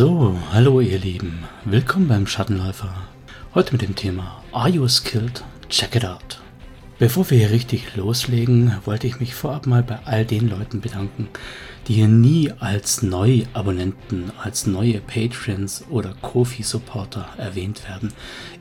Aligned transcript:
So, 0.00 0.38
hallo 0.52 0.80
ihr 0.80 1.00
Lieben, 1.00 1.42
willkommen 1.64 2.06
beim 2.06 2.28
Schattenläufer. 2.28 2.94
Heute 3.52 3.72
mit 3.72 3.82
dem 3.82 3.96
Thema 3.96 4.44
Are 4.52 4.68
You 4.68 4.86
Skilled? 4.86 5.42
Check 5.68 5.96
it 5.96 6.04
out. 6.04 6.40
Bevor 7.00 7.28
wir 7.28 7.38
hier 7.38 7.50
richtig 7.50 7.96
loslegen, 7.96 8.76
wollte 8.84 9.08
ich 9.08 9.18
mich 9.18 9.34
vorab 9.34 9.66
mal 9.66 9.82
bei 9.82 9.98
all 10.04 10.24
den 10.24 10.48
Leuten 10.48 10.80
bedanken, 10.80 11.26
die 11.88 11.94
hier 11.94 12.06
nie 12.06 12.52
als 12.60 13.02
Neuabonnenten, 13.02 14.30
als 14.40 14.68
neue 14.68 15.00
Patrons 15.00 15.84
oder 15.90 16.14
Kofi-Supporter 16.22 17.30
erwähnt 17.36 17.82
werden, 17.88 18.12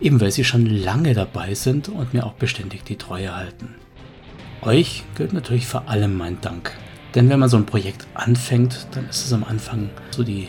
eben 0.02 0.20
weil 0.20 0.32
sie 0.32 0.44
schon 0.44 0.66
lange 0.66 1.14
dabei 1.14 1.54
sind 1.54 1.88
und 1.88 2.16
mir 2.16 2.26
auch 2.26 2.34
beständig 2.34 2.84
die 2.84 2.98
Treue 2.98 3.36
halten. 3.36 3.76
Euch 4.64 5.04
gilt 5.16 5.34
natürlich 5.34 5.68
vor 5.68 5.88
allem 5.88 6.18
mein 6.18 6.42
Dank. 6.42 6.72
Denn 7.14 7.30
wenn 7.30 7.40
man 7.40 7.50
so 7.50 7.58
ein 7.58 7.68
Projekt 7.68 8.08
anfängt, 8.16 8.88
dann 8.94 9.08
ist 9.08 9.24
es 9.24 9.34
am 9.34 9.44
Anfang 9.44 9.92
so 10.10 10.24
die 10.24 10.48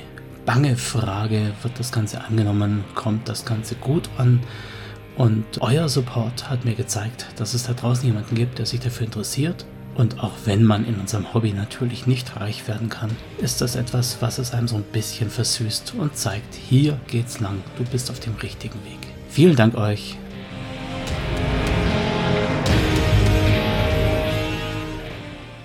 bange 0.49 0.79
Frage, 0.79 1.53
wird 1.61 1.79
das 1.79 1.93
Ganze 1.93 2.25
angenommen, 2.25 2.83
kommt 2.95 3.29
das 3.29 3.45
Ganze 3.45 3.75
gut 3.75 4.09
an? 4.17 4.41
Und 5.15 5.45
euer 5.61 5.91
Support 5.91 6.49
hat 6.49 6.65
mir 6.65 6.75
gezeigt, 6.75 7.27
dass 7.37 7.53
es 7.53 7.65
da 7.65 7.75
draußen 7.75 8.07
jemanden 8.07 8.35
gibt, 8.35 8.59
der 8.59 8.65
sich 8.65 8.81
dafür 8.81 9.05
interessiert. 9.05 9.67
Und 9.95 10.21
auch 10.21 10.33
wenn 10.47 10.65
man 10.65 10.87
in 10.87 10.95
unserem 10.95 11.35
Hobby 11.35 11.53
natürlich 11.53 12.07
nicht 12.07 12.41
reich 12.41 12.67
werden 12.67 12.89
kann, 12.89 13.11
ist 13.37 13.61
das 13.61 13.77
etwas, 13.77 14.23
was 14.23 14.39
es 14.39 14.55
einem 14.55 14.69
so 14.69 14.77
ein 14.77 14.85
bisschen 14.85 15.29
versüßt 15.29 15.93
und 15.99 16.17
zeigt, 16.17 16.55
hier 16.55 16.99
geht's 17.09 17.41
lang, 17.41 17.63
du 17.77 17.85
bist 17.85 18.11
auf 18.11 18.19
dem 18.19 18.35
richtigen 18.37 18.83
Weg. 18.87 19.07
Vielen 19.29 19.55
Dank 19.55 19.77
euch. 19.77 20.17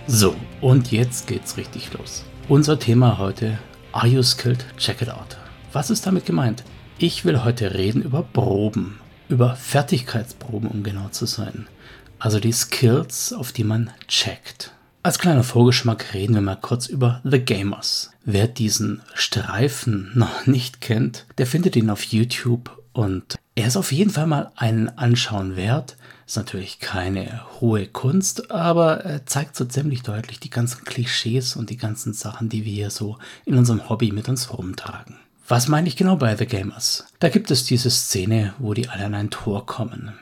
So, 0.07 0.35
und 0.59 0.91
jetzt 0.91 1.27
geht's 1.27 1.55
richtig 1.55 1.93
los. 1.93 2.25
Unser 2.49 2.77
Thema 2.77 3.17
heute 3.17 3.57
Are 3.93 4.07
you 4.07 4.23
skilled? 4.23 4.65
Check 4.75 5.03
it 5.03 5.09
out. 5.09 5.37
Was 5.71 5.91
ist 5.91 6.07
damit 6.07 6.25
gemeint? 6.25 6.63
Ich 6.97 7.25
will 7.25 7.43
heute 7.43 7.75
reden 7.75 8.01
über 8.01 8.23
Proben, 8.23 8.99
über 9.29 9.55
Fertigkeitsproben, 9.55 10.67
um 10.67 10.81
genau 10.81 11.09
zu 11.09 11.27
sein. 11.27 11.67
Also 12.17 12.39
die 12.39 12.51
Skills, 12.51 13.33
auf 13.33 13.51
die 13.51 13.63
man 13.63 13.91
checkt. 14.07 14.71
Als 15.03 15.19
kleiner 15.19 15.43
Vorgeschmack 15.43 16.15
reden 16.15 16.33
wir 16.33 16.41
mal 16.41 16.55
kurz 16.55 16.87
über 16.87 17.21
The 17.23 17.39
Gamers. 17.39 18.09
Wer 18.25 18.47
diesen 18.47 19.03
Streifen 19.13 20.09
noch 20.15 20.47
nicht 20.47 20.81
kennt, 20.81 21.27
der 21.37 21.45
findet 21.45 21.75
ihn 21.75 21.91
auf 21.91 22.03
YouTube 22.03 22.75
und 22.93 23.35
er 23.53 23.67
ist 23.67 23.77
auf 23.77 23.91
jeden 23.91 24.09
Fall 24.09 24.25
mal 24.25 24.51
einen 24.55 24.89
Anschauen 24.97 25.55
wert. 25.55 25.97
Ist 26.25 26.37
natürlich 26.37 26.79
keine 26.79 27.41
hohe 27.59 27.85
Kunst, 27.87 28.51
aber 28.51 29.01
er 29.03 29.25
zeigt 29.25 29.55
so 29.55 29.65
ziemlich 29.65 30.03
deutlich 30.03 30.39
die 30.39 30.49
ganzen 30.49 30.85
Klischees 30.85 31.55
und 31.55 31.69
die 31.69 31.77
ganzen 31.77 32.13
Sachen, 32.13 32.49
die 32.49 32.65
wir 32.65 32.73
hier 32.73 32.89
so 32.89 33.17
in 33.45 33.57
unserem 33.57 33.89
Hobby 33.89 34.11
mit 34.11 34.29
uns 34.29 34.53
rumtragen. 34.53 35.17
Was 35.47 35.67
meine 35.67 35.87
ich 35.87 35.97
genau 35.97 36.15
bei 36.15 36.35
The 36.35 36.45
Gamers? 36.45 37.05
Da 37.19 37.29
gibt 37.29 37.51
es 37.51 37.65
diese 37.65 37.91
Szene, 37.91 38.53
wo 38.59 38.73
die 38.73 38.87
alle 38.87 39.05
an 39.05 39.13
ein 39.13 39.29
Tor 39.29 39.65
kommen. 39.65 40.13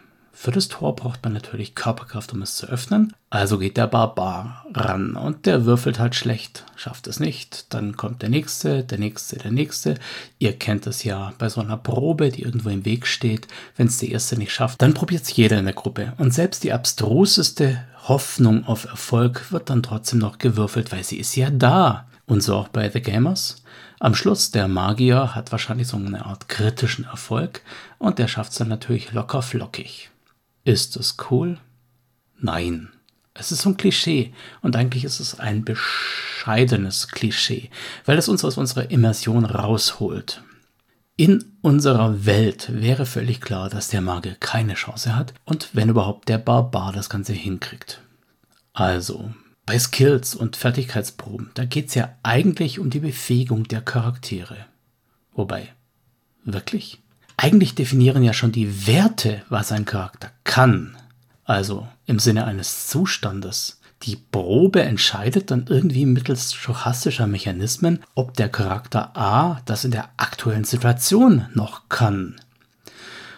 Für 0.44 0.50
das 0.50 0.70
Tor 0.70 0.96
braucht 0.96 1.24
man 1.24 1.34
natürlich 1.34 1.76
Körperkraft, 1.76 2.34
um 2.34 2.42
es 2.42 2.56
zu 2.56 2.66
öffnen. 2.66 3.14
Also 3.30 3.60
geht 3.60 3.78
der 3.78 3.86
Barbar 3.86 4.66
ran 4.74 5.16
und 5.16 5.46
der 5.46 5.66
würfelt 5.66 6.00
halt 6.00 6.16
schlecht, 6.16 6.66
schafft 6.76 7.06
es 7.06 7.20
nicht. 7.20 7.72
Dann 7.76 7.96
kommt 7.96 8.24
der 8.24 8.30
nächste, 8.30 8.84
der 8.84 8.98
nächste, 8.98 9.36
der 9.36 9.52
nächste. 9.52 10.00
Ihr 10.40 10.58
kennt 10.58 10.88
es 10.88 11.04
ja 11.04 11.32
bei 11.38 11.48
so 11.48 11.62
einer 11.62 11.78
Probe, 11.78 12.30
die 12.30 12.42
irgendwo 12.42 12.70
im 12.70 12.86
Weg 12.86 13.06
steht. 13.06 13.48
Wenn 13.78 13.86
es 13.86 14.00
der 14.00 14.10
erste 14.10 14.36
nicht 14.36 14.52
schafft, 14.52 14.82
dann 14.82 14.96
probiert 14.96 15.22
es 15.22 15.36
jeder 15.36 15.60
in 15.60 15.66
der 15.66 15.76
Gruppe. 15.76 16.14
Und 16.18 16.34
selbst 16.34 16.64
die 16.64 16.74
abstruseste 16.74 17.78
Hoffnung 18.08 18.66
auf 18.66 18.86
Erfolg 18.86 19.52
wird 19.52 19.70
dann 19.70 19.84
trotzdem 19.84 20.18
noch 20.18 20.40
gewürfelt, 20.40 20.92
weil 20.92 21.04
sie 21.04 21.20
ist 21.20 21.36
ja 21.36 21.52
da. 21.52 22.08
Und 22.26 22.42
so 22.42 22.56
auch 22.56 22.70
bei 22.70 22.90
The 22.90 23.02
Gamers. 23.02 23.58
Am 24.00 24.16
Schluss, 24.16 24.50
der 24.50 24.68
Magier 24.68 25.36
hat 25.36 25.52
wahrscheinlich 25.52 25.88
so 25.88 25.98
eine 25.98 26.26
Art 26.26 26.50
kritischen 26.50 27.06
Erfolg 27.06 27.62
und 28.00 28.18
der 28.18 28.28
schafft 28.28 28.54
es 28.54 28.58
dann 28.58 28.70
natürlich 28.70 29.14
locker 29.14 29.44
flockig. 29.44 30.11
Ist 30.64 30.96
es 30.98 31.18
cool? 31.30 31.60
Nein. 32.40 32.90
Es 33.34 33.52
ist 33.52 33.62
so 33.62 33.70
ein 33.70 33.78
Klischee 33.78 34.34
und 34.62 34.76
eigentlich 34.76 35.06
ist 35.06 35.20
es 35.20 35.40
ein 35.40 35.64
bescheidenes 35.64 37.08
Klischee, 37.08 37.70
weil 38.06 38.18
es 38.18 38.28
uns 38.28 38.44
aus 38.44 38.58
unserer 38.58 38.92
Immersion 38.92 39.46
rausholt. 39.46 40.44
In 41.16 41.46
unserer 41.62 42.26
Welt 42.26 42.70
wäre 42.74 43.06
völlig 43.06 43.42
klar, 43.42 43.70
dass 43.70 43.88
der 43.88 44.02
Magier 44.02 44.36
keine 44.36 44.74
Chance 44.74 45.16
hat 45.16 45.34
und 45.46 45.70
wenn 45.74 45.90
überhaupt 45.90 46.30
der 46.30 46.40
Barbar 46.40 46.92
das 46.92 47.10
Ganze 47.10 47.34
hinkriegt. 47.34 48.02
Also, 48.74 49.34
bei 49.66 49.80
Skills 49.80 50.36
und 50.36 50.56
Fertigkeitsproben, 50.56 51.52
da 51.54 51.66
geht 51.66 51.88
es 51.88 51.96
ja 51.96 52.16
eigentlich 52.24 52.80
um 52.80 52.90
die 52.90 53.00
Befähigung 53.00 53.64
der 53.66 53.82
Charaktere. 53.82 54.66
Wobei, 55.34 55.70
wirklich? 56.44 57.00
Eigentlich 57.44 57.74
definieren 57.74 58.22
ja 58.22 58.34
schon 58.34 58.52
die 58.52 58.86
Werte, 58.86 59.42
was 59.50 59.72
ein 59.72 59.86
Charakter 59.86 60.30
kann. 60.44 60.96
Also 61.44 61.88
im 62.06 62.20
Sinne 62.20 62.46
eines 62.46 62.86
Zustandes. 62.86 63.82
Die 64.04 64.16
Probe 64.16 64.84
entscheidet 64.84 65.50
dann 65.50 65.66
irgendwie 65.68 66.06
mittels 66.06 66.54
stochastischer 66.54 67.26
Mechanismen, 67.26 68.04
ob 68.14 68.36
der 68.36 68.48
Charakter 68.48 69.18
A 69.18 69.60
das 69.66 69.86
in 69.86 69.90
der 69.90 70.10
aktuellen 70.18 70.66
Situation 70.66 71.48
noch 71.56 71.90
kann. 71.90 72.40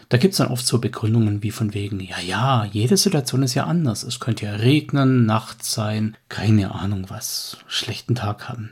Da 0.10 0.18
gibt 0.18 0.34
es 0.34 0.40
dann 0.40 0.50
oft 0.50 0.68
so 0.68 0.80
Begründungen 0.80 1.42
wie 1.42 1.52
von 1.52 1.74
wegen, 1.74 2.02
ja, 2.02 2.20
ja, 2.20 2.66
jede 2.66 2.98
Situation 2.98 3.42
ist 3.42 3.54
ja 3.54 3.68
anders. 3.68 4.04
Es 4.04 4.20
könnte 4.20 4.48
ja 4.48 4.56
regnen, 4.56 5.26
Nacht 5.26 5.64
sein, 5.64 6.18
keine 6.28 6.76
Ahnung 6.76 7.06
was, 7.08 7.56
schlechten 7.68 8.16
Tag 8.16 8.50
haben. 8.50 8.72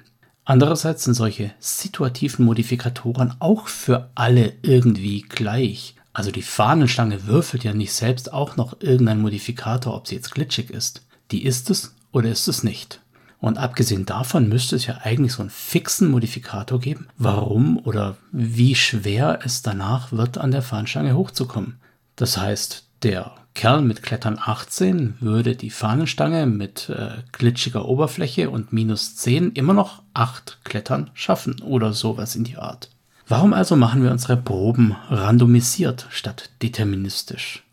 Andererseits 0.52 1.06
sind 1.06 1.14
solche 1.14 1.54
situativen 1.60 2.44
Modifikatoren 2.44 3.36
auch 3.40 3.70
für 3.70 4.10
alle 4.16 4.52
irgendwie 4.64 5.22
gleich. 5.22 5.96
Also 6.12 6.30
die 6.30 6.42
Fahnenstange 6.42 7.26
würfelt 7.26 7.64
ja 7.64 7.74
nicht 7.74 7.94
selbst 7.94 8.34
auch 8.34 8.58
noch 8.58 8.82
irgendein 8.82 9.22
Modifikator, 9.22 9.96
ob 9.96 10.08
sie 10.10 10.16
jetzt 10.16 10.32
glitschig 10.32 10.70
ist. 10.70 11.06
Die 11.32 11.46
ist 11.46 11.70
es 11.70 11.96
oder 12.12 12.30
ist 12.30 12.50
es 12.50 12.64
nicht. 12.66 13.00
Und 13.40 13.60
abgesehen 13.60 14.06
davon 14.06 14.50
müsste 14.50 14.76
es 14.76 14.88
ja 14.88 14.98
eigentlich 15.04 15.32
so 15.32 15.42
einen 15.42 15.50
fixen 15.50 16.12
Modifikator 16.12 16.82
geben, 16.82 17.08
warum 17.18 17.78
oder 17.86 18.18
wie 18.34 18.76
schwer 18.76 19.40
es 19.46 19.62
danach 19.62 20.12
wird, 20.12 20.38
an 20.38 20.52
der 20.52 20.64
Fahnenstange 20.64 21.16
hochzukommen. 21.16 21.80
Das 22.18 22.36
heißt, 22.36 22.84
der 23.04 23.36
Kerl 23.54 23.82
mit 23.82 24.02
Klettern 24.02 24.40
18 24.40 25.16
würde 25.20 25.56
die 25.56 25.70
Fahnenstange 25.70 26.46
mit 26.46 26.90
äh, 26.90 27.18
glitschiger 27.32 27.86
Oberfläche 27.86 28.50
und 28.50 28.72
minus 28.72 29.16
10 29.18 29.52
immer 29.54 29.74
noch 29.74 30.04
8 30.14 30.60
Klettern 30.64 31.12
schaffen 31.14 31.62
oder 31.62 31.94
sowas 31.94 32.36
in 32.36 32.44
die 32.44 32.58
Art. 32.58 32.90
Warum 33.28 33.54
also 33.54 33.76
machen 33.76 34.04
wir 34.04 34.12
unsere 34.12 34.38
Proben 34.38 34.96
randomisiert 35.10 36.08
statt 36.10 36.50
deterministisch? 36.62 37.64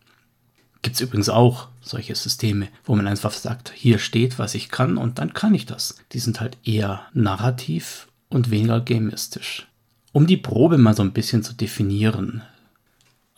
Gibt 0.82 0.96
es 0.96 1.00
übrigens 1.00 1.28
auch 1.28 1.68
solche 1.80 2.14
Systeme, 2.14 2.68
wo 2.84 2.94
man 2.94 3.08
einfach 3.08 3.32
sagt, 3.32 3.72
hier 3.74 3.98
steht, 3.98 4.38
was 4.38 4.54
ich 4.54 4.68
kann 4.68 4.96
und 4.96 5.18
dann 5.18 5.34
kann 5.34 5.54
ich 5.54 5.66
das. 5.66 5.96
Die 6.12 6.20
sind 6.20 6.40
halt 6.40 6.56
eher 6.64 7.02
narrativ 7.12 8.08
und 8.28 8.50
weniger 8.50 8.80
gamistisch. 8.80 9.66
Um 10.12 10.26
die 10.26 10.36
Probe 10.36 10.78
mal 10.78 10.94
so 10.94 11.02
ein 11.02 11.12
bisschen 11.12 11.42
zu 11.42 11.54
definieren, 11.54 12.42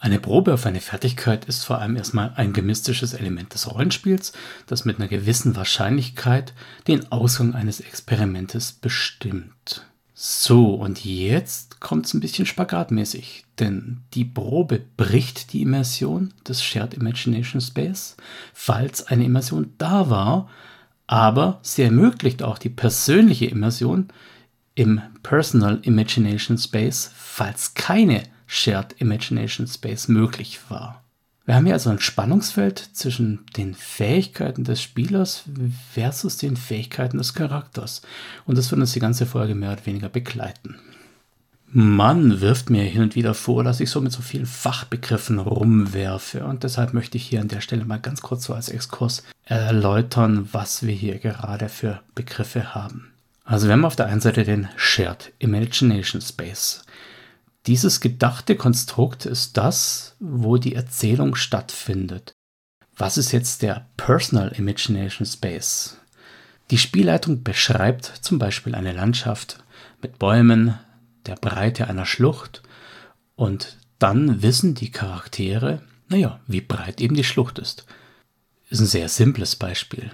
eine 0.00 0.18
Probe 0.18 0.54
auf 0.54 0.64
eine 0.64 0.80
Fertigkeit 0.80 1.44
ist 1.44 1.64
vor 1.64 1.78
allem 1.78 1.94
erstmal 1.94 2.32
ein 2.34 2.54
gemistisches 2.54 3.12
Element 3.12 3.52
des 3.52 3.70
Rollenspiels, 3.70 4.32
das 4.66 4.86
mit 4.86 4.98
einer 4.98 5.08
gewissen 5.08 5.56
Wahrscheinlichkeit 5.56 6.54
den 6.88 7.12
Ausgang 7.12 7.54
eines 7.54 7.80
Experimentes 7.80 8.72
bestimmt. 8.72 9.84
So, 10.14 10.72
und 10.72 11.04
jetzt 11.04 11.80
kommt 11.80 12.06
es 12.06 12.14
ein 12.14 12.20
bisschen 12.20 12.46
spagatmäßig, 12.46 13.44
denn 13.58 13.98
die 14.14 14.24
Probe 14.24 14.80
bricht 14.96 15.52
die 15.52 15.60
Immersion 15.60 16.32
des 16.48 16.62
Shared 16.62 16.94
Imagination 16.94 17.60
Space, 17.60 18.16
falls 18.54 19.06
eine 19.06 19.24
Immersion 19.24 19.74
da 19.76 20.08
war, 20.08 20.48
aber 21.06 21.60
sie 21.62 21.82
ermöglicht 21.82 22.42
auch 22.42 22.56
die 22.56 22.70
persönliche 22.70 23.46
Immersion 23.46 24.08
im 24.74 25.02
Personal 25.22 25.78
Imagination 25.82 26.56
Space, 26.56 27.10
falls 27.14 27.74
keine 27.74 28.22
Shared 28.52 28.94
Imagination 28.98 29.68
Space 29.68 30.08
möglich 30.08 30.58
war. 30.70 31.04
Wir 31.46 31.54
haben 31.54 31.66
hier 31.66 31.74
also 31.74 31.88
ein 31.90 32.00
Spannungsfeld 32.00 32.78
zwischen 32.78 33.46
den 33.56 33.74
Fähigkeiten 33.74 34.64
des 34.64 34.82
Spielers 34.82 35.44
versus 35.94 36.36
den 36.36 36.56
Fähigkeiten 36.56 37.18
des 37.18 37.34
Charakters. 37.34 38.02
Und 38.46 38.58
das 38.58 38.68
wird 38.72 38.80
uns 38.80 38.92
die 38.92 38.98
ganze 38.98 39.24
Folge 39.24 39.54
mehr 39.54 39.72
oder 39.72 39.86
weniger 39.86 40.08
begleiten. 40.08 40.76
Man 41.72 42.40
wirft 42.40 42.70
mir 42.70 42.82
hin 42.82 43.02
und 43.02 43.14
wieder 43.14 43.34
vor, 43.34 43.62
dass 43.62 43.78
ich 43.78 43.88
so 43.88 44.00
mit 44.00 44.10
so 44.10 44.20
vielen 44.20 44.46
Fachbegriffen 44.46 45.38
rumwerfe. 45.38 46.44
Und 46.44 46.64
deshalb 46.64 46.92
möchte 46.92 47.18
ich 47.18 47.26
hier 47.26 47.40
an 47.40 47.48
der 47.48 47.60
Stelle 47.60 47.84
mal 47.84 48.00
ganz 48.00 48.20
kurz 48.20 48.46
so 48.46 48.54
als 48.54 48.68
Exkurs 48.68 49.22
erläutern, 49.44 50.48
was 50.50 50.84
wir 50.84 50.94
hier 50.94 51.20
gerade 51.20 51.68
für 51.68 52.00
Begriffe 52.16 52.74
haben. 52.74 53.12
Also 53.44 53.68
wir 53.68 53.74
haben 53.74 53.84
auf 53.84 53.96
der 53.96 54.06
einen 54.06 54.20
Seite 54.20 54.42
den 54.42 54.68
Shared 54.74 55.32
Imagination 55.38 56.20
Space. 56.20 56.84
Dieses 57.70 58.00
gedachte 58.00 58.56
Konstrukt 58.56 59.26
ist 59.26 59.56
das, 59.56 60.16
wo 60.18 60.56
die 60.56 60.74
Erzählung 60.74 61.36
stattfindet. 61.36 62.32
Was 62.96 63.16
ist 63.16 63.30
jetzt 63.30 63.62
der 63.62 63.86
Personal 63.96 64.48
Imagination 64.48 65.24
Space? 65.24 65.96
Die 66.72 66.78
Spielleitung 66.78 67.44
beschreibt 67.44 68.06
zum 68.22 68.40
Beispiel 68.40 68.74
eine 68.74 68.90
Landschaft 68.90 69.62
mit 70.02 70.18
Bäumen, 70.18 70.80
der 71.26 71.36
Breite 71.36 71.86
einer 71.86 72.06
Schlucht 72.06 72.64
und 73.36 73.78
dann 74.00 74.42
wissen 74.42 74.74
die 74.74 74.90
Charaktere, 74.90 75.80
naja, 76.08 76.40
wie 76.48 76.62
breit 76.62 77.00
eben 77.00 77.14
die 77.14 77.22
Schlucht 77.22 77.60
ist. 77.60 77.86
Ist 78.68 78.80
ein 78.80 78.86
sehr 78.86 79.08
simples 79.08 79.54
Beispiel. 79.54 80.10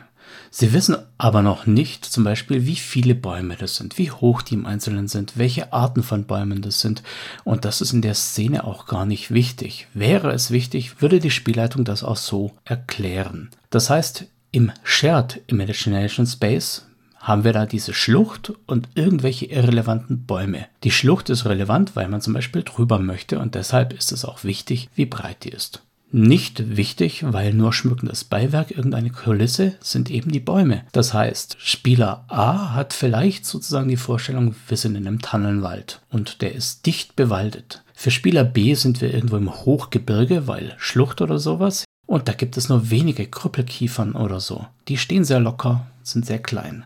Sie 0.58 0.72
wissen 0.72 0.96
aber 1.18 1.42
noch 1.42 1.66
nicht 1.66 2.06
zum 2.06 2.24
Beispiel, 2.24 2.64
wie 2.64 2.76
viele 2.76 3.14
Bäume 3.14 3.56
das 3.56 3.76
sind, 3.76 3.98
wie 3.98 4.10
hoch 4.10 4.40
die 4.40 4.54
im 4.54 4.64
Einzelnen 4.64 5.06
sind, 5.06 5.36
welche 5.36 5.74
Arten 5.74 6.02
von 6.02 6.24
Bäumen 6.24 6.62
das 6.62 6.80
sind. 6.80 7.02
Und 7.44 7.66
das 7.66 7.82
ist 7.82 7.92
in 7.92 8.00
der 8.00 8.14
Szene 8.14 8.64
auch 8.64 8.86
gar 8.86 9.04
nicht 9.04 9.30
wichtig. 9.30 9.86
Wäre 9.92 10.32
es 10.32 10.50
wichtig, 10.50 11.02
würde 11.02 11.20
die 11.20 11.30
Spielleitung 11.30 11.84
das 11.84 12.02
auch 12.02 12.16
so 12.16 12.52
erklären. 12.64 13.50
Das 13.68 13.90
heißt, 13.90 14.24
im 14.50 14.72
Shared 14.82 15.42
Imagination 15.46 16.26
Space 16.26 16.86
haben 17.18 17.44
wir 17.44 17.52
da 17.52 17.66
diese 17.66 17.92
Schlucht 17.92 18.54
und 18.64 18.88
irgendwelche 18.94 19.44
irrelevanten 19.44 20.24
Bäume. 20.24 20.68
Die 20.84 20.90
Schlucht 20.90 21.28
ist 21.28 21.44
relevant, 21.44 21.96
weil 21.96 22.08
man 22.08 22.22
zum 22.22 22.32
Beispiel 22.32 22.62
drüber 22.62 22.98
möchte 22.98 23.40
und 23.40 23.54
deshalb 23.54 23.92
ist 23.92 24.10
es 24.10 24.24
auch 24.24 24.42
wichtig, 24.42 24.88
wie 24.94 25.04
breit 25.04 25.44
die 25.44 25.50
ist. 25.50 25.82
Nicht 26.12 26.76
wichtig, 26.76 27.24
weil 27.26 27.52
nur 27.52 27.72
schmückendes 27.72 28.24
Beiwerk, 28.24 28.70
irgendeine 28.70 29.10
Kulisse, 29.10 29.74
sind 29.80 30.10
eben 30.10 30.30
die 30.30 30.40
Bäume. 30.40 30.84
Das 30.92 31.12
heißt, 31.12 31.56
Spieler 31.58 32.24
A 32.28 32.74
hat 32.74 32.92
vielleicht 32.92 33.44
sozusagen 33.44 33.88
die 33.88 33.96
Vorstellung, 33.96 34.54
wir 34.68 34.76
sind 34.76 34.94
in 34.94 35.06
einem 35.06 35.20
Tannenwald 35.20 36.00
und 36.10 36.42
der 36.42 36.54
ist 36.54 36.86
dicht 36.86 37.16
bewaldet. 37.16 37.82
Für 37.92 38.10
Spieler 38.10 38.44
B 38.44 38.74
sind 38.74 39.00
wir 39.00 39.12
irgendwo 39.12 39.36
im 39.36 39.52
Hochgebirge, 39.52 40.46
weil 40.46 40.74
Schlucht 40.78 41.20
oder 41.20 41.38
sowas. 41.38 41.84
Und 42.06 42.28
da 42.28 42.32
gibt 42.32 42.56
es 42.56 42.68
nur 42.68 42.90
wenige 42.90 43.26
Krüppelkiefern 43.26 44.12
oder 44.12 44.38
so. 44.38 44.66
Die 44.86 44.98
stehen 44.98 45.24
sehr 45.24 45.40
locker, 45.40 45.86
sind 46.02 46.24
sehr 46.24 46.38
klein. 46.38 46.84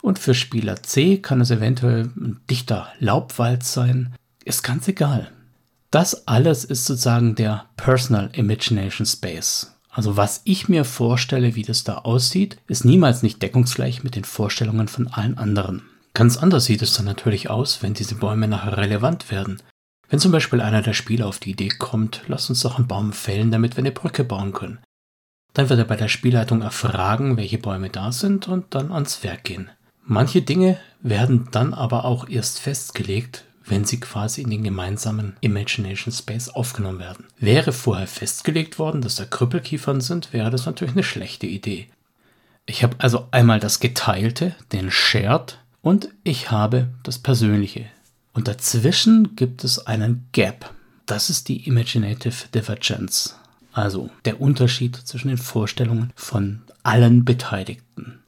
Und 0.00 0.18
für 0.18 0.34
Spieler 0.34 0.82
C 0.82 1.18
kann 1.18 1.40
es 1.40 1.50
eventuell 1.50 2.10
ein 2.16 2.40
dichter 2.48 2.88
Laubwald 3.00 3.64
sein. 3.64 4.14
Ist 4.44 4.62
ganz 4.62 4.88
egal. 4.88 5.30
Das 5.96 6.28
alles 6.28 6.66
ist 6.66 6.84
sozusagen 6.84 7.36
der 7.36 7.70
Personal 7.78 8.28
Imagination 8.34 9.06
Space. 9.06 9.78
Also 9.88 10.18
was 10.18 10.42
ich 10.44 10.68
mir 10.68 10.84
vorstelle, 10.84 11.54
wie 11.54 11.62
das 11.62 11.84
da 11.84 11.96
aussieht, 11.96 12.58
ist 12.68 12.84
niemals 12.84 13.22
nicht 13.22 13.40
deckungsgleich 13.40 14.04
mit 14.04 14.14
den 14.14 14.24
Vorstellungen 14.24 14.88
von 14.88 15.08
allen 15.08 15.38
anderen. 15.38 15.84
Ganz 16.12 16.36
anders 16.36 16.66
sieht 16.66 16.82
es 16.82 16.92
dann 16.92 17.06
natürlich 17.06 17.48
aus, 17.48 17.82
wenn 17.82 17.94
diese 17.94 18.16
Bäume 18.16 18.46
nachher 18.46 18.76
relevant 18.76 19.30
werden. 19.30 19.62
Wenn 20.10 20.18
zum 20.18 20.32
Beispiel 20.32 20.60
einer 20.60 20.82
der 20.82 20.92
Spieler 20.92 21.26
auf 21.26 21.38
die 21.38 21.52
Idee 21.52 21.70
kommt, 21.70 22.20
lass 22.26 22.50
uns 22.50 22.60
doch 22.60 22.76
einen 22.76 22.88
Baum 22.88 23.14
fällen, 23.14 23.50
damit 23.50 23.78
wir 23.78 23.82
eine 23.82 23.90
Brücke 23.90 24.22
bauen 24.22 24.52
können. 24.52 24.80
Dann 25.54 25.70
wird 25.70 25.78
er 25.78 25.86
bei 25.86 25.96
der 25.96 26.08
Spielleitung 26.08 26.60
erfragen, 26.60 27.38
welche 27.38 27.56
Bäume 27.56 27.88
da 27.88 28.12
sind 28.12 28.48
und 28.48 28.74
dann 28.74 28.92
ans 28.92 29.24
Werk 29.24 29.44
gehen. 29.44 29.70
Manche 30.04 30.42
Dinge 30.42 30.76
werden 31.00 31.48
dann 31.52 31.72
aber 31.72 32.04
auch 32.04 32.28
erst 32.28 32.60
festgelegt, 32.60 33.45
wenn 33.66 33.84
sie 33.84 34.00
quasi 34.00 34.42
in 34.42 34.50
den 34.50 34.64
gemeinsamen 34.64 35.36
Imagination 35.40 36.12
Space 36.12 36.48
aufgenommen 36.48 36.98
werden. 36.98 37.26
Wäre 37.38 37.72
vorher 37.72 38.06
festgelegt 38.06 38.78
worden, 38.78 39.00
dass 39.00 39.16
da 39.16 39.24
Krüppelkiefern 39.24 40.00
sind, 40.00 40.32
wäre 40.32 40.50
das 40.50 40.66
natürlich 40.66 40.94
eine 40.94 41.02
schlechte 41.02 41.46
Idee. 41.46 41.88
Ich 42.66 42.82
habe 42.82 42.96
also 42.98 43.28
einmal 43.30 43.60
das 43.60 43.80
Geteilte, 43.80 44.54
den 44.72 44.90
Shared, 44.90 45.58
und 45.82 46.08
ich 46.24 46.50
habe 46.50 46.88
das 47.04 47.18
Persönliche. 47.18 47.86
Und 48.32 48.48
dazwischen 48.48 49.36
gibt 49.36 49.62
es 49.62 49.86
einen 49.86 50.26
Gap. 50.32 50.74
Das 51.06 51.30
ist 51.30 51.48
die 51.48 51.66
Imaginative 51.68 52.48
Divergence. 52.52 53.36
Also 53.72 54.10
der 54.24 54.40
Unterschied 54.40 54.96
zwischen 54.96 55.28
den 55.28 55.38
Vorstellungen 55.38 56.12
von 56.16 56.62
allen 56.82 57.24
Beteiligten. 57.24 58.20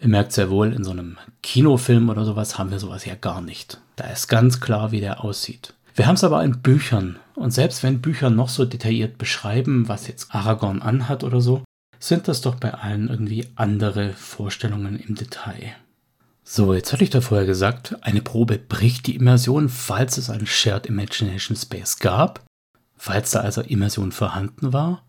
Ihr 0.00 0.08
merkt 0.08 0.32
sehr 0.32 0.50
wohl, 0.50 0.72
in 0.72 0.84
so 0.84 0.90
einem 0.90 1.16
Kinofilm 1.42 2.08
oder 2.08 2.24
sowas 2.24 2.58
haben 2.58 2.70
wir 2.70 2.80
sowas 2.80 3.04
ja 3.04 3.14
gar 3.14 3.40
nicht. 3.40 3.80
Da 3.96 4.04
ist 4.08 4.28
ganz 4.28 4.60
klar, 4.60 4.92
wie 4.92 5.00
der 5.00 5.24
aussieht. 5.24 5.74
Wir 5.94 6.06
haben 6.06 6.16
es 6.16 6.24
aber 6.24 6.44
in 6.44 6.60
Büchern. 6.60 7.18
Und 7.34 7.50
selbst 7.50 7.82
wenn 7.82 8.02
Bücher 8.02 8.30
noch 8.30 8.50
so 8.50 8.64
detailliert 8.64 9.18
beschreiben, 9.18 9.88
was 9.88 10.06
jetzt 10.06 10.34
Aragorn 10.34 10.82
anhat 10.82 11.24
oder 11.24 11.40
so, 11.40 11.64
sind 11.98 12.28
das 12.28 12.42
doch 12.42 12.56
bei 12.56 12.74
allen 12.74 13.08
irgendwie 13.08 13.48
andere 13.56 14.12
Vorstellungen 14.12 14.98
im 14.98 15.14
Detail. 15.14 15.74
So, 16.44 16.74
jetzt 16.74 16.92
hatte 16.92 17.02
ich 17.02 17.10
da 17.10 17.20
vorher 17.20 17.46
gesagt, 17.46 17.96
eine 18.02 18.22
Probe 18.22 18.58
bricht 18.58 19.06
die 19.06 19.16
Immersion, 19.16 19.68
falls 19.68 20.16
es 20.16 20.30
einen 20.30 20.46
Shared 20.46 20.86
Imagination 20.86 21.56
Space 21.56 21.98
gab, 21.98 22.44
falls 22.96 23.32
da 23.32 23.40
also 23.40 23.62
Immersion 23.62 24.12
vorhanden 24.12 24.72
war, 24.72 25.02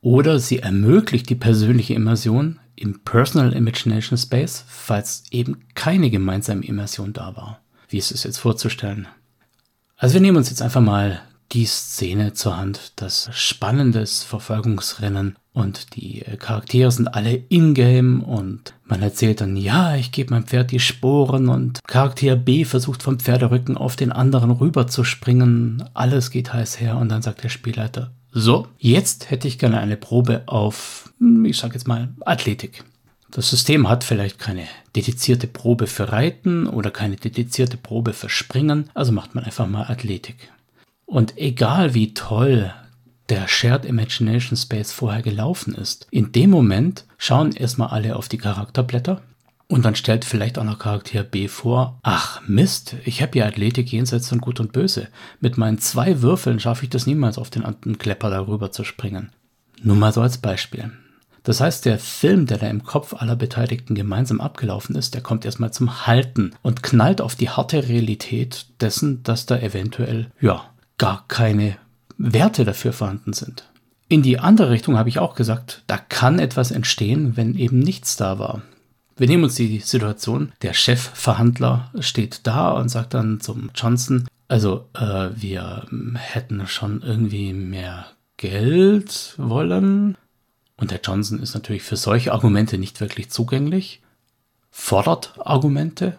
oder 0.00 0.38
sie 0.38 0.58
ermöglicht 0.58 1.30
die 1.30 1.36
persönliche 1.36 1.94
Immersion, 1.94 2.60
im 2.76 3.00
Personal 3.04 3.52
Imagination 3.52 4.18
Space, 4.18 4.64
falls 4.66 5.22
eben 5.30 5.64
keine 5.74 6.10
gemeinsame 6.10 6.64
Immersion 6.64 7.12
da 7.12 7.34
war. 7.34 7.63
Wie 7.94 7.98
ist 7.98 8.10
es 8.10 8.24
jetzt 8.24 8.38
vorzustellen? 8.38 9.06
Also 9.96 10.14
wir 10.14 10.20
nehmen 10.20 10.38
uns 10.38 10.50
jetzt 10.50 10.62
einfach 10.62 10.80
mal 10.80 11.22
die 11.52 11.64
Szene 11.64 12.32
zur 12.32 12.56
Hand, 12.56 12.90
das 12.96 13.30
spannendes 13.32 14.24
Verfolgungsrennen 14.24 15.36
und 15.52 15.94
die 15.94 16.24
Charaktere 16.40 16.90
sind 16.90 17.06
alle 17.06 17.36
in-game 17.36 18.20
und 18.24 18.74
man 18.82 19.00
erzählt 19.00 19.40
dann, 19.40 19.56
ja, 19.56 19.94
ich 19.94 20.10
gebe 20.10 20.34
meinem 20.34 20.48
Pferd 20.48 20.72
die 20.72 20.80
Sporen 20.80 21.48
und 21.48 21.86
Charakter 21.86 22.34
B 22.34 22.64
versucht 22.64 23.04
vom 23.04 23.20
Pferderücken 23.20 23.76
auf 23.76 23.94
den 23.94 24.10
anderen 24.10 24.50
rüber 24.50 24.88
zu 24.88 25.04
springen, 25.04 25.88
alles 25.94 26.32
geht 26.32 26.52
heiß 26.52 26.80
her 26.80 26.96
und 26.96 27.10
dann 27.10 27.22
sagt 27.22 27.44
der 27.44 27.48
Spielleiter, 27.48 28.10
so, 28.32 28.66
jetzt 28.76 29.30
hätte 29.30 29.46
ich 29.46 29.60
gerne 29.60 29.78
eine 29.78 29.96
Probe 29.96 30.42
auf, 30.46 31.12
ich 31.44 31.58
sage 31.58 31.74
jetzt 31.74 31.86
mal, 31.86 32.08
Athletik. 32.26 32.82
Das 33.34 33.50
System 33.50 33.88
hat 33.88 34.04
vielleicht 34.04 34.38
keine 34.38 34.62
dedizierte 34.94 35.48
Probe 35.48 35.88
für 35.88 36.12
Reiten 36.12 36.68
oder 36.68 36.92
keine 36.92 37.16
dedizierte 37.16 37.76
Probe 37.76 38.12
für 38.12 38.28
Springen, 38.28 38.90
also 38.94 39.10
macht 39.10 39.34
man 39.34 39.42
einfach 39.42 39.66
mal 39.66 39.90
Athletik. 39.90 40.52
Und 41.04 41.36
egal 41.36 41.94
wie 41.94 42.14
toll 42.14 42.72
der 43.28 43.48
Shared 43.48 43.86
Imagination 43.86 44.56
Space 44.56 44.92
vorher 44.92 45.22
gelaufen 45.22 45.74
ist, 45.74 46.06
in 46.12 46.30
dem 46.30 46.50
Moment 46.50 47.06
schauen 47.18 47.50
erstmal 47.50 47.88
alle 47.88 48.14
auf 48.14 48.28
die 48.28 48.38
Charakterblätter 48.38 49.20
und 49.66 49.84
dann 49.84 49.96
stellt 49.96 50.24
vielleicht 50.24 50.56
auch 50.56 50.64
noch 50.64 50.78
Charakter 50.78 51.24
B 51.24 51.48
vor, 51.48 51.98
ach 52.04 52.40
Mist, 52.46 52.94
ich 53.04 53.20
habe 53.20 53.36
ja 53.36 53.46
Athletik 53.46 53.90
jenseits 53.90 54.28
von 54.28 54.40
Gut 54.40 54.60
und 54.60 54.72
Böse. 54.72 55.08
Mit 55.40 55.58
meinen 55.58 55.78
zwei 55.78 56.22
Würfeln 56.22 56.60
schaffe 56.60 56.84
ich 56.84 56.90
das 56.90 57.08
niemals 57.08 57.38
auf 57.38 57.50
den 57.50 57.64
anderen 57.64 57.98
Klepper 57.98 58.30
darüber 58.30 58.70
zu 58.70 58.84
springen. 58.84 59.32
Nur 59.82 59.96
mal 59.96 60.12
so 60.12 60.20
als 60.20 60.38
Beispiel. 60.38 60.92
Das 61.44 61.60
heißt, 61.60 61.84
der 61.84 61.98
Film, 61.98 62.46
der 62.46 62.58
da 62.58 62.66
im 62.66 62.84
Kopf 62.84 63.14
aller 63.14 63.36
Beteiligten 63.36 63.94
gemeinsam 63.94 64.40
abgelaufen 64.40 64.96
ist, 64.96 65.14
der 65.14 65.20
kommt 65.20 65.44
erstmal 65.44 65.72
zum 65.72 66.06
Halten 66.06 66.52
und 66.62 66.82
knallt 66.82 67.20
auf 67.20 67.36
die 67.36 67.50
harte 67.50 67.86
Realität 67.86 68.66
dessen, 68.80 69.22
dass 69.22 69.46
da 69.46 69.58
eventuell, 69.58 70.30
ja, 70.40 70.64
gar 70.96 71.24
keine 71.28 71.76
Werte 72.16 72.64
dafür 72.64 72.92
vorhanden 72.92 73.34
sind. 73.34 73.70
In 74.08 74.22
die 74.22 74.38
andere 74.38 74.70
Richtung 74.70 74.96
habe 74.96 75.08
ich 75.10 75.18
auch 75.18 75.34
gesagt, 75.34 75.82
da 75.86 75.98
kann 75.98 76.38
etwas 76.38 76.70
entstehen, 76.70 77.36
wenn 77.36 77.56
eben 77.56 77.78
nichts 77.78 78.16
da 78.16 78.38
war. 78.38 78.62
Wir 79.16 79.26
nehmen 79.26 79.44
uns 79.44 79.54
die 79.54 79.78
Situation, 79.80 80.52
der 80.62 80.72
Chefverhandler 80.72 81.90
steht 82.00 82.46
da 82.46 82.72
und 82.72 82.88
sagt 82.88 83.14
dann 83.14 83.40
zum 83.40 83.70
Johnson, 83.74 84.26
also 84.48 84.88
äh, 84.94 85.28
wir 85.36 85.86
hätten 86.16 86.66
schon 86.66 87.02
irgendwie 87.02 87.52
mehr 87.52 88.06
Geld 88.36 89.34
wollen. 89.36 90.16
Und 90.76 90.90
der 90.90 91.00
Johnson 91.02 91.40
ist 91.40 91.54
natürlich 91.54 91.82
für 91.82 91.96
solche 91.96 92.32
Argumente 92.32 92.78
nicht 92.78 93.00
wirklich 93.00 93.30
zugänglich, 93.30 94.02
fordert 94.70 95.34
Argumente 95.38 96.18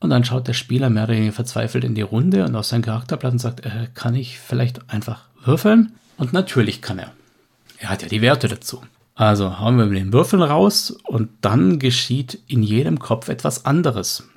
und 0.00 0.10
dann 0.10 0.24
schaut 0.24 0.46
der 0.46 0.52
Spieler 0.52 0.90
mehr 0.90 1.04
oder 1.04 1.14
weniger 1.14 1.32
verzweifelt 1.32 1.84
in 1.84 1.94
die 1.94 2.02
Runde 2.02 2.44
und 2.44 2.54
aus 2.54 2.68
seinem 2.68 2.82
Charakterblatt 2.82 3.32
und 3.32 3.38
sagt, 3.40 3.66
äh, 3.66 3.88
kann 3.94 4.14
ich 4.14 4.38
vielleicht 4.38 4.88
einfach 4.90 5.24
würfeln? 5.44 5.92
Und 6.16 6.32
natürlich 6.32 6.82
kann 6.82 6.98
er. 6.98 7.12
Er 7.78 7.90
hat 7.90 8.02
ja 8.02 8.08
die 8.08 8.22
Werte 8.22 8.48
dazu. 8.48 8.82
Also 9.14 9.58
hauen 9.58 9.76
wir 9.76 9.86
mit 9.86 9.98
den 9.98 10.12
Würfeln 10.12 10.42
raus 10.42 10.96
und 11.04 11.30
dann 11.40 11.80
geschieht 11.80 12.38
in 12.46 12.62
jedem 12.62 13.00
Kopf 13.00 13.28
etwas 13.28 13.64
anderes. 13.64 14.28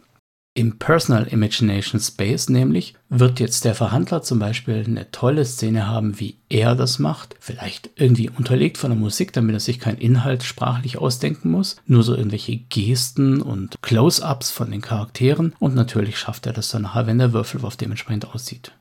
Im 0.53 0.79
Personal 0.79 1.27
Imagination 1.27 2.01
Space 2.01 2.49
nämlich 2.49 2.95
wird 3.07 3.39
jetzt 3.39 3.63
der 3.63 3.73
Verhandler 3.73 4.21
zum 4.21 4.39
Beispiel 4.39 4.83
eine 4.85 5.09
tolle 5.09 5.45
Szene 5.45 5.87
haben, 5.87 6.19
wie 6.19 6.39
er 6.49 6.75
das 6.75 6.99
macht. 6.99 7.37
Vielleicht 7.39 7.89
irgendwie 7.95 8.29
unterlegt 8.29 8.77
von 8.77 8.89
der 8.89 8.99
Musik, 8.99 9.31
damit 9.31 9.55
er 9.55 9.61
sich 9.61 9.79
keinen 9.79 9.97
Inhalt 9.97 10.43
sprachlich 10.43 10.97
ausdenken 10.97 11.51
muss. 11.51 11.77
Nur 11.85 12.03
so 12.03 12.15
irgendwelche 12.15 12.57
Gesten 12.57 13.41
und 13.41 13.81
Close-ups 13.81 14.51
von 14.51 14.71
den 14.71 14.81
Charakteren. 14.81 15.55
Und 15.59 15.73
natürlich 15.73 16.17
schafft 16.19 16.45
er 16.45 16.53
das 16.53 16.67
dann 16.67 16.81
nachher, 16.81 17.07
wenn 17.07 17.19
der 17.19 17.31
Würfelwurf 17.31 17.77
dementsprechend 17.77 18.27
aussieht. 18.35 18.73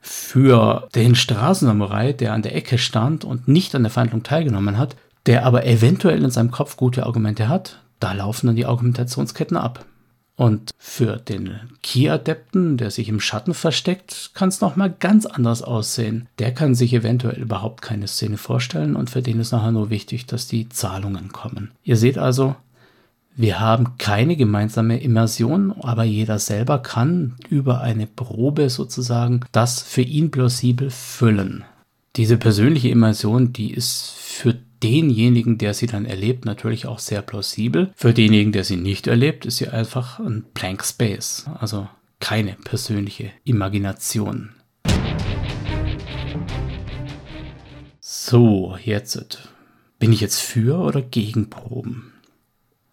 Für 0.00 0.88
den 0.96 1.14
Straßensamurai, 1.14 2.14
der 2.14 2.32
an 2.32 2.42
der 2.42 2.56
Ecke 2.56 2.78
stand 2.78 3.24
und 3.24 3.46
nicht 3.46 3.76
an 3.76 3.84
der 3.84 3.92
Verhandlung 3.92 4.24
teilgenommen 4.24 4.76
hat, 4.76 4.96
der 5.26 5.46
aber 5.46 5.66
eventuell 5.66 6.24
in 6.24 6.30
seinem 6.30 6.50
Kopf 6.50 6.76
gute 6.76 7.06
Argumente 7.06 7.48
hat, 7.48 7.80
da 8.00 8.12
laufen 8.12 8.48
dann 8.48 8.56
die 8.56 8.66
Argumentationsketten 8.66 9.56
ab. 9.56 9.86
Und 10.34 10.70
für 10.78 11.18
den 11.18 11.60
Key-Adepten, 11.82 12.78
der 12.78 12.90
sich 12.90 13.08
im 13.08 13.20
Schatten 13.20 13.52
versteckt, 13.54 14.30
kann 14.34 14.48
es 14.48 14.60
nochmal 14.60 14.92
ganz 14.98 15.26
anders 15.26 15.62
aussehen. 15.62 16.26
Der 16.38 16.54
kann 16.54 16.74
sich 16.74 16.94
eventuell 16.94 17.38
überhaupt 17.38 17.82
keine 17.82 18.08
Szene 18.08 18.38
vorstellen 18.38 18.96
und 18.96 19.10
für 19.10 19.22
den 19.22 19.40
ist 19.40 19.52
nachher 19.52 19.72
nur 19.72 19.90
wichtig, 19.90 20.26
dass 20.26 20.48
die 20.48 20.68
Zahlungen 20.68 21.32
kommen. 21.32 21.72
Ihr 21.84 21.96
seht 21.96 22.18
also, 22.18 22.56
Wir 23.34 23.60
haben 23.60 23.96
keine 23.96 24.36
gemeinsame 24.36 25.00
Immersion, 25.00 25.72
aber 25.80 26.04
jeder 26.04 26.38
selber 26.38 26.80
kann 26.80 27.36
über 27.48 27.80
eine 27.80 28.06
Probe 28.06 28.68
sozusagen 28.68 29.40
das 29.52 29.80
für 29.80 30.02
ihn 30.02 30.30
plausibel 30.30 30.90
füllen. 30.90 31.64
Diese 32.16 32.36
persönliche 32.36 32.90
Immersion, 32.90 33.54
die 33.54 33.72
ist 33.72 34.10
für 34.10 34.58
denjenigen, 34.82 35.58
der 35.58 35.74
sie 35.74 35.86
dann 35.86 36.04
erlebt, 36.04 36.44
natürlich 36.44 36.86
auch 36.86 36.98
sehr 36.98 37.22
plausibel. 37.22 37.92
Für 37.94 38.12
denjenigen, 38.12 38.52
der 38.52 38.64
sie 38.64 38.76
nicht 38.76 39.06
erlebt, 39.06 39.46
ist 39.46 39.58
sie 39.58 39.68
einfach 39.68 40.18
ein 40.18 40.44
Blank 40.54 40.84
Space, 40.84 41.46
also 41.58 41.88
keine 42.20 42.54
persönliche 42.64 43.30
Imagination. 43.44 44.50
So, 48.00 48.76
jetzt 48.84 49.48
bin 49.98 50.12
ich 50.12 50.20
jetzt 50.20 50.40
für 50.40 50.78
oder 50.78 51.02
gegen 51.02 51.50
Proben? 51.50 52.12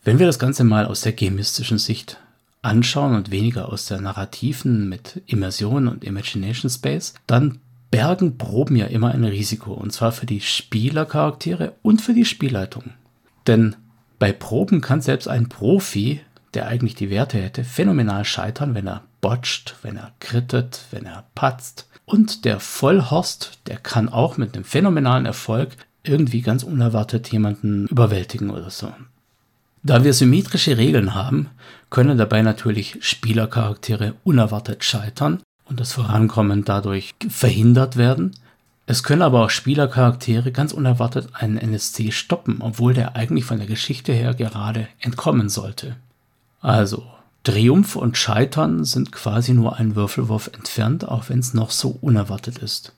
Wenn 0.03 0.19
wir 0.19 0.25
das 0.25 0.39
Ganze 0.39 0.63
mal 0.63 0.86
aus 0.86 1.01
der 1.01 1.15
chemistischen 1.15 1.77
Sicht 1.77 2.19
anschauen 2.62 3.15
und 3.15 3.31
weniger 3.31 3.72
aus 3.72 3.86
der 3.86 4.01
narrativen 4.01 4.89
mit 4.89 5.22
Immersion 5.25 5.88
und 5.88 6.03
Imagination 6.03 6.69
Space, 6.69 7.13
dann 7.25 7.60
bergen 7.91 8.38
Proben 8.38 8.75
ja 8.75 8.86
immer 8.86 9.12
ein 9.12 9.24
Risiko, 9.24 9.74
und 9.74 9.91
zwar 9.91 10.12
für 10.12 10.25
die 10.25 10.41
Spielercharaktere 10.41 11.74
und 11.81 12.01
für 12.01 12.13
die 12.13 12.25
Spielleitung. 12.25 12.91
Denn 13.48 13.75
bei 14.19 14.31
Proben 14.31 14.81
kann 14.81 15.01
selbst 15.01 15.27
ein 15.27 15.50
Profi, 15.50 16.22
der 16.53 16.67
eigentlich 16.67 16.96
die 16.96 17.10
Werte 17.10 17.38
hätte, 17.38 17.63
phänomenal 17.63 18.25
scheitern, 18.25 18.75
wenn 18.75 18.88
er 18.88 19.03
botcht, 19.22 19.75
wenn 19.81 19.98
er 19.98 20.12
krittet, 20.19 20.86
wenn 20.91 21.05
er 21.05 21.25
patzt. 21.36 21.88
Und 22.05 22.46
der 22.46 22.60
Vollhorst, 22.60 23.60
der 23.67 23.77
kann 23.77 24.10
auch 24.10 24.38
mit 24.38 24.55
einem 24.55 24.63
phänomenalen 24.63 25.25
Erfolg 25.25 25.69
irgendwie 26.03 26.41
ganz 26.41 26.63
unerwartet 26.63 27.31
jemanden 27.31 27.88
überwältigen 27.88 28.50
oder 28.50 28.69
so. 28.69 28.91
Da 29.84 30.03
wir 30.03 30.13
symmetrische 30.13 30.77
Regeln 30.77 31.13
haben, 31.13 31.50
können 31.89 32.17
dabei 32.17 32.41
natürlich 32.41 32.98
Spielercharaktere 33.01 34.15
unerwartet 34.24 34.84
scheitern 34.84 35.41
und 35.70 35.80
das 35.80 35.94
Vorankommen 35.94 36.66
dadurch 36.66 37.16
verhindert 37.30 37.96
werden. 37.96 38.36
Es 38.86 39.04
können 39.04 39.22
aber 39.22 39.46
auch 39.46 39.50
Spielercharaktere 39.52 40.52
ganz 40.52 40.74
unerwartet 40.74 41.30
einen 41.34 41.58
NSC 41.58 42.12
stoppen, 42.12 42.58
obwohl 42.62 42.94
der 42.94 43.16
eigentlich 43.16 43.46
von 43.46 43.60
der 43.60 43.68
Geschichte 43.68 44.12
her 44.14 44.34
gerade 44.34 44.88
entkommen 45.00 45.48
sollte. 45.50 45.96
Also, 46.60 47.04
Triumph 47.44 47.96
und 47.96 48.18
Scheitern 48.18 48.84
sind 48.84 49.12
quasi 49.12 49.54
nur 49.54 49.78
ein 49.78 49.96
Würfelwurf 49.96 50.50
entfernt, 50.54 51.08
auch 51.08 51.30
wenn 51.30 51.40
es 51.40 51.54
noch 51.54 51.72
so 51.72 51.98
unerwartet 52.02 52.58
ist. 52.58 52.94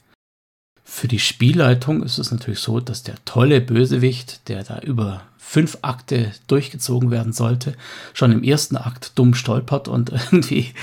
Für 0.84 1.08
die 1.08 1.20
Spielleitung 1.20 2.04
ist 2.04 2.18
es 2.18 2.32
natürlich 2.32 2.60
so, 2.60 2.80
dass 2.80 3.04
der 3.04 3.16
tolle 3.26 3.62
Bösewicht, 3.62 4.48
der 4.50 4.64
da 4.64 4.80
über 4.80 5.22
fünf 5.38 5.78
Akte 5.82 6.32
durchgezogen 6.48 7.12
werden 7.12 7.34
sollte, 7.34 7.76
schon 8.14 8.32
im 8.32 8.44
ersten 8.44 8.78
Akt 8.78 9.12
dumm 9.16 9.34
stolpert 9.34 9.88
und 9.88 10.10
irgendwie 10.32 10.74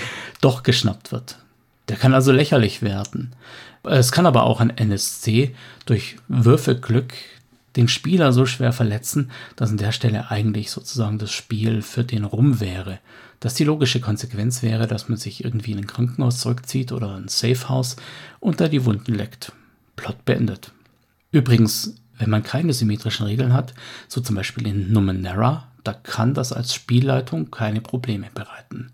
doch 0.40 0.62
geschnappt 0.62 1.12
wird. 1.12 1.38
Der 1.88 1.96
kann 1.96 2.14
also 2.14 2.32
lächerlich 2.32 2.82
werden. 2.82 3.32
Es 3.82 4.12
kann 4.12 4.26
aber 4.26 4.44
auch 4.44 4.60
ein 4.60 4.76
NSC 4.76 5.54
durch 5.86 6.16
Würfelglück 6.28 7.14
den 7.76 7.88
Spieler 7.88 8.32
so 8.32 8.44
schwer 8.44 8.72
verletzen, 8.72 9.30
dass 9.56 9.70
an 9.70 9.76
der 9.76 9.92
Stelle 9.92 10.30
eigentlich 10.30 10.70
sozusagen 10.70 11.18
das 11.18 11.30
Spiel 11.30 11.82
für 11.82 12.04
den 12.04 12.24
rum 12.24 12.60
wäre. 12.60 12.98
Dass 13.40 13.54
die 13.54 13.64
logische 13.64 14.00
Konsequenz 14.00 14.62
wäre, 14.62 14.88
dass 14.88 15.08
man 15.08 15.16
sich 15.16 15.44
irgendwie 15.44 15.72
in 15.72 15.78
ein 15.78 15.86
Krankenhaus 15.86 16.40
zurückzieht 16.40 16.90
oder 16.90 17.14
ein 17.14 17.28
Safehouse 17.28 17.96
und 18.40 18.60
da 18.60 18.68
die 18.68 18.84
Wunden 18.84 19.14
leckt. 19.14 19.52
Plot 19.94 20.24
beendet. 20.24 20.72
Übrigens, 21.30 21.94
wenn 22.18 22.30
man 22.30 22.42
keine 22.42 22.72
symmetrischen 22.72 23.26
Regeln 23.26 23.52
hat, 23.52 23.74
so 24.08 24.20
zum 24.20 24.34
Beispiel 24.34 24.66
in 24.66 24.92
Numenera, 24.92 25.68
da 25.84 25.92
kann 25.92 26.34
das 26.34 26.52
als 26.52 26.74
Spielleitung 26.74 27.50
keine 27.50 27.80
Probleme 27.80 28.28
bereiten. 28.34 28.90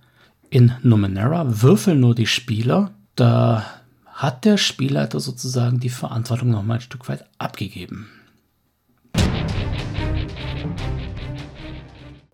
In 0.54 0.72
Numenera 0.84 1.62
würfeln 1.62 1.98
nur 1.98 2.14
die 2.14 2.28
Spieler, 2.28 2.92
da 3.16 3.66
hat 4.06 4.44
der 4.44 4.56
Spielleiter 4.56 5.18
sozusagen 5.18 5.80
die 5.80 5.88
Verantwortung 5.88 6.50
nochmal 6.50 6.76
ein 6.76 6.80
Stück 6.80 7.08
weit 7.08 7.24
abgegeben. 7.38 8.08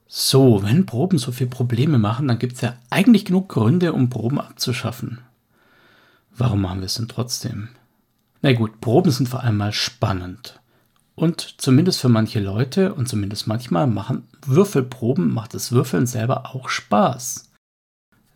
So, 0.07 0.63
wenn 0.63 0.85
Proben 0.85 1.17
so 1.17 1.33
viele 1.33 1.49
Probleme 1.49 1.99
machen, 1.99 2.29
dann 2.29 2.39
gibt 2.39 2.57
es 2.57 2.61
ja 2.61 2.75
eigentlich 2.91 3.25
genug 3.25 3.49
Gründe, 3.49 3.95
um 3.95 4.11
Proben 4.11 4.39
abzuschaffen. 4.39 5.21
Warum 6.37 6.61
machen 6.61 6.81
wir 6.81 6.87
es 6.87 6.97
denn 6.97 7.09
trotzdem? 7.09 7.69
Na 8.43 8.53
gut, 8.53 8.83
Proben 8.83 9.13
sind 9.13 9.31
vor 9.31 9.43
allem 9.43 9.57
mal 9.57 9.73
spannend. 9.73 10.61
Und 11.15 11.55
zumindest 11.57 12.03
für 12.03 12.11
manche 12.11 12.41
Leute 12.41 12.93
und 12.93 13.09
zumindest 13.09 13.47
manchmal 13.47 13.87
machen 13.87 14.29
Würfelproben, 14.45 15.33
macht 15.33 15.55
das 15.55 15.73
Würfeln 15.73 16.05
selber 16.05 16.55
auch 16.55 16.69
Spaß. 16.69 17.50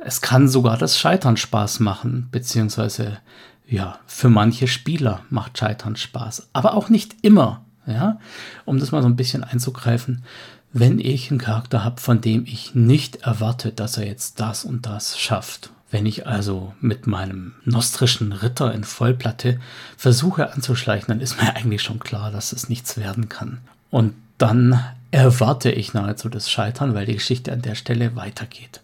Es 0.05 0.21
kann 0.21 0.49
sogar 0.49 0.77
das 0.77 0.99
Scheitern 0.99 1.37
Spaß 1.37 1.81
machen, 1.81 2.29
beziehungsweise 2.31 3.19
ja, 3.67 3.99
für 4.07 4.29
manche 4.29 4.69
Spieler 4.69 5.23
macht 5.31 5.57
Scheitern 5.59 5.97
Spaß, 5.97 6.49
aber 6.53 6.75
auch 6.75 6.89
nicht 6.91 7.17
immer. 7.23 7.65
Ja, 7.87 8.19
um 8.65 8.79
das 8.79 8.93
mal 8.93 9.03
so 9.03 9.09
ein 9.09 9.17
bisschen 9.17 9.45
einzugreifen, 9.45 10.25
wenn 10.73 10.99
ich 10.99 11.31
einen 11.31 11.41
Charakter 11.41 11.85
habe, 11.85 12.01
von 12.01 12.23
dem 12.23 12.47
ich 12.47 12.75
nicht 12.75 13.17
erwarte, 13.17 13.73
dass 13.73 13.99
er 13.99 14.07
jetzt 14.07 14.41
das 14.41 14.65
und 14.65 14.87
das 14.87 15.19
schafft 15.19 15.71
wenn 15.95 16.07
ich 16.07 16.27
also 16.27 16.75
mit 16.81 17.07
meinem 17.07 17.55
nostrischen 17.65 18.33
Ritter 18.33 18.75
in 18.75 18.83
Vollplatte 18.83 19.61
versuche 19.97 20.53
anzuschleichen, 20.53 21.07
dann 21.07 21.21
ist 21.21 21.41
mir 21.41 21.55
eigentlich 21.55 21.83
schon 21.83 22.01
klar, 22.01 22.33
dass 22.33 22.51
es 22.51 22.69
nichts 22.69 22.97
werden 22.97 23.29
kann. 23.29 23.59
Und 23.91 24.15
dann 24.37 24.83
erwarte 25.13 25.71
ich 25.71 25.95
nahezu 25.95 26.29
das 26.29 26.51
Scheitern, 26.51 26.95
weil 26.95 27.07
die 27.07 27.15
Geschichte 27.15 27.53
an 27.53 27.63
der 27.63 27.77
Stelle 27.77 28.17
weitergeht. 28.17 28.81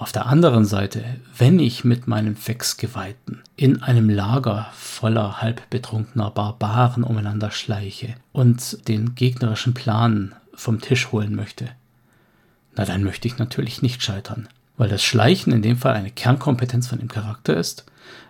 Auf 0.00 0.10
der 0.10 0.26
anderen 0.26 0.64
Seite, 0.64 1.04
wenn 1.36 1.60
ich 1.60 1.84
mit 1.84 2.08
meinem 2.08 2.34
Fexgeweihten 2.34 3.42
in 3.54 3.82
einem 3.82 4.10
Lager 4.10 4.68
voller 4.72 5.40
halbbetrunkener 5.40 6.30
Barbaren 6.30 7.04
umeinander 7.04 7.52
schleiche 7.52 8.16
und 8.32 8.88
den 8.88 9.14
gegnerischen 9.14 9.74
Plan 9.74 10.34
vom 10.54 10.80
Tisch 10.80 11.12
holen 11.12 11.36
möchte, 11.36 11.68
na 12.74 12.84
dann 12.84 13.04
möchte 13.04 13.28
ich 13.28 13.38
natürlich 13.38 13.82
nicht 13.82 14.02
scheitern 14.02 14.48
weil 14.80 14.88
das 14.88 15.04
Schleichen 15.04 15.52
in 15.52 15.60
dem 15.60 15.76
Fall 15.76 15.92
eine 15.92 16.10
Kernkompetenz 16.10 16.86
von 16.86 16.98
dem 16.98 17.08
Charakter 17.08 17.54
ist. 17.54 17.84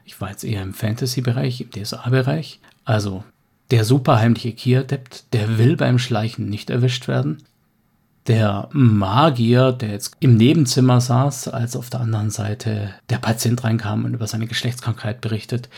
Ich 0.05 0.21
war 0.21 0.31
jetzt 0.31 0.43
eher 0.43 0.63
im 0.63 0.75
Fantasy-Bereich, 0.75 1.61
im 1.61 1.71
DSA-Bereich. 1.71 2.59
Also 2.85 3.23
der 3.71 3.85
superheimliche 3.85 4.51
Kia-Adept, 4.51 5.33
der 5.33 5.59
will 5.59 5.77
beim 5.77 6.01
Schleichen 6.01 6.51
nicht 6.51 6.69
erwischt 6.69 7.07
werden. 7.07 7.39
Der 8.31 8.69
Magier, 8.71 9.73
der 9.73 9.91
jetzt 9.91 10.17
im 10.21 10.37
Nebenzimmer 10.37 11.01
saß, 11.01 11.49
als 11.49 11.75
auf 11.75 11.91
der 11.91 11.99
anderen 11.99 12.31
Seite 12.31 12.95
der 13.09 13.19
Patient 13.19 13.65
reinkam 13.65 14.05
und 14.05 14.15
über 14.15 14.29
seine 14.29 14.47
Geschlechtskrankheit 14.47 15.21
berichtet, 15.21 15.69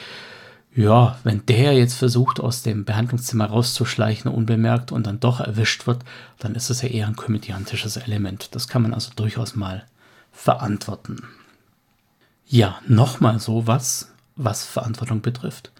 ja, 0.74 1.16
wenn 1.24 1.46
der 1.46 1.72
jetzt 1.72 1.94
versucht, 1.94 2.40
aus 2.40 2.62
dem 2.62 2.84
Behandlungszimmer 2.84 3.46
rauszuschleichen, 3.46 4.30
unbemerkt 4.30 4.92
und 4.92 5.06
dann 5.06 5.18
doch 5.18 5.40
erwischt 5.40 5.86
wird, 5.86 6.04
dann 6.40 6.54
ist 6.54 6.68
es 6.68 6.82
ja 6.82 6.90
eher 6.90 7.06
ein 7.06 7.16
komödiantisches 7.16 7.96
Element. 7.96 8.54
Das 8.54 8.68
kann 8.68 8.82
man 8.82 8.92
also 8.92 9.12
durchaus 9.16 9.56
mal 9.56 9.86
verantworten. 10.30 11.22
Ja, 12.46 12.80
nochmal 12.86 13.40
so 13.40 13.66
was, 13.66 14.12
was 14.36 14.66
Verantwortung 14.66 15.22
betrifft. 15.22 15.72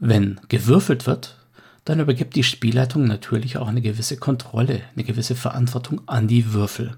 Wenn 0.00 0.40
gewürfelt 0.48 1.06
wird, 1.06 1.36
dann 1.84 2.00
übergibt 2.00 2.36
die 2.36 2.44
Spielleitung 2.44 3.04
natürlich 3.04 3.56
auch 3.56 3.68
eine 3.68 3.80
gewisse 3.80 4.16
Kontrolle, 4.16 4.82
eine 4.94 5.04
gewisse 5.04 5.34
Verantwortung 5.34 6.02
an 6.06 6.28
die 6.28 6.52
Würfel. 6.52 6.96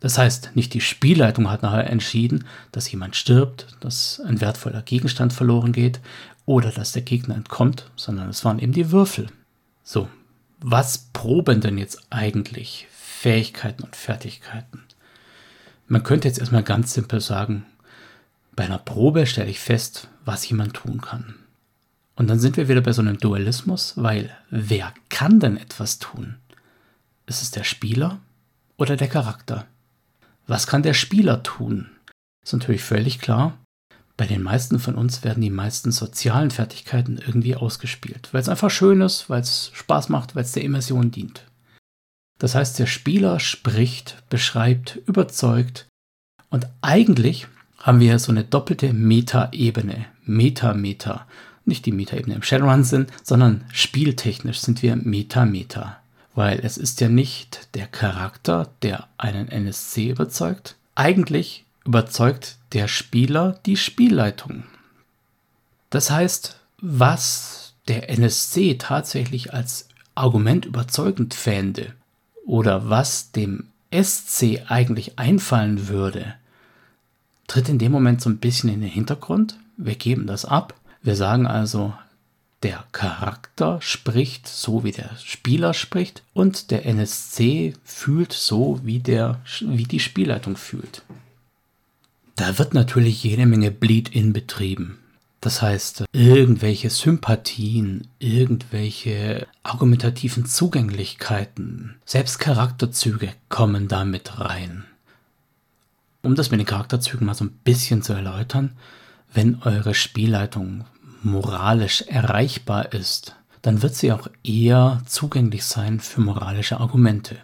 Das 0.00 0.16
heißt, 0.16 0.52
nicht 0.54 0.74
die 0.74 0.80
Spielleitung 0.80 1.50
hat 1.50 1.62
nachher 1.62 1.90
entschieden, 1.90 2.44
dass 2.70 2.90
jemand 2.90 3.16
stirbt, 3.16 3.76
dass 3.80 4.20
ein 4.20 4.40
wertvoller 4.40 4.82
Gegenstand 4.82 5.32
verloren 5.32 5.72
geht 5.72 6.00
oder 6.46 6.70
dass 6.70 6.92
der 6.92 7.02
Gegner 7.02 7.34
entkommt, 7.34 7.90
sondern 7.96 8.28
es 8.28 8.44
waren 8.44 8.60
eben 8.60 8.72
die 8.72 8.92
Würfel. 8.92 9.26
So, 9.82 10.08
was 10.60 11.08
proben 11.12 11.60
denn 11.60 11.78
jetzt 11.78 12.06
eigentlich 12.10 12.86
Fähigkeiten 12.92 13.82
und 13.82 13.96
Fertigkeiten? 13.96 14.84
Man 15.88 16.02
könnte 16.02 16.28
jetzt 16.28 16.38
erstmal 16.38 16.62
ganz 16.62 16.94
simpel 16.94 17.20
sagen, 17.20 17.64
bei 18.54 18.64
einer 18.64 18.78
Probe 18.78 19.26
stelle 19.26 19.50
ich 19.50 19.60
fest, 19.60 20.08
was 20.24 20.48
jemand 20.48 20.74
tun 20.74 21.00
kann. 21.00 21.34
Und 22.18 22.26
dann 22.26 22.40
sind 22.40 22.56
wir 22.56 22.68
wieder 22.68 22.80
bei 22.80 22.92
so 22.92 23.00
einem 23.00 23.18
Dualismus, 23.18 23.92
weil 23.96 24.36
wer 24.50 24.92
kann 25.08 25.38
denn 25.38 25.56
etwas 25.56 26.00
tun? 26.00 26.34
Ist 27.26 27.42
es 27.42 27.52
der 27.52 27.62
Spieler 27.62 28.18
oder 28.76 28.96
der 28.96 29.06
Charakter? 29.06 29.66
Was 30.48 30.66
kann 30.66 30.82
der 30.82 30.94
Spieler 30.94 31.44
tun? 31.44 31.88
Ist 32.44 32.54
natürlich 32.54 32.82
völlig 32.82 33.20
klar. 33.20 33.56
Bei 34.16 34.26
den 34.26 34.42
meisten 34.42 34.80
von 34.80 34.96
uns 34.96 35.22
werden 35.22 35.42
die 35.42 35.50
meisten 35.50 35.92
sozialen 35.92 36.50
Fertigkeiten 36.50 37.18
irgendwie 37.24 37.54
ausgespielt, 37.54 38.30
weil 38.32 38.40
es 38.40 38.48
einfach 38.48 38.70
schön 38.70 39.00
ist, 39.00 39.30
weil 39.30 39.42
es 39.42 39.70
Spaß 39.74 40.08
macht, 40.08 40.34
weil 40.34 40.42
es 40.42 40.50
der 40.52 40.64
Immersion 40.64 41.12
dient. 41.12 41.44
Das 42.40 42.56
heißt, 42.56 42.80
der 42.80 42.86
Spieler 42.86 43.38
spricht, 43.38 44.24
beschreibt, 44.28 44.96
überzeugt 45.06 45.86
und 46.50 46.66
eigentlich 46.80 47.46
haben 47.78 48.00
wir 48.00 48.18
so 48.18 48.32
eine 48.32 48.42
doppelte 48.42 48.92
Meta-Ebene. 48.92 50.06
Meta-Meta. 50.24 51.28
Nicht 51.68 51.84
die 51.84 51.92
Meta-Ebene 51.92 52.34
im 52.34 52.42
Shadowrun 52.42 52.82
sind, 52.82 53.12
sondern 53.22 53.64
spieltechnisch 53.72 54.60
sind 54.60 54.82
wir 54.82 54.96
Meta-Meta. 54.96 55.98
Weil 56.34 56.60
es 56.62 56.78
ist 56.78 57.00
ja 57.02 57.10
nicht 57.10 57.68
der 57.74 57.86
Charakter, 57.86 58.70
der 58.82 59.06
einen 59.18 59.48
NSC 59.48 60.08
überzeugt. 60.08 60.76
Eigentlich 60.94 61.66
überzeugt 61.84 62.56
der 62.72 62.88
Spieler 62.88 63.60
die 63.66 63.76
Spielleitung. 63.76 64.64
Das 65.90 66.10
heißt, 66.10 66.58
was 66.80 67.74
der 67.86 68.08
NSC 68.08 68.76
tatsächlich 68.78 69.52
als 69.52 69.88
Argument 70.14 70.64
überzeugend 70.64 71.34
fände 71.34 71.92
oder 72.46 72.88
was 72.88 73.30
dem 73.32 73.68
SC 73.92 74.62
eigentlich 74.68 75.18
einfallen 75.18 75.88
würde, 75.88 76.34
tritt 77.46 77.68
in 77.68 77.78
dem 77.78 77.92
Moment 77.92 78.22
so 78.22 78.30
ein 78.30 78.38
bisschen 78.38 78.70
in 78.70 78.80
den 78.80 78.90
Hintergrund. 78.90 79.58
Wir 79.76 79.94
geben 79.96 80.26
das 80.26 80.46
ab. 80.46 80.74
Wir 81.08 81.16
sagen 81.16 81.46
also, 81.46 81.94
der 82.62 82.84
Charakter 82.92 83.80
spricht 83.80 84.46
so, 84.46 84.84
wie 84.84 84.92
der 84.92 85.08
Spieler 85.24 85.72
spricht 85.72 86.22
und 86.34 86.70
der 86.70 86.84
NSC 86.84 87.72
fühlt 87.82 88.34
so, 88.34 88.80
wie, 88.82 88.98
der, 88.98 89.40
wie 89.62 89.84
die 89.84 90.00
Spielleitung 90.00 90.58
fühlt. 90.58 91.00
Da 92.36 92.58
wird 92.58 92.74
natürlich 92.74 93.24
jede 93.24 93.46
Menge 93.46 93.70
Bleed-in 93.70 94.34
betrieben. 94.34 94.98
Das 95.40 95.62
heißt, 95.62 96.04
irgendwelche 96.12 96.90
Sympathien, 96.90 98.08
irgendwelche 98.18 99.46
argumentativen 99.62 100.44
Zugänglichkeiten, 100.44 101.94
selbst 102.04 102.38
Charakterzüge 102.38 103.32
kommen 103.48 103.88
da 103.88 104.04
mit 104.04 104.40
rein. 104.40 104.84
Um 106.20 106.34
das 106.34 106.50
mit 106.50 106.60
den 106.60 106.66
Charakterzügen 106.66 107.24
mal 107.24 107.32
so 107.32 107.46
ein 107.46 107.58
bisschen 107.64 108.02
zu 108.02 108.12
erläutern, 108.12 108.76
wenn 109.32 109.62
eure 109.62 109.94
Spielleitung 109.94 110.84
moralisch 111.22 112.02
erreichbar 112.02 112.92
ist, 112.92 113.36
dann 113.62 113.82
wird 113.82 113.94
sie 113.94 114.12
auch 114.12 114.28
eher 114.44 115.02
zugänglich 115.06 115.64
sein 115.64 116.00
für 116.00 116.20
moralische 116.20 116.80
Argumente. 116.80 117.36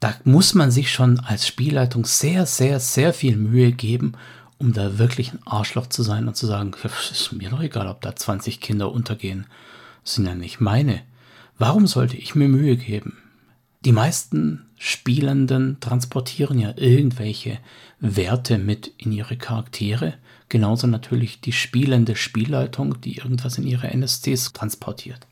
Da 0.00 0.14
muss 0.24 0.54
man 0.54 0.70
sich 0.70 0.92
schon 0.92 1.20
als 1.20 1.46
Spielleitung 1.46 2.04
sehr, 2.04 2.46
sehr, 2.46 2.80
sehr 2.80 3.12
viel 3.12 3.36
Mühe 3.36 3.72
geben, 3.72 4.12
um 4.58 4.72
da 4.72 4.98
wirklich 4.98 5.32
ein 5.32 5.40
Arschloch 5.44 5.86
zu 5.86 6.02
sein 6.02 6.28
und 6.28 6.36
zu 6.36 6.46
sagen, 6.46 6.72
ist 7.10 7.32
mir 7.32 7.50
doch 7.50 7.60
egal, 7.60 7.88
ob 7.88 8.00
da 8.00 8.14
20 8.14 8.60
Kinder 8.60 8.90
untergehen. 8.92 9.46
Das 10.02 10.14
sind 10.14 10.26
ja 10.26 10.34
nicht 10.34 10.60
meine. 10.60 11.02
Warum 11.58 11.86
sollte 11.86 12.16
ich 12.16 12.34
mir 12.34 12.48
Mühe 12.48 12.76
geben? 12.76 13.18
Die 13.84 13.92
meisten 13.92 14.66
Spielenden 14.78 15.78
transportieren 15.80 16.58
ja 16.58 16.74
irgendwelche 16.76 17.58
Werte 18.00 18.58
mit 18.58 18.88
in 18.98 19.12
ihre 19.12 19.36
Charaktere. 19.36 20.14
Genauso 20.48 20.86
natürlich 20.86 21.40
die 21.40 21.52
spielende 21.52 22.14
Spielleitung, 22.14 23.00
die 23.00 23.16
irgendwas 23.16 23.58
in 23.58 23.66
ihre 23.66 23.88
NSCs 23.88 24.52
transportiert. 24.52 25.26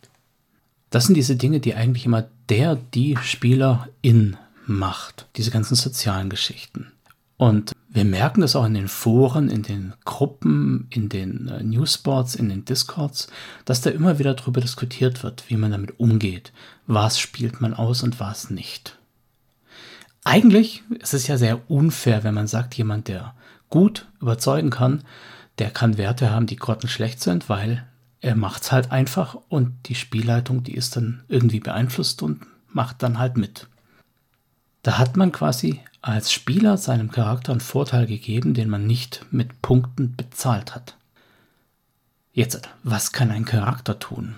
Das 0.90 1.06
sind 1.06 1.14
diese 1.14 1.36
Dinge, 1.36 1.60
die 1.60 1.74
eigentlich 1.74 2.06
immer 2.06 2.28
der, 2.48 2.76
die 2.76 3.16
Spielerin 3.22 4.36
macht. 4.66 5.26
Diese 5.36 5.50
ganzen 5.50 5.74
sozialen 5.74 6.30
Geschichten. 6.30 6.92
Und 7.36 7.72
wir 7.88 8.04
merken 8.04 8.40
das 8.40 8.56
auch 8.56 8.64
in 8.64 8.74
den 8.74 8.88
Foren, 8.88 9.48
in 9.48 9.62
den 9.62 9.94
Gruppen, 10.04 10.86
in 10.90 11.08
den 11.08 11.48
äh, 11.48 11.62
Newsboards, 11.62 12.34
in 12.34 12.48
den 12.48 12.64
Discords, 12.64 13.28
dass 13.64 13.80
da 13.80 13.90
immer 13.90 14.18
wieder 14.18 14.34
darüber 14.34 14.60
diskutiert 14.60 15.22
wird, 15.22 15.44
wie 15.48 15.56
man 15.56 15.70
damit 15.70 15.98
umgeht. 15.98 16.52
Was 16.86 17.18
spielt 17.18 17.60
man 17.60 17.74
aus 17.74 18.02
und 18.02 18.20
was 18.20 18.50
nicht. 18.50 18.98
Eigentlich 20.24 20.82
ist 21.00 21.14
es 21.14 21.26
ja 21.26 21.36
sehr 21.36 21.70
unfair, 21.70 22.24
wenn 22.24 22.34
man 22.34 22.46
sagt, 22.46 22.74
jemand, 22.76 23.08
der 23.08 23.34
gut 23.74 24.06
überzeugen 24.20 24.70
kann, 24.70 25.02
der 25.58 25.68
kann 25.68 25.98
Werte 25.98 26.30
haben, 26.30 26.46
die 26.46 26.54
grottenschlecht 26.54 27.20
sind, 27.20 27.48
weil 27.48 27.84
er 28.20 28.36
macht 28.36 28.62
es 28.62 28.70
halt 28.70 28.92
einfach 28.92 29.36
und 29.48 29.74
die 29.86 29.96
Spielleitung, 29.96 30.62
die 30.62 30.76
ist 30.76 30.94
dann 30.94 31.24
irgendwie 31.26 31.58
beeinflusst 31.58 32.22
und 32.22 32.46
macht 32.68 33.02
dann 33.02 33.18
halt 33.18 33.36
mit. 33.36 33.66
Da 34.84 34.96
hat 34.96 35.16
man 35.16 35.32
quasi 35.32 35.80
als 36.02 36.32
Spieler 36.32 36.76
seinem 36.76 37.10
Charakter 37.10 37.50
einen 37.50 37.60
Vorteil 37.60 38.06
gegeben, 38.06 38.54
den 38.54 38.70
man 38.70 38.86
nicht 38.86 39.26
mit 39.32 39.60
Punkten 39.60 40.14
bezahlt 40.14 40.76
hat. 40.76 40.96
Jetzt, 42.32 42.62
was 42.84 43.10
kann 43.10 43.32
ein 43.32 43.44
Charakter 43.44 43.98
tun? 43.98 44.36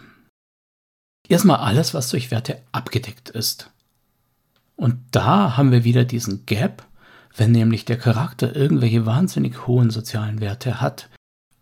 Erstmal 1.28 1.58
alles, 1.58 1.92
was 1.92 2.08
durch 2.08 2.30
Werte 2.30 2.62
abgedeckt 2.72 3.28
ist. 3.28 3.70
Und 4.76 4.96
da 5.10 5.58
haben 5.58 5.72
wir 5.72 5.84
wieder 5.84 6.06
diesen 6.06 6.46
Gap, 6.46 6.85
wenn 7.36 7.52
nämlich 7.52 7.84
der 7.84 7.98
Charakter 7.98 8.56
irgendwelche 8.56 9.06
wahnsinnig 9.06 9.66
hohen 9.66 9.90
sozialen 9.90 10.40
Werte 10.40 10.80
hat 10.80 11.10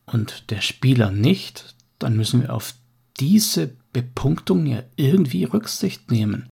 und 0.07 0.51
der 0.51 0.61
Spieler 0.61 1.11
nicht, 1.11 1.75
dann 1.99 2.17
müssen 2.17 2.43
wir 2.43 2.53
auf 2.53 2.75
diese 3.19 3.71
Bepunktung 3.93 4.67
ja 4.67 4.83
irgendwie 4.97 5.45
Rücksicht 5.45 6.11
nehmen. 6.11 6.49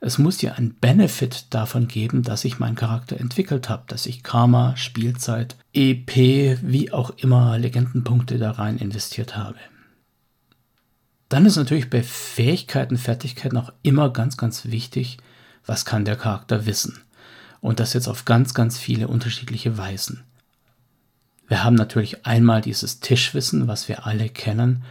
Es 0.00 0.18
muss 0.18 0.42
ja 0.42 0.54
einen 0.54 0.74
Benefit 0.74 1.46
davon 1.50 1.86
geben, 1.86 2.22
dass 2.24 2.44
ich 2.44 2.58
meinen 2.58 2.74
Charakter 2.74 3.20
entwickelt 3.20 3.68
habe, 3.68 3.84
dass 3.86 4.06
ich 4.06 4.24
Karma, 4.24 4.76
Spielzeit, 4.76 5.56
EP, 5.72 6.58
wie 6.62 6.92
auch 6.92 7.10
immer 7.18 7.56
Legendenpunkte 7.56 8.38
da 8.38 8.50
rein 8.50 8.78
investiert 8.78 9.36
habe. 9.36 9.58
Dann 11.28 11.46
ist 11.46 11.56
natürlich 11.56 11.88
bei 11.88 12.02
Fähigkeiten, 12.02 12.98
Fertigkeiten 12.98 13.56
auch 13.56 13.72
immer 13.82 14.12
ganz, 14.12 14.36
ganz 14.36 14.66
wichtig, 14.66 15.18
was 15.64 15.84
kann 15.84 16.04
der 16.04 16.16
Charakter 16.16 16.66
wissen. 16.66 17.00
Und 17.62 17.80
das 17.80 17.94
jetzt 17.94 18.08
auf 18.08 18.26
ganz, 18.26 18.52
ganz 18.52 18.76
viele 18.76 19.08
unterschiedliche 19.08 19.78
Weisen. 19.78 20.24
Wir 21.48 21.64
haben 21.64 21.76
natürlich 21.76 22.26
einmal 22.26 22.60
dieses 22.60 23.00
Tischwissen, 23.00 23.68
was 23.68 23.88
wir 23.88 24.06
alle 24.06 24.28
kennen, 24.28 24.82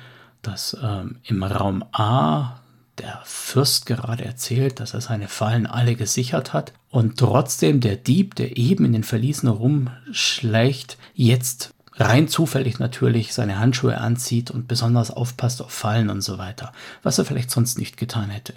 dass 0.41 0.75
ähm, 0.81 1.17
im 1.23 1.43
Raum 1.43 1.83
A 1.91 2.61
der 2.97 3.21
Fürst 3.25 3.85
gerade 3.85 4.25
erzählt, 4.25 4.79
dass 4.79 4.93
er 4.93 5.01
seine 5.01 5.27
Fallen 5.27 5.65
alle 5.65 5.95
gesichert 5.95 6.53
hat 6.53 6.73
und 6.89 7.17
trotzdem 7.17 7.79
der 7.81 7.95
Dieb, 7.95 8.35
der 8.35 8.57
eben 8.57 8.85
in 8.85 8.93
den 8.93 9.03
Verliesen 9.03 9.49
rumschleicht, 9.49 10.97
jetzt 11.13 11.73
rein 11.95 12.27
zufällig 12.27 12.79
natürlich 12.79 13.33
seine 13.33 13.59
Handschuhe 13.59 13.97
anzieht 13.97 14.51
und 14.51 14.67
besonders 14.67 15.11
aufpasst 15.11 15.61
auf 15.61 15.71
Fallen 15.71 16.09
und 16.09 16.21
so 16.21 16.37
weiter, 16.37 16.71
was 17.03 17.17
er 17.17 17.25
vielleicht 17.25 17.51
sonst 17.51 17.77
nicht 17.77 17.97
getan 17.97 18.29
hätte. 18.29 18.53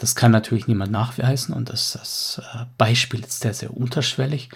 Das 0.00 0.14
kann 0.14 0.32
natürlich 0.32 0.66
niemand 0.66 0.90
nachweisen 0.90 1.52
und 1.52 1.68
das, 1.68 1.92
das 1.92 2.40
äh, 2.54 2.64
Beispiel 2.78 3.20
ist 3.20 3.40
sehr, 3.40 3.52
sehr 3.52 3.76
unterschwellig. 3.76 4.48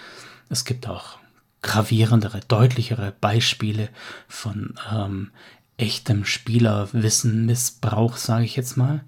Es 0.49 0.65
gibt 0.65 0.89
auch 0.89 1.19
gravierendere, 1.61 2.41
deutlichere 2.49 3.13
Beispiele 3.21 3.91
von 4.27 4.75
ähm, 4.91 5.33
echtem 5.77 6.25
Spielerwissen 6.25 7.45
Missbrauch, 7.45 8.17
sage 8.17 8.47
ich 8.47 8.57
jetzt 8.57 8.79
mal. 8.79 9.05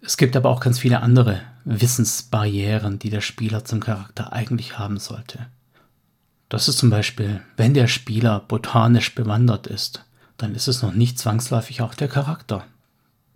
Es 0.00 0.16
gibt 0.16 0.36
aber 0.36 0.50
auch 0.50 0.60
ganz 0.60 0.78
viele 0.78 1.00
andere 1.00 1.40
Wissensbarrieren, 1.64 3.00
die 3.00 3.10
der 3.10 3.20
Spieler 3.20 3.64
zum 3.64 3.80
Charakter 3.80 4.32
eigentlich 4.32 4.78
haben 4.78 4.98
sollte. 4.98 5.48
Das 6.48 6.68
ist 6.68 6.78
zum 6.78 6.90
Beispiel, 6.90 7.40
wenn 7.56 7.74
der 7.74 7.88
Spieler 7.88 8.38
botanisch 8.38 9.16
bewandert 9.16 9.66
ist, 9.66 10.04
dann 10.36 10.54
ist 10.54 10.68
es 10.68 10.82
noch 10.82 10.92
nicht 10.92 11.18
zwangsläufig 11.18 11.82
auch 11.82 11.94
der 11.94 12.06
Charakter. 12.06 12.64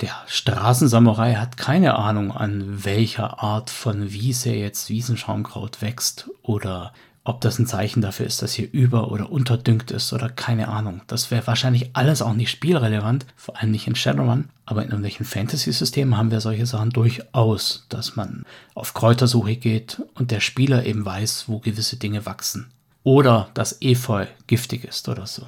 Der 0.01 0.15
Straßensamurai 0.27 1.35
hat 1.35 1.59
keine 1.59 1.97
Ahnung, 1.97 2.33
an 2.33 2.85
welcher 2.85 3.43
Art 3.43 3.69
von 3.69 4.13
Wiese 4.13 4.51
jetzt 4.51 4.89
Wiesenschaumkraut 4.89 5.83
wächst 5.83 6.31
oder 6.43 6.95
ob 7.23 7.43
das 7.43 7.59
ein 7.59 7.67
Zeichen 7.67 8.01
dafür 8.01 8.25
ist, 8.25 8.41
dass 8.41 8.55
hier 8.55 8.73
über- 8.73 9.13
oder 9.13 9.31
unterdüngt 9.31 9.91
ist 9.91 10.15
oder 10.15 10.31
keine 10.31 10.69
Ahnung. 10.69 11.03
Das 11.07 11.31
wäre 11.31 11.47
wahrscheinlich 11.47 11.91
alles 11.93 12.23
auch 12.23 12.33
nicht 12.33 12.51
spielrelevant, 12.51 13.27
vor 13.37 13.59
allem 13.59 13.73
nicht 13.73 13.87
in 13.87 13.95
Shadowrun. 13.95 14.49
Aber 14.65 14.83
in 14.83 14.89
irgendwelchen 14.89 15.27
Fantasy-Systemen 15.27 16.17
haben 16.17 16.31
wir 16.31 16.41
solche 16.41 16.65
Sachen 16.65 16.91
durchaus, 16.91 17.85
dass 17.91 18.17
man 18.17 18.47
auf 18.75 18.95
Kräutersuche 18.95 19.57
geht 19.57 20.03
und 20.15 20.31
der 20.31 20.41
Spieler 20.41 20.87
eben 20.87 21.05
weiß, 21.05 21.45
wo 21.47 21.59
gewisse 21.59 21.99
Dinge 21.99 22.25
wachsen. 22.25 22.71
Oder 23.03 23.51
dass 23.53 23.83
Efeu 23.83 24.27
giftig 24.47 24.85
ist 24.85 25.09
oder 25.11 25.27
so. 25.27 25.43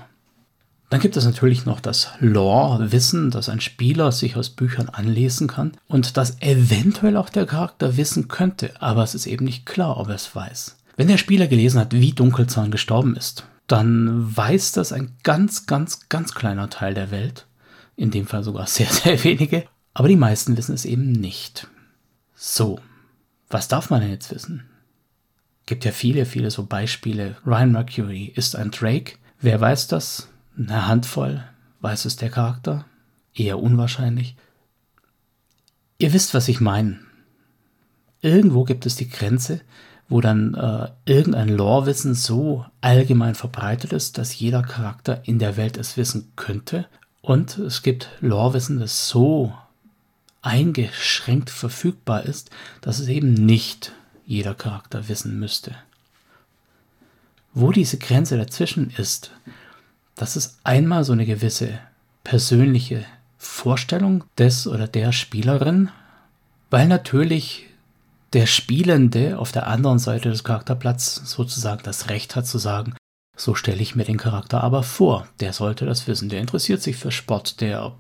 Dann 0.93 1.01
gibt 1.01 1.17
es 1.17 1.25
natürlich 1.25 1.65
noch 1.65 1.81
das 1.81 2.11
Lore-Wissen, 2.21 3.31
das 3.31 3.49
ein 3.49 3.63
Spieler 3.63 4.13
sich 4.13 4.37
aus 4.37 4.51
Büchern 4.51 4.91
anlesen 4.91 5.49
kann 5.49 5.73
und 5.89 6.19
das 6.19 6.37
eventuell 6.43 7.17
auch 7.17 7.31
der 7.31 7.47
Charakter 7.47 7.97
wissen 7.97 8.29
könnte, 8.29 8.75
aber 8.79 9.03
es 9.03 9.15
ist 9.15 9.25
eben 9.25 9.47
nicht 9.47 9.65
klar, 9.65 9.97
ob 9.97 10.09
er 10.11 10.17
es 10.17 10.37
weiß. 10.37 10.77
Wenn 10.99 11.09
der 11.09 11.17
Spieler 11.17 11.47
gelesen 11.47 11.81
hat, 11.81 11.95
wie 11.95 12.13
Dunkelzahn 12.13 12.71
gestorben 12.71 13.17
ist, 13.17 13.47
dann 13.69 14.37
weiß 14.37 14.73
das 14.73 14.93
ein 14.93 15.17
ganz, 15.23 15.65
ganz, 15.65 16.11
ganz 16.11 16.35
kleiner 16.35 16.69
Teil 16.69 16.93
der 16.93 17.11
Welt. 17.11 17.47
In 17.97 18.11
dem 18.11 18.27
Fall 18.27 18.45
sogar 18.45 18.67
sehr, 18.67 18.87
sehr 18.91 19.25
wenige. 19.25 19.65
Aber 19.95 20.09
die 20.09 20.17
meisten 20.17 20.59
wissen 20.59 20.75
es 20.75 20.85
eben 20.85 21.11
nicht. 21.11 21.69
So, 22.35 22.81
was 23.49 23.67
darf 23.67 23.89
man 23.89 24.03
denn 24.03 24.11
jetzt 24.11 24.31
wissen? 24.31 24.69
Gibt 25.65 25.87
ja 25.87 25.93
viele, 25.93 26.27
viele 26.27 26.51
so 26.51 26.67
Beispiele. 26.67 27.37
Ryan 27.47 27.73
Mercury 27.73 28.31
ist 28.37 28.57
ein 28.57 28.71
Drake. 28.71 29.15
Wer 29.41 29.59
weiß 29.59 29.89
das? 29.89 30.29
Eine 30.57 30.87
Handvoll. 30.87 31.45
Weiß 31.81 32.05
es 32.05 32.17
der 32.17 32.31
Charakter? 32.31 32.85
Eher 33.35 33.59
unwahrscheinlich. 33.59 34.37
Ihr 35.99 36.13
wisst, 36.13 36.35
was 36.35 36.49
ich 36.49 36.61
meine. 36.61 37.01
Irgendwo 38.21 38.65
gibt 38.65 38.87
es 38.87 38.97
die 38.97 39.09
Grenze, 39.09 39.61
wo 40.09 40.21
dann 40.21 40.55
äh, 40.55 40.89
irgendein 41.11 41.49
Lore-Wissen 41.49 42.15
so 42.15 42.67
allgemein 42.81 43.35
verbreitet 43.35 43.93
ist, 43.93 44.19
dass 44.19 44.39
jeder 44.39 44.63
Charakter 44.63 45.23
in 45.25 45.39
der 45.39 45.57
Welt 45.57 45.77
es 45.77 45.97
wissen 45.97 46.33
könnte. 46.37 46.87
Und 47.21 47.59
es 47.59 47.83
gibt 47.83 48.11
Lore-Wissen, 48.21 48.79
das 48.79 49.09
so 49.09 49.55
eingeschränkt 50.43 51.51
verfügbar 51.51 52.25
ist, 52.25 52.51
dass 52.81 52.99
es 52.99 53.09
eben 53.09 53.33
nicht 53.33 53.93
jeder 54.27 54.55
Charakter 54.55 55.09
wissen 55.09 55.39
müsste. 55.39 55.75
Wo 57.55 57.71
diese 57.71 57.99
Grenze 57.99 58.37
dazwischen 58.37 58.91
ist, 58.91 59.31
das 60.17 60.37
ist 60.37 60.59
einmal 60.65 61.05
so 61.05 61.13
eine 61.13 61.27
gewisse 61.27 61.79
persönliche 62.25 63.05
Vorstellung 63.39 64.25
des 64.39 64.67
oder 64.67 64.87
der 64.87 65.13
Spielerin, 65.13 65.91
weil 66.71 66.87
natürlich 66.87 67.67
der 68.33 68.47
Spielende 68.47 69.39
auf 69.39 69.53
der 69.53 69.67
anderen 69.67 69.99
Seite 69.99 70.31
des 70.31 70.45
Charakterplatz 70.45 71.17
sozusagen 71.25 71.83
das 71.83 72.09
Recht 72.09 72.35
hat 72.37 72.47
zu 72.47 72.59
sagen, 72.59 72.95
so 73.37 73.55
stelle 73.55 73.81
ich 73.81 73.95
mir 73.95 74.05
den 74.05 74.17
Charakter 74.19 74.63
aber 74.63 74.83
vor. 74.83 75.27
Der 75.41 75.53
sollte 75.53 75.87
das 75.87 76.07
wissen. 76.07 76.29
Der 76.29 76.41
interessiert 76.41 76.83
sich 76.83 76.97
für 76.97 77.11
Sport, 77.11 77.61
der, 77.61 77.93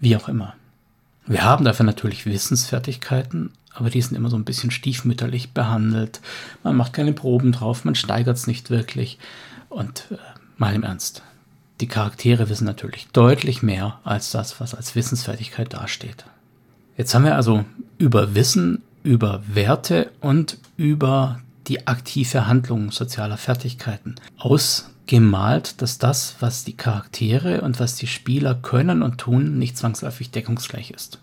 wie 0.00 0.16
auch 0.16 0.28
immer. 0.28 0.54
Wir 1.26 1.44
haben 1.44 1.64
dafür 1.64 1.86
natürlich 1.86 2.26
Wissensfertigkeiten, 2.26 3.52
aber 3.72 3.90
die 3.90 4.02
sind 4.02 4.16
immer 4.16 4.30
so 4.30 4.36
ein 4.36 4.44
bisschen 4.44 4.70
stiefmütterlich 4.70 5.52
behandelt. 5.52 6.20
Man 6.62 6.76
macht 6.76 6.92
keine 6.92 7.12
Proben 7.12 7.52
drauf, 7.52 7.84
man 7.84 7.94
steigert 7.94 8.36
es 8.36 8.46
nicht 8.46 8.70
wirklich. 8.70 9.18
Und 9.68 10.06
äh, 10.10 10.16
mal 10.62 10.76
im 10.76 10.84
Ernst, 10.84 11.22
die 11.80 11.88
Charaktere 11.88 12.48
wissen 12.48 12.66
natürlich 12.66 13.08
deutlich 13.08 13.64
mehr 13.64 13.98
als 14.04 14.30
das, 14.30 14.60
was 14.60 14.76
als 14.76 14.94
Wissensfertigkeit 14.94 15.74
dasteht. 15.74 16.24
Jetzt 16.96 17.12
haben 17.14 17.24
wir 17.24 17.34
also 17.34 17.64
über 17.98 18.36
Wissen, 18.36 18.82
über 19.02 19.42
Werte 19.52 20.12
und 20.20 20.58
über 20.76 21.40
die 21.66 21.88
aktive 21.88 22.46
Handlung 22.46 22.92
sozialer 22.92 23.38
Fertigkeiten 23.38 24.14
ausgemalt, 24.38 25.82
dass 25.82 25.98
das, 25.98 26.36
was 26.38 26.62
die 26.62 26.76
Charaktere 26.76 27.62
und 27.62 27.80
was 27.80 27.96
die 27.96 28.06
Spieler 28.06 28.54
können 28.54 29.02
und 29.02 29.18
tun, 29.18 29.58
nicht 29.58 29.76
zwangsläufig 29.76 30.30
deckungsgleich 30.30 30.92
ist. 30.92 31.18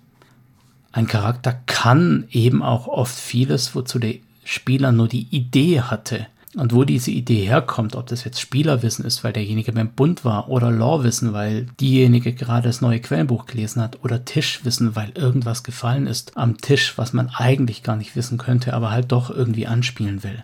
Ein 0.91 1.07
Charakter 1.07 1.61
kann 1.65 2.25
eben 2.29 2.61
auch 2.61 2.87
oft 2.87 3.17
vieles, 3.17 3.73
wozu 3.73 3.99
der 3.99 4.15
Spieler 4.43 4.91
nur 4.91 5.07
die 5.07 5.27
Idee 5.29 5.79
hatte, 5.79 6.27
und 6.59 6.73
wo 6.73 6.83
diese 6.83 7.11
Idee 7.11 7.45
herkommt, 7.45 7.95
ob 7.95 8.07
das 8.07 8.25
jetzt 8.25 8.41
Spielerwissen 8.41 9.05
ist, 9.05 9.23
weil 9.23 9.31
derjenige 9.31 9.71
beim 9.71 9.91
Bund 9.91 10.25
war, 10.25 10.49
oder 10.49 10.69
Lawwissen, 10.69 11.31
weil 11.31 11.67
diejenige 11.79 12.33
gerade 12.33 12.67
das 12.67 12.81
neue 12.81 12.99
Quellenbuch 12.99 13.45
gelesen 13.45 13.81
hat, 13.81 14.03
oder 14.03 14.25
Tischwissen, 14.25 14.95
weil 14.95 15.11
irgendwas 15.11 15.63
gefallen 15.63 16.05
ist 16.05 16.35
am 16.37 16.57
Tisch, 16.57 16.97
was 16.97 17.13
man 17.13 17.29
eigentlich 17.29 17.81
gar 17.81 17.95
nicht 17.95 18.15
wissen 18.17 18.37
könnte, 18.37 18.73
aber 18.73 18.91
halt 18.91 19.11
doch 19.11 19.29
irgendwie 19.29 19.67
anspielen 19.67 20.21
will, 20.23 20.43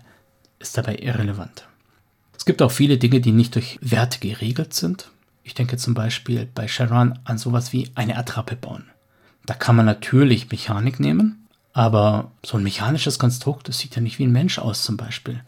ist 0.58 0.78
dabei 0.78 0.96
irrelevant. 0.96 1.68
Es 2.36 2.46
gibt 2.46 2.62
auch 2.62 2.70
viele 2.70 2.96
Dinge, 2.96 3.20
die 3.20 3.32
nicht 3.32 3.54
durch 3.54 3.78
Werte 3.82 4.18
geregelt 4.18 4.72
sind. 4.72 5.10
Ich 5.44 5.54
denke 5.54 5.76
zum 5.76 5.92
Beispiel 5.92 6.48
bei 6.54 6.66
Sharon 6.66 7.18
an 7.24 7.36
sowas 7.36 7.72
wie 7.74 7.90
eine 7.94 8.16
Attrappe 8.16 8.56
bauen. 8.56 8.84
Da 9.44 9.52
kann 9.52 9.76
man 9.76 9.86
natürlich 9.86 10.50
Mechanik 10.50 10.98
nehmen, 10.98 11.46
aber 11.74 12.32
so 12.42 12.56
ein 12.56 12.62
mechanisches 12.62 13.18
Konstrukt, 13.18 13.68
das 13.68 13.78
sieht 13.78 13.96
ja 13.96 14.00
nicht 14.00 14.18
wie 14.18 14.24
ein 14.24 14.32
Mensch 14.32 14.58
aus 14.58 14.82
zum 14.82 14.96
Beispiel. 14.96 15.42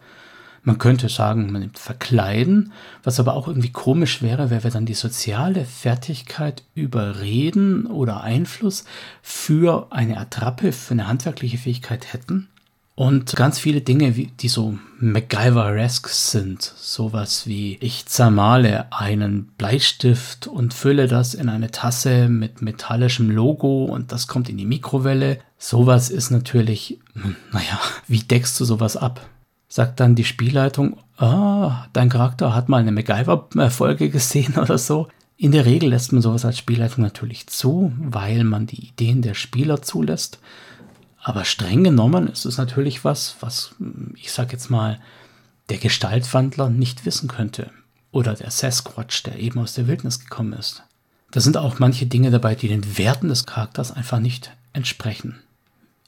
Man 0.63 0.77
könnte 0.77 1.09
sagen, 1.09 1.51
man 1.51 1.61
nimmt 1.61 1.79
Verkleiden, 1.79 2.71
was 3.03 3.19
aber 3.19 3.33
auch 3.35 3.47
irgendwie 3.47 3.71
komisch 3.71 4.21
wäre, 4.21 4.49
wenn 4.49 4.63
wir 4.63 4.71
dann 4.71 4.85
die 4.85 4.93
soziale 4.93 5.65
Fertigkeit 5.65 6.63
überreden 6.75 7.85
oder 7.85 8.21
Einfluss 8.21 8.85
für 9.21 9.87
eine 9.91 10.17
Attrappe, 10.17 10.71
für 10.71 10.93
eine 10.93 11.07
handwerkliche 11.07 11.57
Fähigkeit 11.57 12.13
hätten. 12.13 12.47
Und 12.99 13.33
ganz 13.37 13.57
viele 13.59 13.79
Dinge, 13.79 14.11
die 14.11 14.49
so 14.49 14.77
MacGyver-esque 14.99 16.09
sind, 16.09 16.61
sowas 16.61 17.47
wie 17.47 17.77
ich 17.79 18.07
zermale 18.07 18.91
einen 18.91 19.45
Bleistift 19.57 20.47
und 20.47 20.73
fülle 20.73 21.07
das 21.07 21.33
in 21.33 21.47
eine 21.47 21.71
Tasse 21.71 22.27
mit 22.27 22.61
metallischem 22.61 23.31
Logo 23.31 23.85
und 23.85 24.11
das 24.11 24.27
kommt 24.27 24.49
in 24.49 24.57
die 24.57 24.65
Mikrowelle. 24.65 25.39
Sowas 25.57 26.09
ist 26.09 26.29
natürlich, 26.29 26.99
hm, 27.13 27.37
naja, 27.53 27.79
wie 28.09 28.19
deckst 28.19 28.59
du 28.59 28.65
sowas 28.65 28.97
ab? 28.97 29.21
Sagt 29.69 29.99
dann 29.99 30.15
die 30.15 30.25
Spielleitung, 30.25 30.97
ah, 31.17 31.85
dein 31.93 32.09
Charakter 32.09 32.53
hat 32.55 32.67
mal 32.67 32.81
eine 32.81 32.91
MacGyver-Folge 32.91 34.09
gesehen 34.09 34.57
oder 34.57 34.77
so. 34.77 35.07
In 35.37 35.53
der 35.53 35.65
Regel 35.65 35.89
lässt 35.89 36.11
man 36.11 36.21
sowas 36.21 36.43
als 36.43 36.57
Spielleitung 36.57 37.03
natürlich 37.03 37.47
zu, 37.47 37.93
weil 37.97 38.43
man 38.43 38.65
die 38.65 38.87
Ideen 38.87 39.21
der 39.21 39.35
Spieler 39.35 39.81
zulässt. 39.81 40.39
Aber 41.21 41.45
streng 41.45 41.83
genommen 41.83 42.27
ist 42.27 42.45
es 42.45 42.57
natürlich 42.57 43.05
was, 43.05 43.37
was, 43.39 43.75
ich 44.15 44.31
sag 44.31 44.51
jetzt 44.51 44.69
mal, 44.69 44.99
der 45.69 45.77
Gestaltwandler 45.77 46.69
nicht 46.69 47.05
wissen 47.05 47.29
könnte. 47.29 47.69
Oder 48.11 48.33
der 48.33 48.51
Sasquatch, 48.51 49.23
der 49.23 49.37
eben 49.37 49.59
aus 49.59 49.75
der 49.75 49.87
Wildnis 49.87 50.19
gekommen 50.19 50.53
ist. 50.53 50.83
Da 51.31 51.41
sind 51.41 51.57
auch 51.57 51.77
manche 51.77 52.07
Dinge 52.07 52.31
dabei, 52.31 52.55
die 52.55 52.67
den 52.67 52.97
Werten 52.97 53.27
des 53.27 53.45
Charakters 53.45 53.91
einfach 53.91 54.19
nicht 54.19 54.51
entsprechen. 54.73 55.39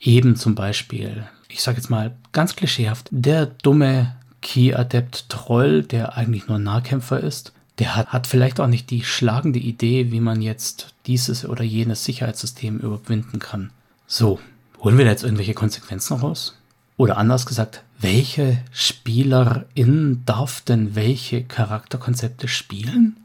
Eben 0.02 0.36
zum 0.36 0.56
Beispiel 0.56 1.28
ich 1.52 1.62
sage 1.62 1.78
jetzt 1.78 1.90
mal 1.90 2.16
ganz 2.32 2.56
klischeehaft, 2.56 3.08
der 3.12 3.46
dumme 3.46 4.16
Key-Adept-Troll, 4.42 5.84
der 5.84 6.18
eigentlich 6.18 6.48
nur 6.48 6.60
Nahkämpfer 6.60 7.20
ist, 7.20 7.54
der 7.80 7.96
hat, 7.96 8.08
hat 8.08 8.28
vielleicht 8.28 8.60
auch 8.60 8.68
nicht 8.68 8.90
die 8.90 9.04
schlagende 9.04 9.60
Idee, 9.60 10.12
wie 10.12 10.20
man 10.20 10.42
jetzt 10.42 10.94
dieses 11.08 11.46
oder 11.46 11.64
jenes 11.64 12.06
Sicherheitssystem 12.06 12.80
überwinden 12.80 13.40
kann. 13.40 13.72
So, 14.08 14.40
holen 14.80 14.98
wir 14.98 15.06
da 15.06 15.12
jetzt 15.12 15.24
irgendwelche 15.24 15.54
Konsequenzen 15.54 16.18
raus? 16.18 16.58
Oder 16.98 17.18
anders 17.18 17.46
gesagt, 17.46 17.84
welche 18.00 18.64
Spielerin 18.72 20.24
darf 20.26 20.62
denn 20.62 20.96
welche 20.96 21.44
Charakterkonzepte 21.44 22.48
spielen? 22.48 23.18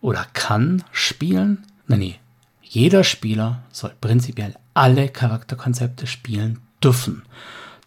Oder 0.00 0.26
kann 0.32 0.84
spielen? 0.92 1.64
Nein, 1.86 1.98
nee. 2.00 2.14
Jeder 2.62 3.02
Spieler 3.02 3.62
soll 3.72 3.92
prinzipiell 4.00 4.54
alle 4.78 5.08
Charakterkonzepte 5.08 6.06
spielen 6.06 6.60
dürfen. 6.82 7.22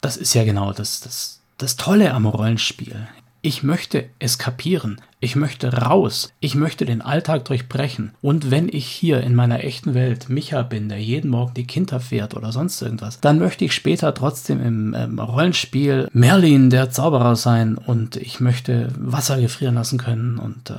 Das 0.02 0.18
ist 0.18 0.34
ja 0.34 0.44
genau 0.44 0.74
das, 0.74 1.00
das, 1.00 1.40
das 1.58 1.78
Tolle 1.78 2.14
am 2.14 2.26
Rollenspiel. 2.26 3.08
Ich 3.44 3.64
möchte 3.64 4.06
eskapieren. 4.20 5.02
Ich 5.20 5.36
möchte 5.36 5.74
raus. 5.74 6.32
Ich 6.42 6.54
möchte 6.54 6.86
den 6.86 7.02
Alltag 7.02 7.46
durchbrechen. 7.46 8.12
Und 8.22 8.52
wenn 8.52 8.68
ich 8.68 8.86
hier 8.86 9.22
in 9.22 9.34
meiner 9.34 9.64
echten 9.64 9.94
Welt 9.94 10.30
Micha 10.30 10.62
bin, 10.64 10.90
der 10.90 11.00
jeden 11.00 11.32
Morgen 11.32 11.54
die 11.54 11.66
Kinder 11.66 12.00
fährt 12.00 12.36
oder 12.36 12.52
sonst 12.52 12.82
irgendwas, 12.82 13.20
dann 13.20 13.40
möchte 13.40 13.66
ich 13.66 13.74
später 13.74 14.14
trotzdem 14.14 14.62
im 14.62 14.94
ähm, 14.94 15.18
Rollenspiel 15.18 16.08
Merlin 16.14 16.70
der 16.70 16.92
Zauberer 16.92 17.36
sein 17.36 17.78
und 17.78 18.16
ich 18.16 18.42
möchte 18.42 18.90
Wasser 18.98 19.40
gefrieren 19.40 19.76
lassen 19.76 19.98
können 19.98 20.38
und 20.38 20.70
äh, 20.70 20.76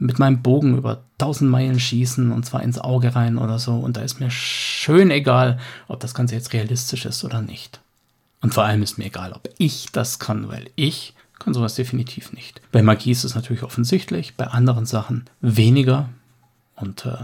mit 0.00 0.18
meinem 0.18 0.42
Bogen 0.42 0.76
über 0.76 1.04
tausend 1.18 1.50
Meilen 1.50 1.78
schießen 1.78 2.32
und 2.32 2.44
zwar 2.46 2.62
ins 2.62 2.78
Auge 2.78 3.14
rein 3.14 3.38
oder 3.38 3.58
so. 3.58 3.74
Und 3.74 3.96
da 3.96 4.00
ist 4.00 4.18
mir 4.18 4.30
schön 4.30 5.10
egal, 5.10 5.58
ob 5.88 6.00
das 6.00 6.14
Ganze 6.14 6.34
jetzt 6.34 6.52
realistisch 6.52 7.04
ist 7.04 7.22
oder 7.22 7.42
nicht. 7.42 7.80
Und 8.40 8.54
vor 8.54 8.64
allem 8.64 8.82
ist 8.82 8.96
mir 8.96 9.04
egal, 9.04 9.32
ob 9.32 9.48
ich 9.58 9.92
das 9.92 10.18
kann, 10.18 10.48
weil 10.48 10.70
ich 10.74 11.14
kann 11.38 11.52
sowas 11.52 11.74
definitiv 11.74 12.32
nicht. 12.32 12.60
Bei 12.72 12.82
Magie 12.82 13.10
ist 13.10 13.24
es 13.24 13.34
natürlich 13.34 13.62
offensichtlich, 13.62 14.36
bei 14.36 14.46
anderen 14.46 14.86
Sachen 14.86 15.26
weniger. 15.40 16.08
Und 16.76 17.04
äh, 17.04 17.16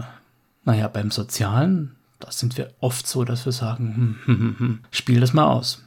naja, 0.63 0.87
beim 0.87 1.09
Sozialen, 1.09 1.95
da 2.19 2.31
sind 2.31 2.57
wir 2.57 2.71
oft 2.79 3.07
so, 3.07 3.23
dass 3.23 3.45
wir 3.45 3.51
sagen, 3.51 3.95
hm, 3.95 4.15
hm, 4.25 4.39
hm, 4.39 4.59
hm, 4.59 4.79
spiel 4.91 5.19
das 5.19 5.33
mal 5.33 5.47
aus. 5.47 5.83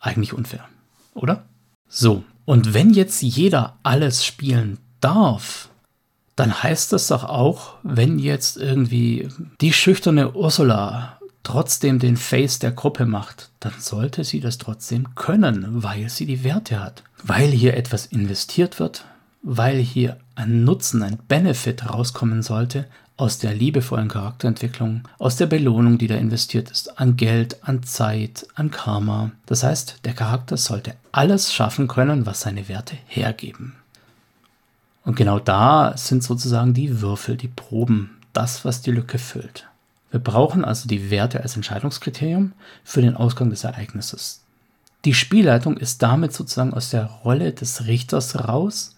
Eigentlich 0.00 0.34
unfair, 0.34 0.68
oder? 1.14 1.44
So, 1.88 2.24
und 2.44 2.74
wenn 2.74 2.90
jetzt 2.90 3.22
jeder 3.22 3.78
alles 3.82 4.24
spielen 4.24 4.78
darf, 5.00 5.70
dann 6.40 6.62
heißt 6.62 6.94
das 6.94 7.08
doch 7.08 7.24
auch, 7.24 7.74
wenn 7.82 8.18
jetzt 8.18 8.56
irgendwie 8.56 9.28
die 9.60 9.74
schüchterne 9.74 10.32
Ursula 10.32 11.18
trotzdem 11.42 11.98
den 11.98 12.16
Face 12.16 12.58
der 12.58 12.70
Gruppe 12.70 13.04
macht, 13.04 13.50
dann 13.60 13.74
sollte 13.78 14.24
sie 14.24 14.40
das 14.40 14.56
trotzdem 14.56 15.14
können, 15.16 15.82
weil 15.82 16.08
sie 16.08 16.24
die 16.24 16.42
Werte 16.42 16.80
hat. 16.80 17.02
Weil 17.22 17.50
hier 17.50 17.76
etwas 17.76 18.06
investiert 18.06 18.80
wird, 18.80 19.04
weil 19.42 19.76
hier 19.80 20.16
ein 20.34 20.64
Nutzen, 20.64 21.02
ein 21.02 21.18
Benefit 21.28 21.90
rauskommen 21.90 22.42
sollte 22.42 22.86
aus 23.18 23.38
der 23.38 23.52
liebevollen 23.54 24.08
Charakterentwicklung, 24.08 25.02
aus 25.18 25.36
der 25.36 25.44
Belohnung, 25.44 25.98
die 25.98 26.06
da 26.06 26.14
investiert 26.14 26.70
ist, 26.70 26.98
an 26.98 27.18
Geld, 27.18 27.58
an 27.64 27.82
Zeit, 27.82 28.46
an 28.54 28.70
Karma. 28.70 29.32
Das 29.44 29.62
heißt, 29.62 29.98
der 30.06 30.14
Charakter 30.14 30.56
sollte 30.56 30.94
alles 31.12 31.52
schaffen 31.52 31.86
können, 31.86 32.24
was 32.24 32.40
seine 32.40 32.66
Werte 32.70 32.96
hergeben. 33.08 33.74
Und 35.04 35.16
genau 35.16 35.38
da 35.38 35.96
sind 35.96 36.22
sozusagen 36.22 36.74
die 36.74 37.00
Würfel, 37.00 37.36
die 37.36 37.48
Proben, 37.48 38.18
das, 38.32 38.64
was 38.64 38.82
die 38.82 38.92
Lücke 38.92 39.18
füllt. 39.18 39.66
Wir 40.10 40.20
brauchen 40.20 40.64
also 40.64 40.88
die 40.88 41.10
Werte 41.10 41.40
als 41.42 41.56
Entscheidungskriterium 41.56 42.52
für 42.84 43.00
den 43.00 43.16
Ausgang 43.16 43.50
des 43.50 43.64
Ereignisses. 43.64 44.42
Die 45.04 45.14
Spielleitung 45.14 45.76
ist 45.76 46.02
damit 46.02 46.32
sozusagen 46.32 46.74
aus 46.74 46.90
der 46.90 47.06
Rolle 47.06 47.52
des 47.52 47.86
Richters 47.86 48.46
raus, 48.46 48.96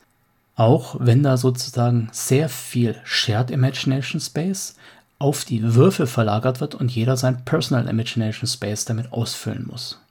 auch 0.57 0.97
wenn 0.99 1.23
da 1.23 1.37
sozusagen 1.37 2.09
sehr 2.13 2.49
viel 2.49 2.97
Shared 3.05 3.51
Imagination 3.51 4.21
Space 4.21 4.75
auf 5.19 5.45
die 5.45 5.75
Würfel 5.75 6.07
verlagert 6.07 6.61
wird 6.61 6.75
und 6.75 6.91
jeder 6.91 7.17
sein 7.17 7.45
Personal 7.45 7.89
Imagination 7.89 8.49
Space 8.49 8.85
damit 8.85 9.13
ausfüllen 9.13 9.67
muss. 9.71 10.02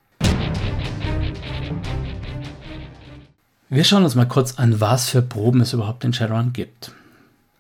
Wir 3.73 3.85
schauen 3.85 4.03
uns 4.03 4.15
mal 4.15 4.27
kurz 4.27 4.59
an, 4.59 4.81
was 4.81 5.09
für 5.09 5.21
Proben 5.21 5.61
es 5.61 5.71
überhaupt 5.71 6.03
in 6.03 6.11
Shadowrun 6.11 6.51
gibt. 6.51 6.91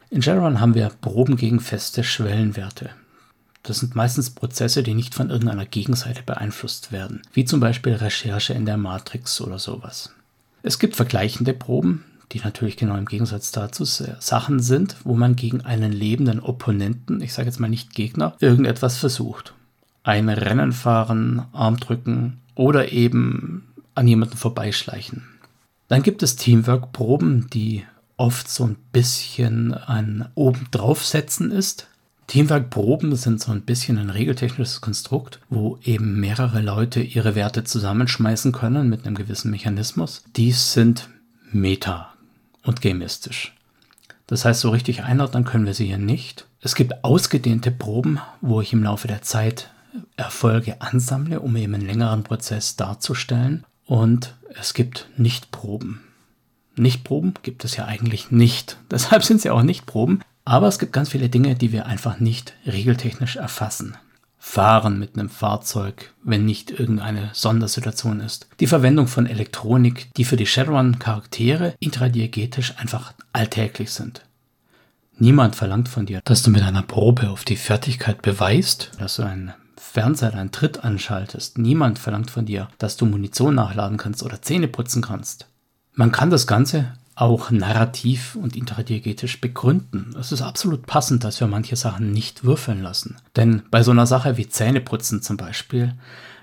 In 0.09 0.21
Shadowrun 0.21 0.59
haben 0.59 0.75
wir 0.75 0.89
Proben 0.89 1.37
gegen 1.37 1.61
feste 1.61 2.03
Schwellenwerte. 2.03 2.89
Das 3.63 3.79
sind 3.79 3.95
meistens 3.95 4.29
Prozesse, 4.29 4.83
die 4.83 4.93
nicht 4.93 5.15
von 5.15 5.29
irgendeiner 5.29 5.65
Gegenseite 5.65 6.23
beeinflusst 6.23 6.91
werden, 6.91 7.21
wie 7.31 7.45
zum 7.45 7.61
Beispiel 7.61 7.93
Recherche 7.93 8.51
in 8.51 8.65
der 8.65 8.75
Matrix 8.75 9.39
oder 9.39 9.57
sowas. 9.57 10.13
Es 10.63 10.79
gibt 10.79 10.97
vergleichende 10.97 11.53
Proben, 11.53 12.03
die 12.33 12.41
natürlich 12.41 12.75
genau 12.75 12.97
im 12.97 13.05
Gegensatz 13.05 13.53
dazu 13.53 13.85
Sachen 13.85 14.59
sind, 14.59 14.97
wo 15.05 15.15
man 15.15 15.37
gegen 15.37 15.61
einen 15.61 15.93
lebenden 15.93 16.41
Opponenten, 16.41 17.21
ich 17.21 17.31
sage 17.31 17.47
jetzt 17.47 17.61
mal 17.61 17.69
nicht 17.69 17.95
Gegner, 17.95 18.35
irgendetwas 18.41 18.97
versucht. 18.97 19.53
Ein 20.03 20.27
Rennen 20.27 20.73
fahren, 20.73 21.43
Arm 21.53 21.77
drücken 21.77 22.41
oder 22.55 22.91
eben 22.91 23.69
an 23.95 24.09
jemanden 24.09 24.35
vorbeischleichen. 24.35 25.30
Dann 25.91 26.03
gibt 26.03 26.23
es 26.23 26.37
Teamwork-Proben, 26.37 27.49
die 27.49 27.83
oft 28.15 28.47
so 28.47 28.63
ein 28.63 28.77
bisschen 28.93 29.73
ein 29.73 30.25
Obendraufsetzen 30.35 31.51
ist. 31.51 31.87
Teamwork-Proben 32.27 33.13
sind 33.17 33.41
so 33.41 33.51
ein 33.51 33.63
bisschen 33.63 33.97
ein 33.97 34.09
regeltechnisches 34.09 34.79
Konstrukt, 34.79 35.41
wo 35.49 35.77
eben 35.83 36.17
mehrere 36.17 36.61
Leute 36.61 37.01
ihre 37.01 37.35
Werte 37.35 37.65
zusammenschmeißen 37.65 38.53
können 38.53 38.87
mit 38.87 39.05
einem 39.05 39.15
gewissen 39.15 39.51
Mechanismus. 39.51 40.23
Dies 40.37 40.71
sind 40.71 41.09
Meta 41.51 42.13
und 42.63 42.81
gamistisch. 42.81 43.53
Das 44.27 44.45
heißt, 44.45 44.61
so 44.61 44.69
richtig 44.69 45.03
einordnen 45.03 45.43
können 45.43 45.65
wir 45.65 45.73
sie 45.73 45.87
hier 45.87 45.97
nicht. 45.97 46.47
Es 46.61 46.73
gibt 46.73 47.03
ausgedehnte 47.03 47.69
Proben, 47.69 48.21
wo 48.39 48.61
ich 48.61 48.71
im 48.71 48.83
Laufe 48.83 49.09
der 49.09 49.23
Zeit 49.23 49.69
Erfolge 50.15 50.79
ansammle, 50.79 51.41
um 51.41 51.53
eben 51.57 51.75
einen 51.75 51.85
längeren 51.85 52.23
Prozess 52.23 52.77
darzustellen. 52.77 53.65
Und 53.85 54.35
es 54.59 54.73
gibt 54.73 55.09
Nichtproben. 55.17 56.01
Nichtproben 56.75 57.33
gibt 57.43 57.65
es 57.65 57.75
ja 57.75 57.85
eigentlich 57.85 58.31
nicht. 58.31 58.77
Deshalb 58.91 59.23
sind 59.23 59.41
sie 59.41 59.49
auch 59.49 59.63
Nichtproben. 59.63 60.21
Aber 60.43 60.67
es 60.67 60.79
gibt 60.79 60.93
ganz 60.93 61.09
viele 61.09 61.29
Dinge, 61.29 61.55
die 61.55 61.71
wir 61.71 61.85
einfach 61.85 62.19
nicht 62.19 62.53
regeltechnisch 62.65 63.35
erfassen. 63.35 63.95
Fahren 64.43 64.97
mit 64.97 65.15
einem 65.15 65.29
Fahrzeug, 65.29 66.13
wenn 66.23 66.45
nicht 66.45 66.71
irgendeine 66.71 67.29
Sondersituation 67.33 68.21
ist. 68.21 68.47
Die 68.59 68.65
Verwendung 68.65 69.05
von 69.05 69.27
Elektronik, 69.27 70.09
die 70.17 70.25
für 70.25 70.35
die 70.35 70.47
Shadowrun-Charaktere 70.47 71.75
intradiegetisch 71.79 72.73
einfach 72.77 73.13
alltäglich 73.33 73.91
sind. 73.91 74.23
Niemand 75.19 75.55
verlangt 75.55 75.89
von 75.89 76.07
dir, 76.07 76.21
dass 76.23 76.41
du 76.41 76.49
mit 76.49 76.63
einer 76.63 76.81
Probe 76.81 77.29
auf 77.29 77.45
die 77.45 77.55
Fertigkeit 77.55 78.23
beweist, 78.23 78.91
dass 78.97 79.17
du 79.17 79.23
einen 79.23 79.53
Fernseher 79.91 80.33
einen 80.33 80.51
Tritt 80.51 80.85
anschaltest. 80.85 81.57
Niemand 81.57 81.99
verlangt 81.99 82.31
von 82.31 82.45
dir, 82.45 82.69
dass 82.77 82.95
du 82.95 83.05
Munition 83.05 83.55
nachladen 83.55 83.97
kannst 83.97 84.23
oder 84.23 84.41
Zähne 84.41 84.69
putzen 84.69 85.01
kannst. 85.01 85.47
Man 85.93 86.13
kann 86.13 86.29
das 86.29 86.47
Ganze 86.47 86.93
auch 87.15 87.51
narrativ 87.51 88.35
und 88.35 88.55
interdiegetisch 88.55 89.41
begründen. 89.41 90.15
Es 90.17 90.31
ist 90.31 90.41
absolut 90.41 90.87
passend, 90.87 91.25
dass 91.25 91.41
wir 91.41 91.47
manche 91.47 91.75
Sachen 91.75 92.13
nicht 92.13 92.45
würfeln 92.45 92.81
lassen. 92.81 93.17
Denn 93.35 93.63
bei 93.69 93.83
so 93.83 93.91
einer 93.91 94.07
Sache 94.07 94.37
wie 94.37 94.47
Zähneputzen 94.47 95.21
zum 95.21 95.35
Beispiel, 95.35 95.93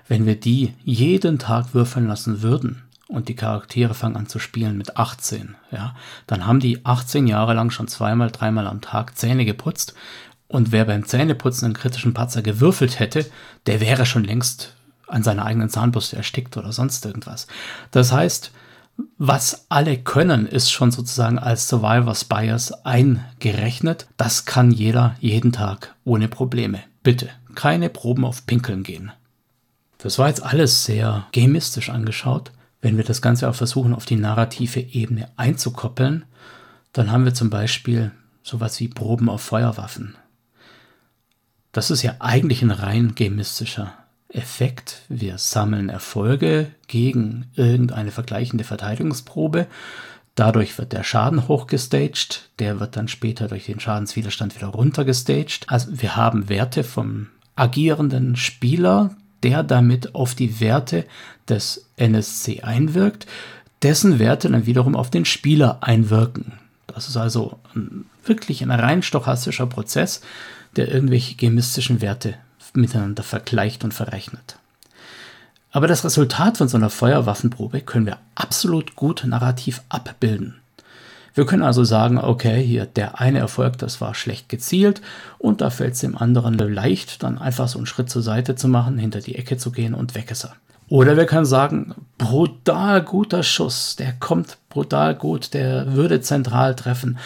wenn 0.07 0.27
wir 0.27 0.39
die 0.39 0.75
jeden 0.83 1.39
Tag 1.39 1.73
würfeln 1.73 2.07
lassen 2.07 2.43
würden 2.43 2.83
und 3.07 3.29
die 3.29 3.35
Charaktere 3.35 3.95
fangen 3.95 4.15
an 4.15 4.27
zu 4.27 4.37
spielen 4.37 4.77
mit 4.77 4.95
18, 4.95 5.55
ja, 5.71 5.95
dann 6.27 6.45
haben 6.45 6.59
die 6.59 6.85
18 6.85 7.25
Jahre 7.25 7.55
lang 7.55 7.71
schon 7.71 7.87
zweimal, 7.87 8.29
dreimal 8.29 8.67
am 8.67 8.81
Tag 8.81 9.17
Zähne 9.17 9.45
geputzt 9.45 9.95
und 10.49 10.71
wer 10.71 10.83
beim 10.83 11.05
Zähneputzen 11.05 11.65
einen 11.65 11.73
kritischen 11.75 12.13
Patzer 12.13 12.41
gewürfelt 12.41 12.99
hätte, 12.99 13.25
der 13.67 13.79
wäre 13.79 14.05
schon 14.05 14.23
längst 14.23 14.75
an 15.07 15.23
seiner 15.23 15.45
eigenen 15.45 15.69
Zahnbürste 15.69 16.17
erstickt 16.17 16.57
oder 16.57 16.71
sonst 16.71 17.05
irgendwas. 17.05 17.47
Das 17.91 18.11
heißt, 18.11 18.51
was 19.17 19.67
alle 19.69 19.97
können, 19.97 20.47
ist 20.47 20.71
schon 20.71 20.91
sozusagen 20.91 21.39
als 21.39 21.69
Survivor's 21.69 22.25
Bias 22.25 22.73
eingerechnet. 22.83 24.07
Das 24.17 24.45
kann 24.45 24.71
jeder 24.71 25.15
jeden 25.19 25.51
Tag 25.51 25.95
ohne 26.03 26.27
Probleme. 26.27 26.79
Bitte, 27.03 27.29
keine 27.55 27.89
Proben 27.89 28.25
auf 28.25 28.45
Pinkeln 28.45 28.83
gehen. 28.83 29.11
Das 29.99 30.17
war 30.17 30.29
jetzt 30.29 30.43
alles 30.43 30.83
sehr 30.83 31.27
gamistisch 31.31 31.89
angeschaut. 31.89 32.51
Wenn 32.81 32.97
wir 32.97 33.03
das 33.03 33.21
Ganze 33.21 33.49
auch 33.49 33.55
versuchen, 33.55 33.93
auf 33.93 34.05
die 34.05 34.15
narrative 34.15 34.79
Ebene 34.79 35.29
einzukoppeln, 35.35 36.25
dann 36.91 37.11
haben 37.11 37.25
wir 37.25 37.33
zum 37.33 37.49
Beispiel 37.49 38.11
sowas 38.41 38.79
wie 38.79 38.87
Proben 38.87 39.29
auf 39.29 39.41
Feuerwaffen. 39.41 40.15
Das 41.71 41.91
ist 41.91 42.01
ja 42.01 42.15
eigentlich 42.19 42.61
ein 42.61 42.71
rein 42.71 43.13
gamistischer 43.15 43.93
Effekt. 44.29 45.03
Wir 45.07 45.37
sammeln 45.37 45.89
Erfolge 45.89 46.71
gegen 46.87 47.47
irgendeine 47.55 48.11
vergleichende 48.11 48.63
Verteidigungsprobe. 48.63 49.67
Dadurch 50.35 50.77
wird 50.77 50.93
der 50.93 51.03
Schaden 51.03 51.47
hochgestaged, 51.47 52.49
der 52.59 52.79
wird 52.79 52.95
dann 52.95 53.07
später 53.07 53.47
durch 53.47 53.65
den 53.65 53.79
Schadenswiderstand 53.79 54.55
wieder 54.55 54.67
runtergestaged. 54.67 55.65
Also 55.67 56.01
wir 56.01 56.15
haben 56.15 56.47
Werte 56.47 56.83
vom 56.83 57.27
agierenden 57.55 58.35
Spieler, 58.35 59.15
der 59.43 59.63
damit 59.63 60.15
auf 60.15 60.35
die 60.35 60.59
Werte 60.59 61.05
des 61.49 61.89
NSC 61.97 62.61
einwirkt, 62.61 63.27
dessen 63.81 64.19
Werte 64.19 64.49
dann 64.49 64.65
wiederum 64.65 64.95
auf 64.95 65.09
den 65.09 65.25
Spieler 65.25 65.79
einwirken. 65.81 66.53
Das 66.87 67.09
ist 67.09 67.17
also 67.17 67.59
ein, 67.75 68.05
wirklich 68.23 68.63
ein 68.63 68.71
rein 68.71 69.01
stochastischer 69.01 69.65
Prozess, 69.65 70.21
der 70.75 70.91
irgendwelche 70.93 71.35
chemistischen 71.35 72.01
Werte 72.01 72.35
miteinander 72.73 73.23
vergleicht 73.23 73.83
und 73.83 73.93
verrechnet. 73.93 74.57
Aber 75.71 75.87
das 75.87 76.03
Resultat 76.03 76.57
von 76.57 76.67
so 76.67 76.77
einer 76.77 76.89
Feuerwaffenprobe 76.89 77.81
können 77.81 78.05
wir 78.05 78.17
absolut 78.35 78.95
gut 78.95 79.23
narrativ 79.25 79.81
abbilden. 79.89 80.55
Wir 81.35 81.45
können 81.45 81.63
also 81.63 81.83
sagen, 81.83 82.17
okay, 82.17 82.61
hier 82.63 82.85
der 82.85 83.19
eine 83.21 83.39
Erfolg, 83.39 83.77
das 83.77 84.01
war 84.01 84.15
schlecht 84.15 84.49
gezielt 84.49 85.01
und 85.37 85.61
da 85.61 85.69
fällt 85.69 85.93
es 85.93 85.99
dem 85.99 86.17
anderen 86.17 86.57
leicht, 86.57 87.23
dann 87.23 87.37
einfach 87.37 87.67
so 87.67 87.77
einen 87.77 87.85
Schritt 87.85 88.09
zur 88.09 88.23
Seite 88.23 88.55
zu 88.55 88.67
machen, 88.67 88.97
hinter 88.97 89.21
die 89.21 89.35
Ecke 89.35 89.57
zu 89.57 89.71
gehen 89.71 89.93
und 89.93 90.15
weg 90.15 90.31
ist 90.31 90.45
er. 90.45 90.55
Oder 90.89 91.15
wir 91.17 91.27
können 91.27 91.45
sagen, 91.45 91.93
brutal 92.17 93.03
guter 93.03 93.43
Schuss, 93.43 93.95
der 93.95 94.13
kommt 94.13 94.57
brutal 94.69 95.13
gut, 95.13 95.53
der 95.53 95.93
würde 95.93 96.19
zentral 96.19 96.75
treffen, 96.75 97.19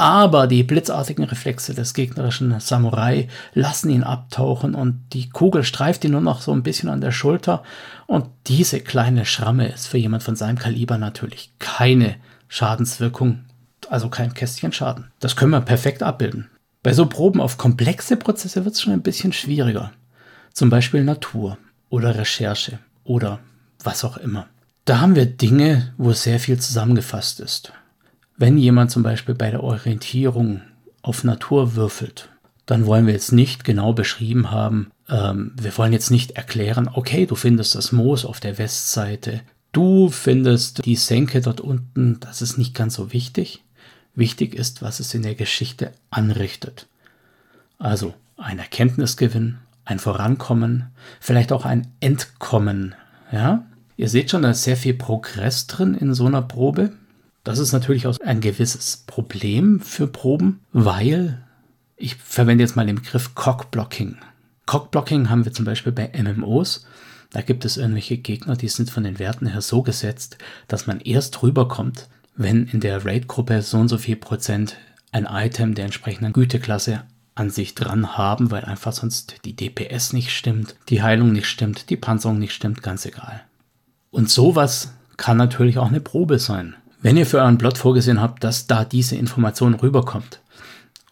aber 0.00 0.46
die 0.46 0.62
blitzartigen 0.62 1.24
Reflexe 1.24 1.74
des 1.74 1.92
gegnerischen 1.92 2.58
Samurai 2.58 3.28
lassen 3.52 3.90
ihn 3.90 4.02
abtauchen 4.02 4.74
und 4.74 4.98
die 5.12 5.28
Kugel 5.28 5.62
streift 5.62 6.06
ihn 6.06 6.12
nur 6.12 6.22
noch 6.22 6.40
so 6.40 6.52
ein 6.52 6.62
bisschen 6.62 6.88
an 6.88 7.02
der 7.02 7.12
Schulter. 7.12 7.62
Und 8.06 8.24
diese 8.46 8.80
kleine 8.80 9.26
Schramme 9.26 9.68
ist 9.68 9.88
für 9.88 9.98
jemand 9.98 10.22
von 10.22 10.36
seinem 10.36 10.58
Kaliber 10.58 10.96
natürlich 10.96 11.52
keine 11.58 12.16
Schadenswirkung, 12.48 13.44
also 13.90 14.08
kein 14.08 14.32
Kästchen 14.32 14.72
Schaden. 14.72 15.10
Das 15.20 15.36
können 15.36 15.52
wir 15.52 15.60
perfekt 15.60 16.02
abbilden. 16.02 16.48
Bei 16.82 16.94
so 16.94 17.04
Proben 17.04 17.42
auf 17.42 17.58
komplexe 17.58 18.16
Prozesse 18.16 18.64
wird 18.64 18.76
es 18.76 18.80
schon 18.80 18.94
ein 18.94 19.02
bisschen 19.02 19.34
schwieriger. 19.34 19.92
Zum 20.54 20.70
Beispiel 20.70 21.04
Natur 21.04 21.58
oder 21.90 22.16
Recherche 22.16 22.78
oder 23.04 23.40
was 23.84 24.02
auch 24.02 24.16
immer. 24.16 24.46
Da 24.86 25.00
haben 25.00 25.14
wir 25.14 25.26
Dinge, 25.26 25.92
wo 25.98 26.14
sehr 26.14 26.40
viel 26.40 26.58
zusammengefasst 26.58 27.38
ist. 27.40 27.74
Wenn 28.40 28.56
jemand 28.56 28.90
zum 28.90 29.02
Beispiel 29.02 29.34
bei 29.34 29.50
der 29.50 29.62
Orientierung 29.62 30.62
auf 31.02 31.24
Natur 31.24 31.76
würfelt, 31.76 32.30
dann 32.64 32.86
wollen 32.86 33.04
wir 33.04 33.12
jetzt 33.12 33.32
nicht 33.32 33.64
genau 33.64 33.92
beschrieben 33.92 34.50
haben, 34.50 34.92
ähm, 35.10 35.52
wir 35.60 35.76
wollen 35.76 35.92
jetzt 35.92 36.10
nicht 36.10 36.30
erklären, 36.30 36.88
okay, 36.90 37.26
du 37.26 37.34
findest 37.34 37.74
das 37.74 37.92
Moos 37.92 38.24
auf 38.24 38.40
der 38.40 38.56
Westseite, 38.56 39.42
du 39.72 40.08
findest 40.08 40.86
die 40.86 40.96
Senke 40.96 41.42
dort 41.42 41.60
unten, 41.60 42.18
das 42.20 42.40
ist 42.40 42.56
nicht 42.56 42.74
ganz 42.74 42.94
so 42.94 43.12
wichtig. 43.12 43.62
Wichtig 44.14 44.54
ist, 44.54 44.80
was 44.80 45.00
es 45.00 45.12
in 45.12 45.20
der 45.20 45.34
Geschichte 45.34 45.92
anrichtet. 46.08 46.86
Also 47.78 48.14
ein 48.38 48.58
Erkenntnisgewinn, 48.58 49.58
ein 49.84 49.98
Vorankommen, 49.98 50.86
vielleicht 51.20 51.52
auch 51.52 51.66
ein 51.66 51.88
Entkommen. 52.00 52.94
Ja? 53.32 53.66
Ihr 53.98 54.08
seht 54.08 54.30
schon, 54.30 54.40
da 54.40 54.52
ist 54.52 54.64
sehr 54.64 54.78
viel 54.78 54.94
Progress 54.94 55.66
drin 55.66 55.94
in 55.94 56.14
so 56.14 56.24
einer 56.24 56.40
Probe. 56.40 56.92
Das 57.44 57.58
ist 57.58 57.72
natürlich 57.72 58.06
auch 58.06 58.18
ein 58.20 58.40
gewisses 58.40 59.04
Problem 59.06 59.80
für 59.80 60.06
Proben, 60.06 60.60
weil 60.72 61.42
ich 61.96 62.16
verwende 62.16 62.64
jetzt 62.64 62.76
mal 62.76 62.86
den 62.86 62.96
Begriff 62.96 63.34
Cockblocking. 63.34 64.16
Cockblocking 64.66 65.30
haben 65.30 65.44
wir 65.44 65.52
zum 65.52 65.64
Beispiel 65.64 65.92
bei 65.92 66.10
MMOs. 66.14 66.86
Da 67.30 67.42
gibt 67.42 67.64
es 67.64 67.76
irgendwelche 67.76 68.18
Gegner, 68.18 68.56
die 68.56 68.68
sind 68.68 68.90
von 68.90 69.04
den 69.04 69.18
Werten 69.18 69.46
her 69.46 69.60
so 69.60 69.82
gesetzt, 69.82 70.38
dass 70.68 70.86
man 70.86 71.00
erst 71.00 71.42
rüberkommt, 71.42 72.08
wenn 72.36 72.66
in 72.66 72.80
der 72.80 73.04
Raid-Gruppe 73.04 73.62
so 73.62 73.78
und 73.78 73.88
so 73.88 73.98
viel 73.98 74.16
Prozent 74.16 74.76
ein 75.12 75.26
Item 75.30 75.74
der 75.74 75.86
entsprechenden 75.86 76.32
Güteklasse 76.32 77.02
an 77.34 77.50
sich 77.50 77.74
dran 77.74 78.16
haben, 78.16 78.50
weil 78.50 78.64
einfach 78.64 78.92
sonst 78.92 79.36
die 79.44 79.54
DPS 79.54 80.12
nicht 80.12 80.30
stimmt, 80.30 80.76
die 80.88 81.02
Heilung 81.02 81.32
nicht 81.32 81.46
stimmt, 81.46 81.90
die 81.90 81.96
Panzerung 81.96 82.38
nicht 82.38 82.52
stimmt, 82.52 82.82
ganz 82.82 83.06
egal. 83.06 83.42
Und 84.10 84.28
sowas 84.28 84.92
kann 85.16 85.36
natürlich 85.36 85.78
auch 85.78 85.88
eine 85.88 86.00
Probe 86.00 86.38
sein. 86.38 86.74
Wenn 87.02 87.16
ihr 87.16 87.26
für 87.26 87.38
euren 87.38 87.58
Plot 87.58 87.78
vorgesehen 87.78 88.20
habt, 88.20 88.44
dass 88.44 88.66
da 88.66 88.84
diese 88.84 89.16
Information 89.16 89.74
rüberkommt 89.74 90.40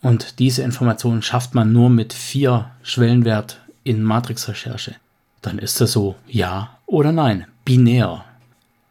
und 0.03 0.38
diese 0.38 0.62
Information 0.62 1.22
schafft 1.22 1.55
man 1.55 1.72
nur 1.72 1.88
mit 1.88 2.12
vier 2.12 2.70
Schwellenwert 2.83 3.61
in 3.85 4.03
Matrix-Recherche, 4.03 4.96
dann 5.40 5.59
ist 5.59 5.81
das 5.81 5.92
so 5.92 6.16
ja 6.27 6.77
oder 6.85 7.12
nein, 7.12 7.46
binär. 7.64 8.24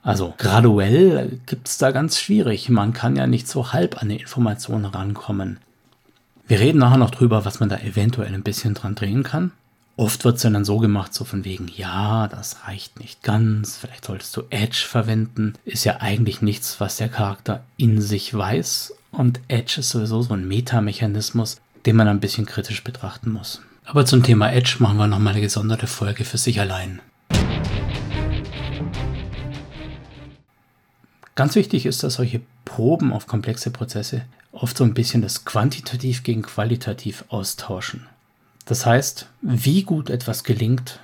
Also 0.02 0.34
graduell 0.38 1.40
gibt 1.46 1.68
es 1.68 1.78
da 1.78 1.92
ganz 1.92 2.20
schwierig. 2.20 2.70
Man 2.70 2.94
kann 2.94 3.16
ja 3.16 3.28
nicht 3.28 3.48
so 3.48 3.74
halb 3.74 4.02
an 4.02 4.10
die 4.10 4.16
Information 4.18 4.86
rankommen. 4.86 5.60
Wir 6.48 6.62
reden 6.62 6.80
nachher 6.80 6.98
noch 6.98 7.12
drüber, 7.12 7.44
was 7.44 7.60
man 7.60 7.70
da 7.70 7.78
eventuell 7.78 8.34
ein 8.34 8.44
bisschen 8.44 8.74
dran 8.74 8.96
drehen 8.96 9.24
kann. 9.24 9.52
Oft 10.00 10.26
wird 10.26 10.36
es 10.36 10.44
dann 10.44 10.64
so 10.64 10.78
gemacht, 10.78 11.12
so 11.12 11.26
von 11.26 11.44
wegen, 11.44 11.72
ja, 11.76 12.28
das 12.28 12.68
reicht 12.68 13.00
nicht 13.00 13.24
ganz, 13.24 13.78
vielleicht 13.78 14.06
solltest 14.06 14.38
du 14.38 14.44
Edge 14.52 14.86
verwenden. 14.88 15.56
Ist 15.66 15.86
ja 15.86 16.02
eigentlich 16.02 16.44
nichts, 16.44 16.80
was 16.80 16.98
der 16.98 17.10
Charakter 17.10 17.64
in 17.78 18.00
sich 18.00 18.32
weiß. 18.32 18.94
Und 19.12 19.40
Edge 19.48 19.78
ist 19.80 19.90
sowieso 19.90 20.22
so 20.22 20.36
ein 20.36 20.48
Metamechanismus, 20.48 21.60
den 21.88 21.96
man 21.96 22.08
ein 22.08 22.20
bisschen 22.20 22.46
kritisch 22.46 22.84
betrachten 22.84 23.32
muss. 23.32 23.62
Aber 23.86 24.06
zum 24.06 24.22
Thema 24.22 24.52
Edge 24.52 24.76
machen 24.78 24.98
wir 24.98 25.08
nochmal 25.08 25.34
eine 25.34 25.42
gesonderte 25.42 25.88
Folge 25.88 26.26
für 26.26 26.38
sich 26.38 26.60
allein. 26.60 27.02
Ganz 31.34 31.56
wichtig 31.56 31.88
ist, 31.88 32.04
dass 32.04 32.16
solche 32.16 32.42
Proben 32.66 33.12
auf 33.12 33.26
komplexe 33.26 33.72
Prozesse 33.72 34.26
oft 34.52 34.78
so 34.78 34.84
ein 34.84 34.94
bisschen 34.94 35.24
das 35.24 35.44
Quantitativ 35.44 36.22
gegen 36.22 36.44
Qualitativ 36.44 37.26
austauschen. 37.30 38.06
Das 38.68 38.86
heißt, 38.86 39.28
wie 39.42 39.84
gut 39.84 40.10
etwas 40.10 40.44
gelingt, 40.44 41.00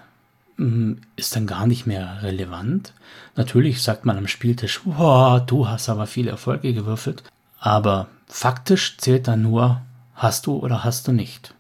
mm, 0.58 0.94
ist 1.16 1.36
dann 1.36 1.48
gar 1.48 1.66
nicht 1.66 1.88
mehr 1.88 2.22
relevant. 2.22 2.94
Natürlich 3.36 3.82
sagt 3.82 4.06
man 4.06 4.18
am 4.18 4.28
Spieltisch, 4.28 4.82
wow, 4.84 5.42
du 5.44 5.68
hast 5.68 5.90
aber 5.90 6.06
viele 6.06 6.32
Erfolge 6.32 6.74
gewürfelt, 6.74 7.24
aber 7.60 8.08
faktisch 8.28 8.98
zählt 8.98 9.28
dann 9.28 9.42
nur, 9.42 9.82
hast 10.14 10.46
du 10.46 10.58
oder 10.58 10.84
hast 10.84 11.08
du 11.08 11.14
nicht. 11.14 11.56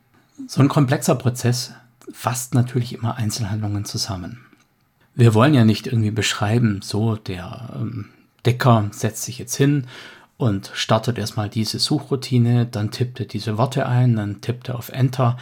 So 0.47 0.61
ein 0.61 0.67
komplexer 0.67 1.15
Prozess 1.15 1.73
fasst 2.11 2.53
natürlich 2.53 2.93
immer 2.93 3.15
Einzelhandlungen 3.15 3.85
zusammen. 3.85 4.45
Wir 5.15 5.33
wollen 5.33 5.53
ja 5.53 5.63
nicht 5.63 5.87
irgendwie 5.87 6.11
beschreiben, 6.11 6.81
so 6.83 7.15
der 7.15 7.69
ähm, 7.75 8.09
Decker 8.45 8.89
setzt 8.91 9.23
sich 9.23 9.39
jetzt 9.39 9.55
hin 9.55 9.87
und 10.37 10.71
startet 10.73 11.17
erstmal 11.17 11.47
diese 11.47 11.79
Suchroutine, 11.79 12.65
dann 12.65 12.91
tippt 12.91 13.21
er 13.21 13.25
diese 13.25 13.57
Worte 13.57 13.85
ein, 13.85 14.17
dann 14.17 14.41
tippt 14.41 14.69
er 14.69 14.75
auf 14.75 14.89
Enter 14.89 15.37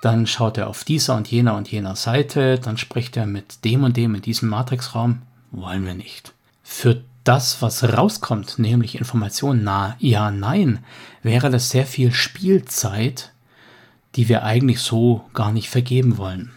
dann 0.00 0.26
schaut 0.26 0.58
er 0.58 0.68
auf 0.68 0.84
dieser 0.84 1.16
und 1.16 1.28
jener 1.28 1.56
und 1.56 1.70
jener 1.70 1.96
Seite, 1.96 2.58
dann 2.58 2.76
spricht 2.76 3.16
er 3.16 3.26
mit 3.26 3.64
dem 3.64 3.84
und 3.84 3.96
dem 3.96 4.14
in 4.14 4.22
diesem 4.22 4.48
Matrixraum. 4.48 5.22
Wollen 5.52 5.86
wir 5.86 5.94
nicht. 5.94 6.32
Für 6.62 7.02
das, 7.24 7.60
was 7.62 7.82
rauskommt, 7.82 8.58
nämlich 8.58 8.96
Informationen 8.96 9.64
na, 9.64 9.96
ja, 9.98 10.30
nein, 10.30 10.84
wäre 11.22 11.50
das 11.50 11.70
sehr 11.70 11.86
viel 11.86 12.12
Spielzeit, 12.12 13.32
die 14.14 14.28
wir 14.28 14.44
eigentlich 14.44 14.80
so 14.80 15.24
gar 15.34 15.52
nicht 15.52 15.68
vergeben 15.68 16.18
wollen. 16.18 16.52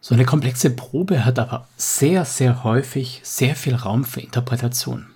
So 0.00 0.14
eine 0.14 0.24
komplexe 0.24 0.70
Probe 0.70 1.24
hat 1.24 1.38
aber 1.38 1.68
sehr, 1.76 2.24
sehr 2.24 2.64
häufig 2.64 3.20
sehr 3.22 3.54
viel 3.54 3.76
Raum 3.76 4.04
für 4.04 4.20
Interpretation. 4.20 5.06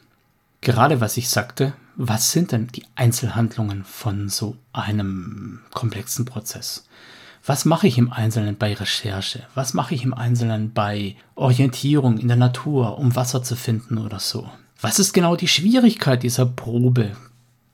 Gerade 0.61 1.01
was 1.01 1.16
ich 1.16 1.29
sagte, 1.29 1.73
was 1.97 2.31
sind 2.31 2.53
denn 2.53 2.69
die 2.69 2.85
Einzelhandlungen 2.95 3.85
von 3.85 4.29
so 4.29 4.57
einem 4.73 5.61
komplexen 5.73 6.25
Prozess? 6.25 6.87
Was 7.47 7.65
mache 7.65 7.87
ich 7.87 7.97
im 7.97 8.13
Einzelnen 8.13 8.57
bei 8.57 8.75
Recherche? 8.75 9.45
Was 9.55 9.73
mache 9.73 9.95
ich 9.95 10.03
im 10.03 10.13
Einzelnen 10.13 10.73
bei 10.73 11.15
Orientierung 11.37 12.19
in 12.19 12.27
der 12.27 12.37
Natur, 12.37 12.99
um 12.99 13.15
Wasser 13.15 13.45
zu 13.45 13.55
finden 13.55 13.99
oder 13.99 14.19
so? 14.19 14.51
Was 14.81 14.99
ist 14.99 15.13
genau 15.13 15.37
die 15.37 15.47
Schwierigkeit 15.47 16.25
dieser 16.25 16.45
Probe? 16.45 17.17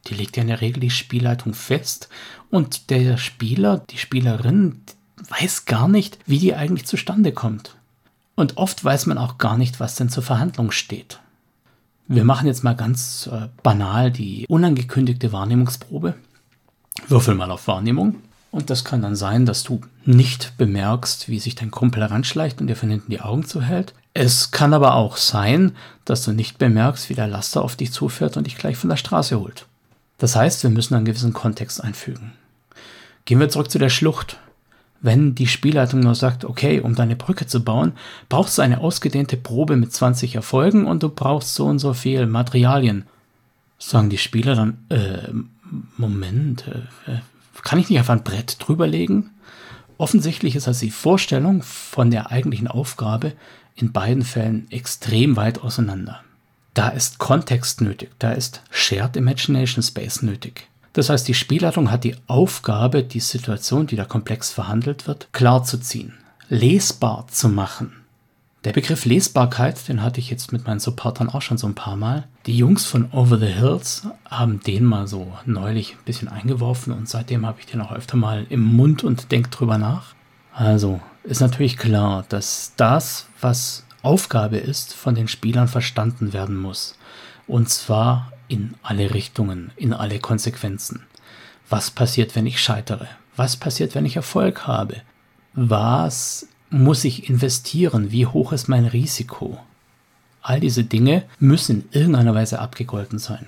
Die 0.09 0.15
legt 0.15 0.37
ja 0.37 0.43
in 0.43 0.49
der 0.49 0.61
Regel 0.61 0.81
die 0.81 0.91
Spielleitung 0.91 1.55
fest 1.55 2.11
und 2.51 2.91
der 2.91 3.17
Spieler, 3.17 3.79
die 3.79 3.97
Spielerin 3.97 4.83
weiß 5.17 5.65
gar 5.65 5.89
nicht, 5.89 6.19
wie 6.27 6.39
die 6.39 6.55
eigentlich 6.55 6.87
zustande 6.87 7.33
kommt. 7.33 7.77
Und 8.35 8.59
oft 8.59 8.85
weiß 8.85 9.07
man 9.07 9.17
auch 9.17 9.39
gar 9.39 9.57
nicht, 9.57 9.81
was 9.81 9.95
denn 9.95 10.11
zur 10.11 10.23
Verhandlung 10.23 10.71
steht. 10.71 11.21
Wir 12.09 12.25
machen 12.25 12.47
jetzt 12.47 12.63
mal 12.63 12.77
ganz 12.77 13.27
äh, 13.33 13.49
banal 13.63 14.11
die 14.11 14.45
unangekündigte 14.49 15.33
Wahrnehmungsprobe. 15.33 16.15
Würfel 17.09 17.35
mal 17.35 17.51
auf 17.51 17.69
Wahrnehmung. 17.69 18.17
Und 18.53 18.69
das 18.69 18.85
kann 18.85 19.01
dann 19.01 19.17
sein, 19.17 19.47
dass 19.47 19.65
du 19.65 19.81
nicht 20.05 20.59
bemerkst, 20.59 21.31
wie 21.31 21.39
sich 21.39 21.55
dein 21.55 21.71
Kumpel 21.71 22.03
heranschleicht 22.03 22.61
und 22.61 22.67
dir 22.67 22.77
von 22.77 22.91
hinten 22.91 23.11
die 23.11 23.23
Augen 23.23 23.47
zuhält. 23.47 23.95
Es 24.13 24.51
kann 24.51 24.75
aber 24.75 24.95
auch 24.95 25.17
sein, 25.17 25.73
dass 26.05 26.23
du 26.23 26.33
nicht 26.33 26.59
bemerkst, 26.59 27.09
wie 27.09 27.15
der 27.15 27.27
Laster 27.27 27.63
auf 27.63 27.77
dich 27.77 27.93
zufährt 27.93 28.37
und 28.37 28.47
dich 28.47 28.57
gleich 28.57 28.77
von 28.77 28.91
der 28.91 28.99
Straße 28.99 29.41
holt. 29.41 29.65
Das 30.19 30.37
heißt, 30.37 30.63
wir 30.65 30.71
müssen 30.71 30.95
einen 30.95 31.07
gewissen 31.07 31.33
Kontext 31.33 31.83
einfügen. 31.83 32.33
Gehen 33.25 33.41
wir 33.41 33.49
zurück 33.49 33.71
zu 33.71 33.79
der 33.79 33.89
Schlucht. 33.89 34.39
Wenn 35.01 35.35
die 35.35 35.47
Spielleitung 35.47 36.01
nur 36.01 36.15
sagt, 36.15 36.45
okay, 36.45 36.81
um 36.81 36.95
deine 36.95 37.17
Brücke 37.17 37.47
zu 37.47 37.65
bauen, 37.65 37.93
brauchst 38.29 38.59
du 38.59 38.63
eine 38.63 38.83
ausgedehnte 38.83 39.39
Probe 39.39 39.77
mit 39.77 39.95
20 39.95 40.35
Erfolgen 40.35 40.87
und 40.87 41.03
du 41.03 41.09
brauchst 41.09 41.55
so 41.55 41.65
und 41.65 41.79
so 41.79 41.95
viel 41.95 42.27
Materialien. 42.27 43.07
Sagen 43.79 44.11
die 44.11 44.19
Spieler 44.19 44.55
dann, 44.55 44.79
äh, 44.91 45.29
Moment, 45.97 46.67
äh, 46.69 47.21
kann 47.63 47.79
ich 47.79 47.89
nicht 47.89 47.99
einfach 47.99 48.15
ein 48.15 48.25
Brett 48.25 48.57
drüberlegen? 48.59 49.31
Offensichtlich 49.99 50.57
ist 50.57 50.69
also 50.69 50.85
die 50.85 50.91
Vorstellung 50.91 51.63
von 51.63 52.11
der 52.11 52.31
eigentlichen 52.31 52.69
Aufgabe 52.69 53.33
in 53.77 53.93
beiden 53.93 54.25
Fällen 54.25 54.71
extrem 54.71 55.37
weit 55.37 55.63
auseinander. 55.63 56.23
Da 56.75 56.89
ist 56.89 57.19
Kontext 57.19 57.81
nötig, 57.81 58.11
da 58.19 58.33
ist 58.33 58.63
Shared 58.71 59.17
Imagination 59.17 59.83
Space 59.83 60.23
nötig. 60.23 60.69
Das 60.95 61.09
heißt, 61.09 61.27
die 61.29 61.35
Spielleitung 61.35 61.91
hat 61.91 62.05
die 62.05 62.17
Aufgabe, 62.27 63.03
die 63.03 63.21
Situation, 63.21 63.87
die 63.87 63.97
da 63.97 64.05
komplex 64.05 64.51
verhandelt 64.51 65.07
wird, 65.07 65.29
klar 65.33 65.65
zu 65.65 65.79
ziehen, 65.79 66.15
lesbar 66.49 67.27
zu 67.29 67.49
machen. 67.49 68.02
Der 68.65 68.73
Begriff 68.73 69.05
Lesbarkeit, 69.07 69.89
den 69.89 70.03
hatte 70.03 70.21
ich 70.21 70.31
jetzt 70.31 70.53
mit 70.53 70.69
meinen 70.69 70.79
Supportern 70.79 71.29
auch 71.29 71.43
schon 71.43 71.59
so 71.59 71.67
ein 71.67 71.75
paar 71.75 71.97
Mal. 71.97 72.29
Die 72.47 72.57
Jungs 72.57 72.85
von 72.85 73.11
Over 73.11 73.37
the 73.39 73.47
Hills 73.47 74.07
haben 74.31 74.61
den 74.61 74.85
mal 74.85 75.09
so 75.09 75.33
neulich 75.47 75.95
ein 75.95 76.05
bisschen 76.05 76.29
eingeworfen 76.29 76.93
und 76.93 77.09
seitdem 77.09 77.45
habe 77.45 77.59
ich 77.59 77.67
den 77.67 77.81
auch 77.81 77.91
öfter 77.91 78.17
mal 78.17 78.47
im 78.51 78.63
Mund 78.63 79.03
und 79.03 79.33
denke 79.33 79.51
drüber 79.51 79.79
nach. 79.79 80.15
Also 80.55 81.01
ist 81.25 81.41
natürlich 81.41 81.77
klar, 81.77 82.25
dass 82.29 82.75
das, 82.77 83.27
was 83.41 83.85
Aufgabe 84.03 84.59
ist, 84.59 84.95
von 84.95 85.17
den 85.17 85.27
Spielern 85.27 85.67
verstanden 85.67 86.33
werden 86.33 86.57
muss. 86.57 86.97
Und 87.49 87.69
zwar 87.69 88.33
in 88.47 88.75
alle 88.85 89.13
Richtungen, 89.13 89.73
in 89.77 89.93
alle 89.93 90.21
Konsequenzen. 90.21 91.03
Was 91.69 91.91
passiert, 91.91 92.37
wenn 92.37 92.47
ich 92.47 92.63
scheitere? 92.63 93.09
Was 93.35 93.57
passiert, 93.57 93.97
wenn 93.97 94.07
ich 94.07 94.15
Erfolg 94.15 94.69
habe? 94.69 94.99
Was 95.55 96.47
muss 96.73 97.05
ich 97.05 97.29
investieren? 97.29 98.11
Wie 98.11 98.27
hoch 98.27 98.53
ist 98.53 98.69
mein 98.69 98.87
Risiko? 98.87 99.59
All 100.41 100.59
diese 100.59 100.85
Dinge 100.85 101.25
müssen 101.39 101.83
in 101.93 102.01
irgendeiner 102.01 102.35
Weise 102.35 102.59
abgegolten 102.59 103.19
sein. 103.19 103.47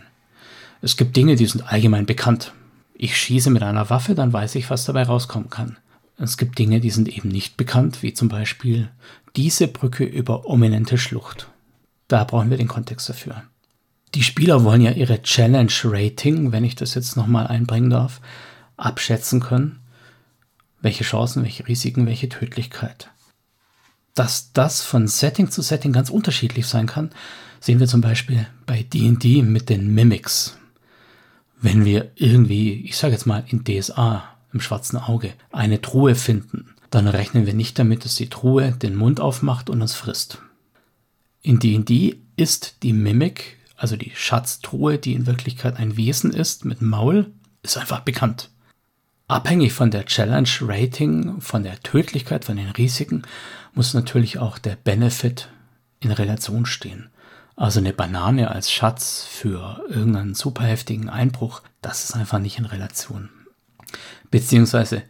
Es 0.83 0.97
gibt 0.97 1.17
Dinge, 1.17 1.35
die 1.35 1.47
sind 1.47 1.73
allgemein 1.73 2.07
bekannt. 2.07 2.53
Ich 2.95 3.17
schieße 3.17 3.51
mit 3.51 3.63
einer 3.63 3.89
Waffe, 3.91 4.15
dann 4.15 4.33
weiß 4.33 4.55
ich, 4.57 4.69
was 4.69 4.85
dabei 4.85 5.05
rauskommen 5.05 5.49
kann. 5.49 5.79
Es 6.19 6.37
gibt 6.37 6.59
Dinge, 6.59 6.81
die 6.81 6.91
sind 6.91 7.09
eben 7.09 7.31
nicht 7.31 7.57
bekannt, 7.57 8.03
wie 8.03 8.13
zum 8.13 8.29
Beispiel 8.29 8.91
diese 9.35 9.67
Brücke 9.67 10.05
über 10.05 10.47
ominente 10.47 10.99
Schlucht. 10.99 11.49
Da 12.07 12.23
brauchen 12.25 12.51
wir 12.51 12.59
den 12.59 12.69
Kontext 12.69 13.09
dafür. 13.09 13.43
Die 14.15 14.23
Spieler 14.23 14.63
wollen 14.63 14.83
ja 14.83 14.93
ihre 14.93 15.23
Challenge 15.23 15.73
Rating, 15.85 16.53
wenn 16.53 16.63
ich 16.63 16.77
das 16.77 16.95
jetzt 16.95 17.17
nochmal 17.17 17.49
einbringen 17.49 17.91
darf, 17.91 18.21
abschätzen 18.77 19.41
können. 19.41 19.81
Welche 20.83 21.03
Chancen, 21.03 21.43
welche 21.43 21.67
Risiken, 21.67 22.07
welche 22.07 22.29
Tödlichkeit. 22.29 23.11
Dass 24.14 24.53
das 24.53 24.83
von 24.83 25.09
Setting 25.09 25.50
zu 25.50 25.61
Setting 25.61 25.92
ganz 25.92 26.09
unterschiedlich 26.09 26.66
sein 26.66 26.87
kann, 26.87 27.11
sehen 27.61 27.81
wir 27.81 27.88
zum 27.88 28.00
Beispiel 28.00 28.46
bei 28.66 28.83
D&D 28.83 29.42
mit 29.42 29.68
den 29.68 29.92
Mimics. 29.92 30.57
Wenn 31.61 31.85
wir 31.85 32.12
irgendwie, 32.14 32.85
ich 32.85 32.96
sage 32.96 33.14
jetzt 33.14 33.27
mal 33.27 33.44
in 33.48 33.64
DSA 33.64 34.22
im 34.53 34.61
schwarzen 34.61 34.98
Auge, 34.98 35.33
eine 35.50 35.81
Truhe 35.81 36.14
finden, 36.14 36.74
dann 36.90 37.09
rechnen 37.09 37.46
wir 37.46 37.55
nicht 37.55 37.79
damit, 37.79 38.04
dass 38.04 38.15
die 38.15 38.29
Truhe 38.29 38.73
den 38.73 38.94
Mund 38.94 39.19
aufmacht 39.19 39.69
und 39.69 39.83
uns 39.83 39.94
frisst. 39.94 40.38
In 41.42 41.58
D&D 41.58 42.17
ist 42.37 42.83
die 42.83 42.92
Mimik, 42.92 43.58
also 43.77 43.96
die 43.96 44.12
Schatztruhe, 44.15 44.98
die 44.98 45.15
in 45.15 45.27
Wirklichkeit 45.27 45.77
ein 45.77 45.96
Wesen 45.96 46.33
ist 46.33 46.65
mit 46.65 46.81
Maul, 46.83 47.33
ist 47.62 47.77
einfach 47.77 48.00
bekannt. 48.00 48.50
Abhängig 49.27 49.73
von 49.73 49.90
der 49.90 50.04
Challenge 50.04 50.48
Rating, 50.60 51.40
von 51.40 51.62
der 51.62 51.81
Tödlichkeit, 51.81 52.44
von 52.44 52.56
den 52.56 52.69
Risiken, 52.69 53.23
muss 53.75 53.94
natürlich 53.94 54.38
auch 54.38 54.58
der 54.58 54.77
Benefit 54.77 55.48
in 56.00 56.10
Relation 56.10 56.66
stehen. 56.66 57.10
Also 57.56 57.79
eine 57.79 57.92
Banane 57.92 58.50
als 58.50 58.72
Schatz 58.72 59.27
für 59.29 59.85
irgendeinen 59.88 60.35
super 60.35 60.64
heftigen 60.64 61.08
Einbruch, 61.08 61.62
das 61.83 62.04
ist 62.04 62.16
einfach 62.16 62.38
nicht 62.38 62.58
in 62.58 62.64
Relation. 62.64 63.29
Beziehungsweise, 64.31 65.02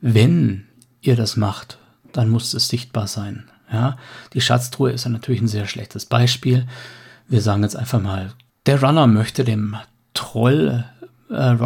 wenn 0.00 0.66
ihr 1.02 1.16
das 1.16 1.36
macht, 1.36 1.78
dann 2.12 2.28
muss 2.28 2.54
es 2.54 2.68
sichtbar 2.68 3.06
sein. 3.06 3.50
Ja, 3.70 3.96
die 4.34 4.40
Schatztruhe 4.40 4.90
ist 4.90 5.06
natürlich 5.06 5.40
ein 5.40 5.48
sehr 5.48 5.66
schlechtes 5.66 6.06
Beispiel. 6.06 6.66
Wir 7.28 7.40
sagen 7.40 7.62
jetzt 7.62 7.76
einfach 7.76 8.00
mal, 8.00 8.32
der 8.66 8.82
Runner 8.82 9.06
möchte 9.06 9.44
dem 9.44 9.76
Troll 10.14 10.84
äh, 11.30 11.56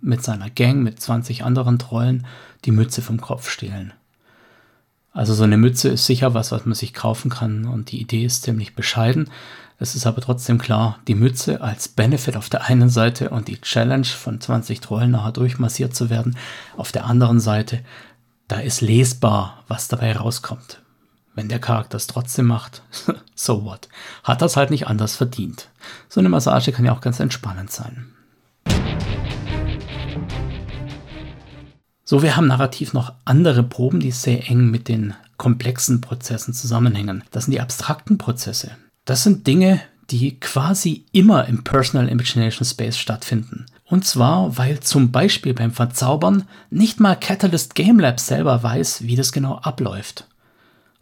mit 0.00 0.22
seiner 0.22 0.50
Gang, 0.50 0.82
mit 0.82 1.00
20 1.00 1.44
anderen 1.44 1.78
Trollen, 1.78 2.26
die 2.64 2.70
Mütze 2.70 3.02
vom 3.02 3.20
Kopf 3.20 3.50
stehlen. 3.50 3.92
Also 5.18 5.34
so 5.34 5.42
eine 5.42 5.56
Mütze 5.56 5.88
ist 5.88 6.06
sicher 6.06 6.32
was, 6.34 6.52
was 6.52 6.64
man 6.64 6.76
sich 6.76 6.94
kaufen 6.94 7.28
kann 7.28 7.64
und 7.64 7.90
die 7.90 8.00
Idee 8.00 8.24
ist 8.24 8.44
ziemlich 8.44 8.76
bescheiden. 8.76 9.28
Es 9.80 9.96
ist 9.96 10.06
aber 10.06 10.20
trotzdem 10.20 10.58
klar, 10.58 11.00
die 11.08 11.16
Mütze 11.16 11.60
als 11.60 11.88
Benefit 11.88 12.36
auf 12.36 12.48
der 12.48 12.66
einen 12.66 12.88
Seite 12.88 13.30
und 13.30 13.48
die 13.48 13.60
Challenge 13.60 14.04
von 14.04 14.40
20 14.40 14.78
Trollen 14.78 15.10
nachher 15.10 15.32
durchmassiert 15.32 15.92
zu 15.92 16.08
werden 16.08 16.36
auf 16.76 16.92
der 16.92 17.06
anderen 17.06 17.40
Seite, 17.40 17.80
da 18.46 18.60
ist 18.60 18.80
lesbar, 18.80 19.64
was 19.66 19.88
dabei 19.88 20.12
rauskommt. 20.12 20.82
Wenn 21.34 21.48
der 21.48 21.58
Charakter 21.58 21.96
es 21.96 22.06
trotzdem 22.06 22.46
macht, 22.46 22.82
so 23.34 23.64
what? 23.64 23.88
Hat 24.22 24.40
das 24.40 24.56
halt 24.56 24.70
nicht 24.70 24.86
anders 24.86 25.16
verdient. 25.16 25.68
So 26.08 26.20
eine 26.20 26.28
Massage 26.28 26.70
kann 26.70 26.84
ja 26.84 26.92
auch 26.92 27.00
ganz 27.00 27.18
entspannend 27.18 27.72
sein. 27.72 28.06
So, 32.10 32.22
wir 32.22 32.36
haben 32.36 32.46
narrativ 32.46 32.94
noch 32.94 33.12
andere 33.26 33.62
Proben, 33.62 34.00
die 34.00 34.12
sehr 34.12 34.48
eng 34.48 34.70
mit 34.70 34.88
den 34.88 35.12
komplexen 35.36 36.00
Prozessen 36.00 36.54
zusammenhängen. 36.54 37.22
Das 37.32 37.44
sind 37.44 37.52
die 37.52 37.60
abstrakten 37.60 38.16
Prozesse. 38.16 38.70
Das 39.04 39.24
sind 39.24 39.46
Dinge, 39.46 39.82
die 40.08 40.40
quasi 40.40 41.04
immer 41.12 41.44
im 41.48 41.64
Personal 41.64 42.08
Imagination 42.08 42.64
Space 42.64 42.96
stattfinden. 42.96 43.66
Und 43.84 44.06
zwar, 44.06 44.56
weil 44.56 44.80
zum 44.80 45.12
Beispiel 45.12 45.52
beim 45.52 45.70
Verzaubern 45.70 46.48
nicht 46.70 46.98
mal 46.98 47.14
Catalyst 47.14 47.74
Game 47.74 47.98
Lab 47.98 48.20
selber 48.20 48.62
weiß, 48.62 49.02
wie 49.02 49.14
das 49.14 49.30
genau 49.30 49.56
abläuft. 49.56 50.26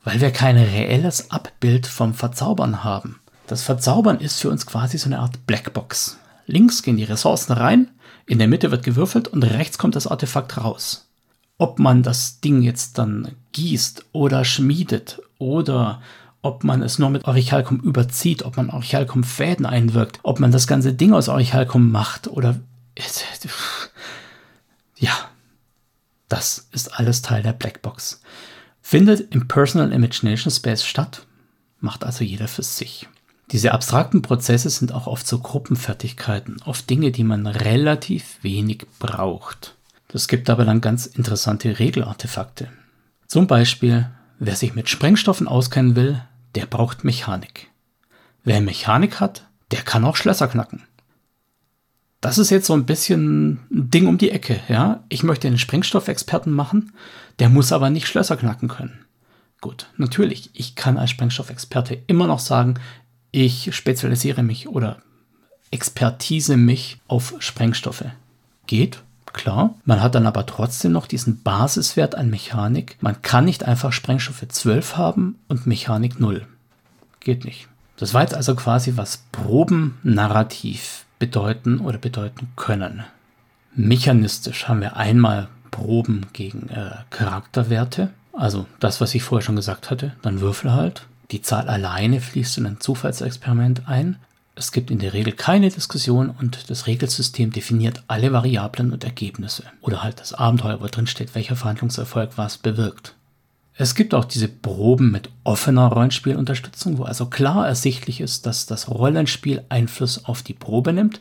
Weil 0.03 0.21
wir 0.21 0.33
kein 0.33 0.57
reelles 0.57 1.31
Abbild 1.31 1.87
vom 1.87 2.15
Verzaubern 2.15 2.83
haben. 2.83 3.21
Das 3.47 3.63
Verzaubern 3.63 4.19
ist 4.19 4.41
für 4.41 4.51
uns 4.51 4.67
quasi 4.67 4.99
so 4.99 5.07
eine 5.07 5.21
Art 5.21 5.47
Blackbox. 5.47 6.19
Links 6.47 6.83
gehen 6.83 6.97
die 6.97 7.05
Ressourcen 7.05 7.53
rein, 7.53 7.91
in 8.27 8.39
der 8.39 8.49
Mitte 8.49 8.71
wird 8.71 8.85
gewürfelt 8.85 9.29
und 9.29 9.43
rechts 9.43 9.79
kommt 9.79 9.97
das 9.97 10.07
Artefakt 10.07 10.57
raus. 10.59 11.09
Ob 11.59 11.79
man 11.79 12.03
das 12.03 12.41
Ding 12.41 12.63
jetzt 12.63 12.99
dann 12.99 13.33
gießt 13.53 14.07
oder 14.13 14.45
schmiedet 14.45 15.23
oder 15.39 16.03
ob 16.43 16.65
man 16.65 16.83
es 16.83 16.99
nur 16.99 17.11
mit 17.11 17.25
Orichalcum 17.25 17.81
überzieht, 17.81 18.43
ob 18.43 18.57
man 18.57 18.71
Orichalcum 18.71 19.25
Fäden 19.25 19.67
einwirkt, 19.67 20.21
ob 20.23 20.39
man 20.39 20.53
das 20.53 20.67
ganze 20.67 20.93
Ding 20.93 21.13
aus 21.13 21.29
Orichalcum 21.29 21.91
macht 21.91 22.29
oder 22.29 22.61
ja, 24.97 25.13
das 26.29 26.69
ist 26.73 26.99
alles 26.99 27.23
Teil 27.23 27.43
der 27.43 27.53
Blackbox. 27.53 28.21
Findet 28.81 29.35
im 29.35 29.49
Personal 29.49 29.93
Imagination 29.93 30.51
Space 30.51 30.85
statt, 30.85 31.27
macht 31.81 32.05
also 32.05 32.25
jeder 32.25 32.49
für 32.49 32.63
sich. 32.63 33.09
Diese 33.53 33.73
abstrakten 33.73 34.23
Prozesse 34.23 34.71
sind 34.71 34.93
auch 34.93 35.07
oft 35.07 35.27
so 35.27 35.39
Gruppenfertigkeiten, 35.39 36.61
oft 36.65 36.91
Dinge, 36.91 37.13
die 37.13 37.25
man 37.25 37.47
relativ 37.47 38.43
wenig 38.43 38.87
braucht. 38.99 39.77
Das 40.09 40.27
gibt 40.27 40.51
aber 40.51 40.65
dann 40.65 40.81
ganz 40.81 41.07
interessante 41.07 41.79
Regelartefakte. 41.79 42.69
Zum 43.27 43.47
Beispiel, 43.47 44.11
wer 44.39 44.57
sich 44.57 44.75
mit 44.75 44.89
Sprengstoffen 44.89 45.47
auskennen 45.47 45.95
will, 45.95 46.23
der 46.55 46.67
braucht 46.67 47.05
Mechanik. 47.05 47.69
Wer 48.45 48.61
Mechanik 48.61 49.21
hat, 49.21 49.47
der 49.71 49.83
kann 49.83 50.05
auch 50.05 50.17
Schlösser 50.17 50.49
knacken. 50.49 50.83
Das 52.21 52.39
ist 52.39 52.51
jetzt 52.51 52.67
so 52.67 52.73
ein 52.73 52.87
bisschen 52.87 53.53
ein 53.71 53.91
Ding 53.91 54.07
um 54.07 54.19
die 54.19 54.31
Ecke, 54.31 54.61
ja. 54.69 55.05
Ich 55.09 55.23
möchte 55.23 55.47
einen 55.47 55.59
Sprengstoffexperten 55.59 56.53
machen, 56.53 56.93
der 57.39 57.49
muss 57.49 57.73
aber 57.73 57.91
nicht 57.91 58.09
Schlösser 58.09 58.37
knacken 58.37 58.69
können. 58.69 59.05
Gut, 59.61 59.89
natürlich, 59.97 60.51
ich 60.55 60.75
kann 60.77 60.99
als 60.99 61.11
Sprengstoffexperte 61.11 62.03
immer 62.07 62.27
noch 62.27 62.41
sagen, 62.41 62.75
ich 63.37 63.75
spezialisiere 63.77 64.43
mich 64.43 64.67
oder 64.67 64.97
expertise 65.71 66.57
mich 66.57 66.99
auf 67.07 67.35
Sprengstoffe. 67.39 68.07
Geht, 68.67 69.03
klar. 69.35 69.75
Man 69.85 70.03
hat 70.03 70.15
dann 70.15 70.27
aber 70.27 70.47
trotzdem 70.47 70.93
noch 70.93 71.07
diesen 71.07 71.43
Basiswert 71.43 72.15
an 72.15 72.31
Mechanik. 72.31 72.97
Man 73.01 73.21
kann 73.21 73.45
nicht 73.45 73.65
einfach 73.65 73.93
Sprengstoffe 73.93 74.47
12 74.49 74.97
haben 74.97 75.39
und 75.49 75.67
Mechanik 75.67 76.19
0. 76.19 76.47
Geht 77.21 77.45
nicht. 77.45 77.69
Das 77.99 78.15
war 78.15 78.23
jetzt 78.23 78.35
also 78.35 78.55
quasi, 78.55 78.97
was 78.97 79.25
Proben 79.33 79.99
narrativ 80.03 81.05
bedeuten 81.19 81.81
oder 81.81 81.99
bedeuten 81.99 82.49
können. 82.57 83.05
Mechanistisch 83.75 84.67
haben 84.67 84.81
wir 84.81 84.97
einmal 84.97 85.49
Proben 85.71 86.27
gegen 86.33 86.71
äh, 86.71 86.93
Charakterwerte, 87.11 88.11
also 88.33 88.67
das, 88.81 89.03
was 89.03 89.15
ich 89.15 89.23
vorher 89.23 89.45
schon 89.45 89.57
gesagt 89.57 89.91
hatte, 89.91 90.15
dann 90.23 90.41
Würfel 90.41 90.73
halt. 90.73 91.07
Die 91.31 91.43
Zahl 91.43 91.69
alleine 91.69 92.21
fließt 92.21 92.59
in 92.59 92.67
ein 92.67 92.81
Zufallsexperiment 92.81 93.89
ein. 93.89 94.17
Es 94.55 94.73
gibt 94.73 94.91
in 94.91 94.99
der 94.99 95.13
Regel 95.13 95.33
keine 95.33 95.69
Diskussion 95.69 96.31
und 96.31 96.71
das 96.71 96.87
Regelsystem 96.87 97.53
definiert 97.53 98.03
alle 98.09 98.33
Variablen 98.33 98.93
und 98.93 99.05
Ergebnisse. 99.05 99.65
Oder 99.81 100.03
halt 100.03 100.21
das 100.21 100.33
Abenteuer, 100.33 100.81
wo 100.81 100.87
drin 100.87 101.07
steht, 101.07 101.35
welcher 101.35 101.57
Verhandlungserfolg 101.57 102.31
was 102.37 102.57
bewirkt. 102.57 103.15
Es 103.79 103.95
gibt 103.95 104.15
auch 104.15 104.25
diese 104.25 104.49
Proben 104.49 105.11
mit 105.11 105.29
offener 105.45 105.89
Rollenspielunterstützung, 105.89 106.97
wo 106.97 107.03
also 107.03 107.27
klar 107.27 107.67
ersichtlich 107.67 108.23
ist, 108.23 108.47
dass 108.47 108.65
das 108.65 108.89
Rollenspiel 108.89 109.63
Einfluss 109.69 110.25
auf 110.25 110.43
die 110.43 110.55
Probe 110.55 110.95
nimmt. 110.95 111.21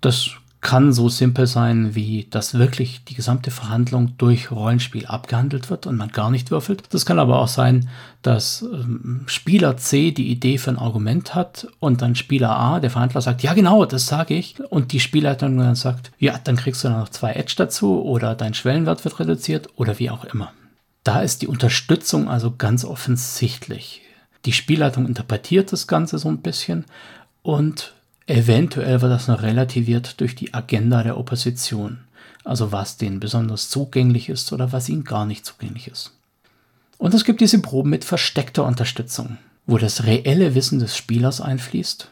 Das 0.00 0.30
kann 0.60 0.92
so 0.92 1.08
simpel 1.08 1.46
sein, 1.46 1.94
wie 1.94 2.26
dass 2.28 2.54
wirklich 2.54 3.04
die 3.04 3.14
gesamte 3.14 3.50
Verhandlung 3.50 4.18
durch 4.18 4.50
Rollenspiel 4.50 5.06
abgehandelt 5.06 5.70
wird 5.70 5.86
und 5.86 5.96
man 5.96 6.10
gar 6.10 6.30
nicht 6.30 6.50
würfelt. 6.50 6.82
Das 6.90 7.06
kann 7.06 7.18
aber 7.18 7.40
auch 7.40 7.48
sein, 7.48 7.88
dass 8.20 8.62
ähm, 8.62 9.22
Spieler 9.26 9.78
C 9.78 10.10
die 10.10 10.30
Idee 10.30 10.58
für 10.58 10.70
ein 10.70 10.78
Argument 10.78 11.34
hat 11.34 11.68
und 11.78 12.02
dann 12.02 12.14
Spieler 12.14 12.50
A, 12.50 12.78
der 12.78 12.90
Verhandler, 12.90 13.22
sagt, 13.22 13.42
ja 13.42 13.54
genau, 13.54 13.86
das 13.86 14.06
sage 14.06 14.34
ich. 14.34 14.60
Und 14.70 14.92
die 14.92 15.00
Spielleitung 15.00 15.56
dann 15.56 15.74
sagt, 15.74 16.12
ja, 16.18 16.38
dann 16.42 16.56
kriegst 16.56 16.84
du 16.84 16.88
dann 16.88 17.00
noch 17.00 17.08
zwei 17.08 17.32
Edge 17.32 17.54
dazu 17.56 18.02
oder 18.02 18.34
dein 18.34 18.52
Schwellenwert 18.52 19.04
wird 19.04 19.18
reduziert 19.18 19.68
oder 19.76 19.98
wie 19.98 20.10
auch 20.10 20.24
immer. 20.24 20.52
Da 21.04 21.22
ist 21.22 21.40
die 21.40 21.48
Unterstützung 21.48 22.28
also 22.28 22.54
ganz 22.56 22.84
offensichtlich. 22.84 24.02
Die 24.44 24.52
Spielleitung 24.52 25.06
interpretiert 25.06 25.72
das 25.72 25.86
Ganze 25.86 26.18
so 26.18 26.28
ein 26.28 26.42
bisschen 26.42 26.84
und 27.42 27.94
Eventuell 28.30 29.00
wird 29.00 29.10
das 29.10 29.26
noch 29.26 29.42
relativiert 29.42 30.20
durch 30.20 30.36
die 30.36 30.54
Agenda 30.54 31.02
der 31.02 31.18
Opposition, 31.18 31.98
also 32.44 32.70
was 32.70 32.96
denen 32.96 33.18
besonders 33.18 33.70
zugänglich 33.70 34.28
ist 34.28 34.52
oder 34.52 34.70
was 34.70 34.88
ihnen 34.88 35.02
gar 35.02 35.26
nicht 35.26 35.44
zugänglich 35.44 35.88
ist. 35.88 36.12
Und 36.96 37.12
es 37.12 37.24
gibt 37.24 37.40
diese 37.40 37.60
Proben 37.60 37.90
mit 37.90 38.04
versteckter 38.04 38.64
Unterstützung, 38.64 39.38
wo 39.66 39.78
das 39.78 40.04
reelle 40.04 40.54
Wissen 40.54 40.78
des 40.78 40.96
Spielers 40.96 41.40
einfließt, 41.40 42.08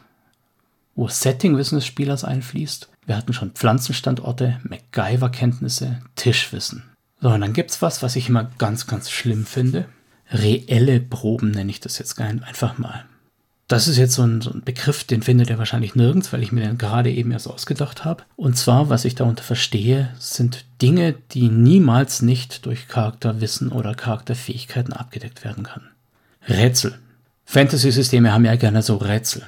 wo 0.95 1.07
Setting-Wissen 1.07 1.77
des 1.77 1.85
Spielers 1.85 2.25
einfließt. 2.25 2.89
Wir 3.05 3.15
hatten 3.15 3.31
schon 3.31 3.51
Pflanzenstandorte, 3.51 4.59
MacGyver-Kenntnisse, 4.63 6.01
Tischwissen. 6.17 6.83
So, 7.21 7.29
und 7.29 7.39
dann 7.39 7.53
gibt 7.53 7.71
es 7.71 7.81
was, 7.81 8.03
was 8.03 8.17
ich 8.17 8.27
immer 8.27 8.51
ganz, 8.57 8.87
ganz 8.87 9.09
schlimm 9.09 9.45
finde. 9.45 9.85
Reelle 10.31 10.99
Proben 10.99 11.51
nenne 11.51 11.71
ich 11.71 11.79
das 11.79 11.97
jetzt 11.97 12.19
einfach 12.19 12.77
mal. 12.77 13.05
Das 13.69 13.87
ist 13.87 13.97
jetzt 13.97 14.15
so 14.15 14.23
ein, 14.23 14.41
so 14.41 14.51
ein, 14.51 14.63
Begriff, 14.63 15.03
den 15.03 15.21
findet 15.21 15.51
ihr 15.51 15.59
wahrscheinlich 15.59 15.93
nirgends, 15.93 16.33
weil 16.33 16.41
ich 16.41 16.51
mir 16.51 16.61
den 16.61 16.79
gerade 16.79 17.11
eben 17.11 17.31
erst 17.31 17.47
ausgedacht 17.47 18.03
habe. 18.03 18.23
Und 18.35 18.57
zwar, 18.57 18.89
was 18.89 19.05
ich 19.05 19.13
darunter 19.13 19.43
verstehe, 19.43 20.09
sind 20.17 20.65
Dinge, 20.81 21.13
die 21.31 21.49
niemals 21.49 22.23
nicht 22.23 22.65
durch 22.65 22.87
Charakterwissen 22.87 23.71
oder 23.71 23.93
Charakterfähigkeiten 23.93 24.91
abgedeckt 24.91 25.45
werden 25.45 25.65
kann. 25.65 25.83
Rätsel. 26.47 26.97
Fantasy-Systeme 27.45 28.33
haben 28.33 28.45
ja 28.45 28.55
gerne 28.55 28.81
so 28.81 28.97
Rätsel. 28.97 29.43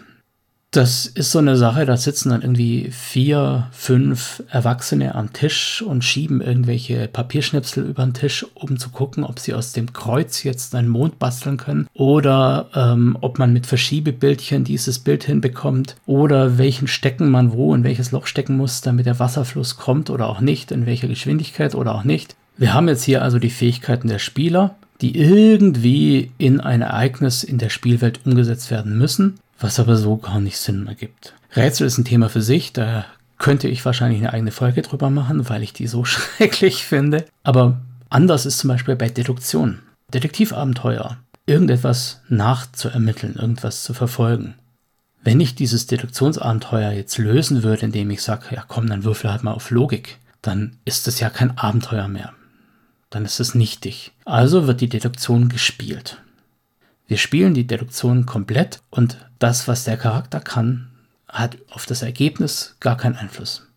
Das 0.74 1.06
ist 1.06 1.32
so 1.32 1.40
eine 1.40 1.58
Sache, 1.58 1.86
da 1.86 1.98
sitzen 1.98 2.30
dann 2.30 2.44
irgendwie 2.44 2.92
vier, 2.92 3.68
fünf 3.74 4.42
Erwachsene 4.50 5.16
am 5.16 5.34
Tisch 5.34 5.82
und 5.82 6.02
schieben 6.02 6.40
irgendwelche 6.40 7.10
Papierschnipsel 7.10 7.84
über 7.84 8.06
den 8.06 8.14
Tisch, 8.14 8.46
um 8.54 8.80
zu 8.80 8.88
gucken, 8.88 9.26
ob 9.26 9.38
sie 9.40 9.54
aus 9.54 9.74
dem 9.74 9.92
Kreuz 9.92 10.44
jetzt 10.44 10.74
einen 10.74 10.88
Mond 10.88 11.20
basteln 11.20 11.58
können 11.58 11.90
oder 11.94 12.70
ähm, 12.74 13.18
ob 13.20 13.38
man 13.38 13.52
mit 13.52 13.66
Verschiebebildchen 13.66 14.64
dieses 14.64 15.00
Bild 15.00 15.26
hinbekommt 15.26 15.98
oder 16.06 16.58
welchen 16.58 16.88
Stecken 16.88 17.30
man 17.30 17.52
wo 17.52 17.76
in 17.76 17.84
welches 17.84 18.14
Loch 18.14 18.26
stecken 18.26 18.56
muss, 18.56 18.80
damit 18.80 19.08
der 19.08 19.20
Wasserfluss 19.20 19.76
kommt 19.76 20.10
oder 20.10 20.30
auch 20.30 20.40
nicht, 20.40 20.72
in 20.72 20.86
welcher 20.86 21.10
Geschwindigkeit 21.10 21.76
oder 21.76 21.94
auch 21.94 22.06
nicht. 22.06 22.38
Wir 22.56 22.74
haben 22.74 22.88
jetzt 22.88 23.04
hier 23.04 23.24
also 23.24 23.40
die 23.40 23.50
Fähigkeiten 23.50 24.08
der 24.08 24.20
Spieler, 24.20 24.76
die 25.02 25.18
irgendwie 25.18 26.32
in 26.38 26.62
ein 26.62 26.82
Ereignis 26.82 27.44
in 27.44 27.58
der 27.58 27.70
Spielwelt 27.70 28.22
umgesetzt 28.26 28.72
werden 28.72 28.98
müssen 28.98 29.38
was 29.62 29.80
aber 29.80 29.96
so 29.96 30.18
gar 30.18 30.40
nicht 30.40 30.58
Sinn 30.58 30.88
ergibt. 30.88 31.34
Rätsel 31.56 31.88
ist 31.88 31.98
ein 31.98 32.06
Thema 32.06 32.30
für 32.30 32.42
sich, 32.42 32.74
da 32.74 33.06
könnte 33.38 33.68
ich 33.68 33.84
wahrscheinlich 33.86 34.20
eine 34.20 34.34
eigene 34.34 34.52
Folge 34.52 34.82
drüber 34.82 35.10
machen, 35.10 35.50
weil 35.50 35.64
ich 35.64 35.74
die 35.74 35.88
so 35.88 36.06
schrecklich 36.06 36.86
finde. 36.86 37.26
Aber 37.44 37.82
anders 38.10 38.46
ist 38.46 38.60
zum 38.60 38.70
Beispiel 38.70 38.96
bei 38.96 39.10
Deduktion. 39.10 39.80
Detektivabenteuer. 40.14 41.18
Irgendetwas 41.46 42.22
nachzuermitteln, 42.30 43.36
irgendwas 43.36 43.84
zu 43.84 43.94
verfolgen. 43.94 44.56
Wenn 45.24 45.40
ich 45.40 45.56
dieses 45.56 45.88
Deduktionsabenteuer 45.88 46.92
jetzt 46.92 47.18
lösen 47.18 47.64
würde, 47.64 47.86
indem 47.86 48.10
ich 48.12 48.22
sage, 48.22 48.56
ja 48.56 48.64
komm, 48.68 48.88
dann 48.88 49.04
würfel 49.04 49.32
halt 49.32 49.44
mal 49.44 49.54
auf 49.54 49.72
Logik, 49.72 50.20
dann 50.42 50.78
ist 50.86 51.08
es 51.08 51.20
ja 51.20 51.30
kein 51.30 51.58
Abenteuer 51.58 52.08
mehr. 52.08 52.34
Dann 53.10 53.26
ist 53.26 53.40
es 53.40 53.54
nichtig. 53.54 54.12
Also 54.26 54.68
wird 54.68 54.82
die 54.82 54.90
Deduktion 54.90 55.50
gespielt. 55.50 56.18
Wir 57.08 57.18
spielen 57.18 57.54
die 57.54 57.68
Deduktion 57.68 58.26
komplett 58.26 58.80
und 58.90 59.18
das, 59.42 59.68
was 59.68 59.84
der 59.84 59.98
Charakter 59.98 60.40
kann, 60.40 60.88
hat 61.28 61.58
auf 61.70 61.86
das 61.86 62.02
Ergebnis 62.02 62.76
gar 62.80 62.98
keinen 62.98 63.16
Einfluss. 63.16 63.68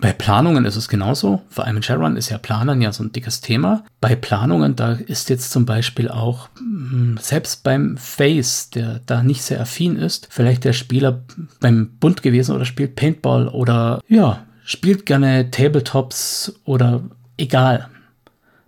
Bei 0.00 0.12
Planungen 0.12 0.64
ist 0.64 0.76
es 0.76 0.88
genauso. 0.88 1.42
Vor 1.50 1.64
allem 1.64 1.76
in 1.76 1.82
Shadowrun 1.82 2.16
ist 2.16 2.30
ja 2.30 2.38
Planern 2.38 2.80
ja 2.80 2.92
so 2.92 3.04
ein 3.04 3.12
dickes 3.12 3.42
Thema. 3.42 3.84
Bei 4.00 4.16
Planungen, 4.16 4.74
da 4.74 4.92
ist 4.92 5.28
jetzt 5.28 5.50
zum 5.50 5.66
Beispiel 5.66 6.08
auch, 6.08 6.48
hm, 6.56 7.18
selbst 7.20 7.62
beim 7.62 7.98
Face, 7.98 8.70
der 8.70 9.00
da 9.04 9.22
nicht 9.22 9.42
sehr 9.42 9.60
affin 9.60 9.96
ist, 9.96 10.28
vielleicht 10.30 10.64
der 10.64 10.72
Spieler 10.72 11.22
beim 11.60 11.90
Bund 12.00 12.22
gewesen 12.22 12.54
oder 12.54 12.64
spielt 12.64 12.96
Paintball 12.96 13.48
oder 13.48 14.00
ja, 14.08 14.46
spielt 14.64 15.04
gerne 15.04 15.50
Tabletops 15.50 16.54
oder 16.64 17.02
egal. 17.36 17.88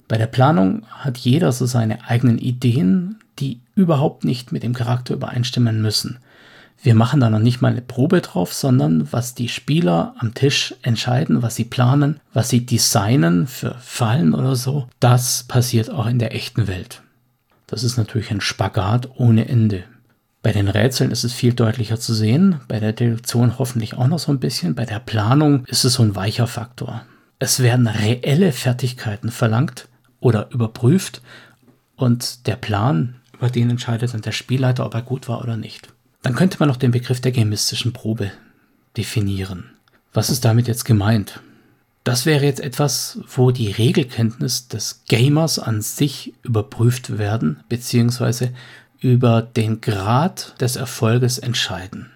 Bei 0.09 0.18
der 0.18 0.26
Planung 0.26 0.82
hat 0.90 1.16
jeder 1.16 1.53
so 1.53 1.64
seine 1.64 2.07
eigenen 2.07 2.38
Ideen, 2.38 3.16
die 3.38 3.61
überhaupt 3.74 4.24
nicht 4.24 4.53
mit 4.53 4.62
dem 4.62 4.74
Charakter 4.74 5.14
übereinstimmen 5.14 5.80
müssen. 5.80 6.18
Wir 6.85 6.95
machen 6.95 7.20
da 7.20 7.30
noch 7.30 7.39
nicht 7.39 7.62
mal 7.62 7.70
eine 7.70 7.80
Probe 7.80 8.20
drauf, 8.20 8.53
sondern 8.53 9.11
was 9.11 9.35
die 9.35 9.49
Spieler 9.49 10.14
am 10.18 10.35
Tisch 10.35 10.74
entscheiden, 10.82 11.41
was 11.41 11.55
sie 11.55 11.64
planen, 11.64 12.20
was 12.35 12.51
sie 12.51 12.66
designen 12.66 13.47
für 13.47 13.74
Fallen 13.80 14.35
oder 14.35 14.55
so, 14.55 14.87
das 15.01 15.45
passiert 15.45 15.89
auch 15.89 16.05
in 16.05 16.18
der 16.18 16.35
echten 16.35 16.68
Welt. 16.68 17.01
Das 17.68 17.85
ist 17.85 17.97
natürlich 17.97 18.30
ein 18.30 18.43
Spagat 18.43 19.09
ohne 19.16 19.49
Ende. 19.49 19.85
Bei 20.43 20.53
den 20.53 20.68
Rätseln 20.68 21.11
ist 21.11 21.24
es 21.24 21.32
viel 21.32 21.55
deutlicher 21.55 21.99
zu 21.99 22.12
sehen, 22.12 22.61
bei 22.68 22.80
der 22.80 22.93
Deduktion 22.93 23.59
hoffentlich 23.59 23.97
auch 23.97 24.07
noch 24.07 24.18
so 24.18 24.30
ein 24.30 24.39
bisschen, 24.39 24.74
bei 24.74 24.85
der 24.85 24.99
Planung 24.99 25.64
ist 25.64 25.87
es 25.87 25.95
so 25.95 26.03
ein 26.03 26.14
weicher 26.14 26.47
Faktor. 26.47 27.01
Es 27.39 27.61
werden 27.61 27.87
reelle 27.87 28.53
Fertigkeiten 28.53 29.30
verlangt 29.30 29.89
oder 30.20 30.51
überprüft 30.51 31.22
und 31.97 32.47
der 32.47 32.57
Plan, 32.57 33.14
über 33.32 33.49
den 33.49 33.70
entscheidet 33.70 34.12
dann 34.12 34.20
der 34.20 34.32
Spielleiter, 34.32 34.85
ob 34.85 34.93
er 34.93 35.01
gut 35.01 35.30
war 35.30 35.41
oder 35.41 35.57
nicht. 35.57 35.93
Dann 36.24 36.34
könnte 36.34 36.56
man 36.58 36.70
noch 36.70 36.78
den 36.78 36.90
Begriff 36.90 37.20
der 37.20 37.32
gamistischen 37.32 37.92
Probe 37.92 38.32
definieren. 38.96 39.70
Was 40.14 40.30
ist 40.30 40.44
damit 40.46 40.66
jetzt 40.66 40.84
gemeint? 40.84 41.40
Das 42.02 42.24
wäre 42.24 42.44
jetzt 42.46 42.60
etwas, 42.60 43.18
wo 43.28 43.50
die 43.50 43.70
Regelkenntnis 43.70 44.66
des 44.68 45.02
Gamers 45.06 45.58
an 45.58 45.82
sich 45.82 46.32
überprüft 46.42 47.18
werden, 47.18 47.60
beziehungsweise 47.68 48.54
über 49.00 49.42
den 49.42 49.82
Grad 49.82 50.58
des 50.62 50.76
Erfolges 50.76 51.38
entscheiden. 51.38 52.10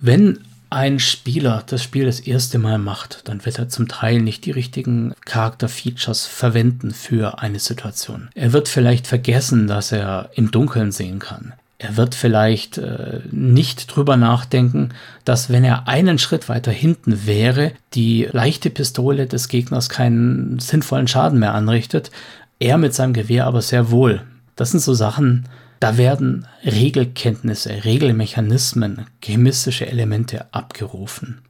Wenn 0.00 0.40
ein 0.68 0.98
Spieler 0.98 1.62
das 1.66 1.84
Spiel 1.84 2.04
das 2.04 2.18
erste 2.18 2.58
Mal 2.58 2.78
macht, 2.78 3.28
dann 3.28 3.44
wird 3.44 3.60
er 3.60 3.68
zum 3.68 3.86
Teil 3.86 4.20
nicht 4.20 4.44
die 4.44 4.50
richtigen 4.50 5.14
Charakterfeatures 5.24 6.26
verwenden 6.26 6.90
für 6.90 7.38
eine 7.38 7.60
Situation. 7.60 8.28
Er 8.34 8.52
wird 8.52 8.68
vielleicht 8.68 9.06
vergessen, 9.06 9.68
dass 9.68 9.92
er 9.92 10.30
im 10.34 10.50
Dunkeln 10.50 10.90
sehen 10.90 11.20
kann. 11.20 11.52
Er 11.78 11.96
wird 11.96 12.14
vielleicht 12.14 12.78
äh, 12.78 13.20
nicht 13.30 13.94
drüber 13.94 14.16
nachdenken, 14.16 14.90
dass 15.24 15.50
wenn 15.50 15.62
er 15.62 15.88
einen 15.88 16.18
Schritt 16.18 16.48
weiter 16.48 16.72
hinten 16.72 17.26
wäre, 17.26 17.72
die 17.92 18.28
leichte 18.32 18.70
Pistole 18.70 19.26
des 19.26 19.48
Gegners 19.48 19.90
keinen 19.90 20.58
sinnvollen 20.58 21.06
Schaden 21.06 21.38
mehr 21.38 21.54
anrichtet, 21.54 22.10
er 22.58 22.78
mit 22.78 22.94
seinem 22.94 23.12
Gewehr 23.12 23.46
aber 23.46 23.60
sehr 23.60 23.90
wohl. 23.90 24.22
Das 24.54 24.70
sind 24.70 24.80
so 24.80 24.94
Sachen, 24.94 25.46
da 25.80 25.98
werden 25.98 26.46
Regelkenntnisse, 26.64 27.84
Regelmechanismen, 27.84 29.06
chemistische 29.22 29.86
Elemente 29.86 30.46
abgerufen. 30.52 31.42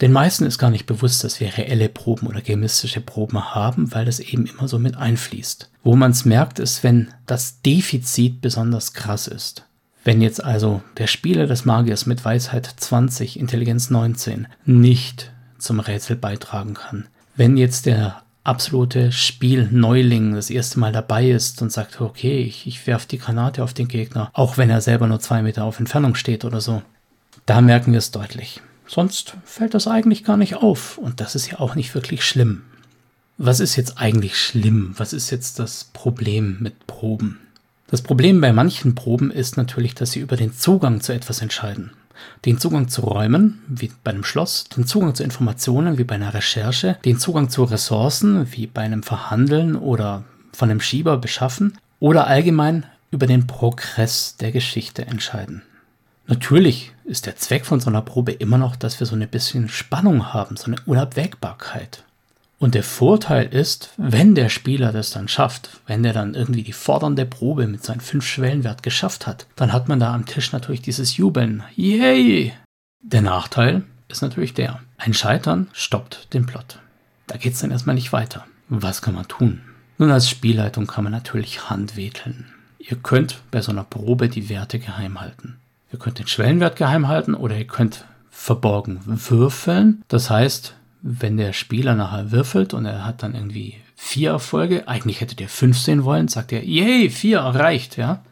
Den 0.00 0.12
meisten 0.12 0.44
ist 0.44 0.58
gar 0.58 0.70
nicht 0.70 0.86
bewusst, 0.86 1.22
dass 1.22 1.40
wir 1.40 1.56
reelle 1.56 1.88
Proben 1.88 2.26
oder 2.26 2.40
chemistische 2.40 3.00
Proben 3.00 3.54
haben, 3.54 3.94
weil 3.94 4.04
das 4.04 4.18
eben 4.18 4.46
immer 4.46 4.66
so 4.66 4.78
mit 4.78 4.96
einfließt. 4.96 5.70
Wo 5.82 5.94
man 5.94 6.10
es 6.10 6.24
merkt, 6.24 6.58
ist, 6.58 6.82
wenn 6.82 7.08
das 7.26 7.60
Defizit 7.62 8.40
besonders 8.40 8.92
krass 8.92 9.28
ist. 9.28 9.66
Wenn 10.02 10.20
jetzt 10.20 10.44
also 10.44 10.82
der 10.98 11.06
Spieler 11.06 11.46
des 11.46 11.64
Magiers 11.64 12.06
mit 12.06 12.24
Weisheit 12.24 12.66
20, 12.66 13.38
Intelligenz 13.38 13.88
19 13.88 14.48
nicht 14.66 15.32
zum 15.58 15.80
Rätsel 15.80 16.16
beitragen 16.16 16.74
kann, 16.74 17.06
wenn 17.36 17.56
jetzt 17.56 17.86
der 17.86 18.22
absolute 18.42 19.10
Spielneuling 19.10 20.34
das 20.34 20.50
erste 20.50 20.78
Mal 20.78 20.92
dabei 20.92 21.30
ist 21.30 21.62
und 21.62 21.72
sagt, 21.72 22.00
okay, 22.00 22.42
ich, 22.42 22.66
ich 22.66 22.86
werfe 22.86 23.08
die 23.08 23.18
Granate 23.18 23.64
auf 23.64 23.72
den 23.72 23.88
Gegner, 23.88 24.30
auch 24.34 24.58
wenn 24.58 24.68
er 24.68 24.82
selber 24.82 25.06
nur 25.06 25.20
zwei 25.20 25.40
Meter 25.40 25.64
auf 25.64 25.80
Entfernung 25.80 26.14
steht 26.14 26.44
oder 26.44 26.60
so, 26.60 26.82
da 27.46 27.62
merken 27.62 27.92
wir 27.92 27.98
es 27.98 28.10
deutlich. 28.10 28.60
Sonst 28.86 29.36
fällt 29.44 29.74
das 29.74 29.86
eigentlich 29.86 30.24
gar 30.24 30.36
nicht 30.36 30.56
auf 30.56 30.98
und 30.98 31.20
das 31.20 31.34
ist 31.34 31.50
ja 31.50 31.60
auch 31.60 31.74
nicht 31.74 31.94
wirklich 31.94 32.24
schlimm. 32.24 32.62
Was 33.38 33.60
ist 33.60 33.76
jetzt 33.76 33.98
eigentlich 33.98 34.38
schlimm? 34.38 34.94
Was 34.96 35.12
ist 35.12 35.30
jetzt 35.30 35.58
das 35.58 35.84
Problem 35.92 36.58
mit 36.60 36.86
Proben? 36.86 37.40
Das 37.88 38.02
Problem 38.02 38.40
bei 38.40 38.52
manchen 38.52 38.94
Proben 38.94 39.30
ist 39.30 39.56
natürlich, 39.56 39.94
dass 39.94 40.12
sie 40.12 40.20
über 40.20 40.36
den 40.36 40.52
Zugang 40.52 41.00
zu 41.00 41.12
etwas 41.12 41.40
entscheiden 41.42 41.90
den 42.44 42.58
Zugang 42.58 42.88
zu 42.88 43.02
Räumen, 43.02 43.62
wie 43.68 43.90
bei 44.02 44.10
einem 44.10 44.24
Schloss, 44.24 44.64
den 44.64 44.86
Zugang 44.86 45.14
zu 45.14 45.22
Informationen, 45.22 45.98
wie 45.98 46.04
bei 46.04 46.14
einer 46.14 46.34
Recherche, 46.34 46.96
den 47.04 47.18
Zugang 47.18 47.50
zu 47.50 47.64
Ressourcen, 47.64 48.52
wie 48.52 48.66
bei 48.66 48.82
einem 48.82 49.02
Verhandeln 49.02 49.76
oder 49.76 50.24
von 50.52 50.70
einem 50.70 50.80
Schieber 50.80 51.16
beschaffen, 51.16 51.78
oder 52.00 52.26
allgemein 52.26 52.86
über 53.10 53.26
den 53.26 53.46
Progress 53.46 54.36
der 54.36 54.52
Geschichte 54.52 55.06
entscheiden. 55.06 55.62
Natürlich 56.26 56.92
ist 57.04 57.26
der 57.26 57.36
Zweck 57.36 57.66
von 57.66 57.80
so 57.80 57.90
einer 57.90 58.02
Probe 58.02 58.32
immer 58.32 58.58
noch, 58.58 58.76
dass 58.76 58.98
wir 58.98 59.06
so 59.06 59.14
ein 59.14 59.28
bisschen 59.28 59.68
Spannung 59.68 60.32
haben, 60.32 60.56
so 60.56 60.66
eine 60.66 60.76
Unabwägbarkeit. 60.86 62.04
Und 62.58 62.74
der 62.74 62.82
Vorteil 62.82 63.46
ist, 63.52 63.90
wenn 63.98 64.34
der 64.34 64.48
Spieler 64.48 64.90
das 64.90 65.10
dann 65.10 65.28
schafft, 65.28 65.80
wenn 65.86 66.02
der 66.02 66.12
dann 66.14 66.34
irgendwie 66.34 66.62
die 66.62 66.72
fordernde 66.72 67.26
Probe 67.26 67.66
mit 67.66 67.84
seinem 67.84 68.00
5-Schwellenwert 68.00 68.82
geschafft 68.82 69.26
hat, 69.26 69.46
dann 69.56 69.72
hat 69.72 69.88
man 69.88 70.00
da 70.00 70.14
am 70.14 70.24
Tisch 70.24 70.52
natürlich 70.52 70.80
dieses 70.80 71.16
Jubeln. 71.16 71.62
Yay! 71.76 72.54
Der 73.02 73.20
Nachteil 73.20 73.82
ist 74.08 74.22
natürlich 74.22 74.54
der, 74.54 74.80
ein 74.96 75.12
Scheitern 75.12 75.68
stoppt 75.74 76.32
den 76.32 76.46
Plot. 76.46 76.78
Da 77.26 77.36
geht 77.36 77.52
es 77.52 77.60
dann 77.60 77.70
erstmal 77.70 77.96
nicht 77.96 78.12
weiter. 78.12 78.46
Was 78.68 79.02
kann 79.02 79.14
man 79.14 79.28
tun? 79.28 79.60
Nun, 79.98 80.10
als 80.10 80.28
Spielleitung 80.28 80.86
kann 80.86 81.04
man 81.04 81.12
natürlich 81.12 81.68
handwedeln. 81.68 82.46
Ihr 82.78 82.96
könnt 82.96 83.42
bei 83.50 83.60
so 83.60 83.72
einer 83.72 83.84
Probe 83.84 84.28
die 84.28 84.48
Werte 84.48 84.78
geheim 84.78 85.20
halten. 85.20 85.58
Ihr 85.94 86.00
könnt 86.00 86.18
den 86.18 86.26
Schwellenwert 86.26 86.74
geheim 86.74 87.06
halten 87.06 87.34
oder 87.34 87.56
ihr 87.56 87.68
könnt 87.68 88.04
verborgen 88.28 88.98
würfeln. 89.04 90.02
Das 90.08 90.28
heißt, 90.28 90.74
wenn 91.02 91.36
der 91.36 91.52
Spieler 91.52 91.94
nachher 91.94 92.32
würfelt 92.32 92.74
und 92.74 92.84
er 92.84 93.06
hat 93.06 93.22
dann 93.22 93.36
irgendwie 93.36 93.76
vier 93.94 94.30
Erfolge, 94.30 94.88
eigentlich 94.88 95.20
hätte 95.20 95.36
der 95.36 95.48
fünf 95.48 95.78
sehen 95.78 96.02
wollen, 96.02 96.26
sagt 96.26 96.50
er, 96.50 96.64
yay, 96.64 97.10
vier 97.10 97.38
erreicht, 97.38 97.96
ja. 97.96 98.24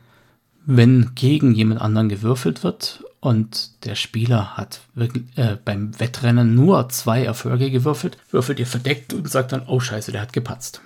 Wenn 0.67 1.13
gegen 1.15 1.55
jemand 1.55 1.81
anderen 1.81 2.09
gewürfelt 2.09 2.65
wird 2.65 3.05
und 3.21 3.85
der 3.85 3.95
Spieler 3.95 4.57
hat 4.57 4.81
wirklich, 4.97 5.23
äh, 5.37 5.57
beim 5.65 5.97
Wettrennen 6.01 6.57
nur 6.57 6.89
zwei 6.89 7.23
Erfolge 7.23 7.71
gewürfelt, 7.71 8.19
würfelt 8.33 8.59
ihr 8.59 8.67
verdeckt 8.67 9.15
und 9.15 9.31
sagt 9.31 9.53
dann, 9.53 9.69
oh 9.69 9.79
scheiße, 9.79 10.11
der 10.11 10.21
hat 10.21 10.33
gepatzt. 10.33 10.81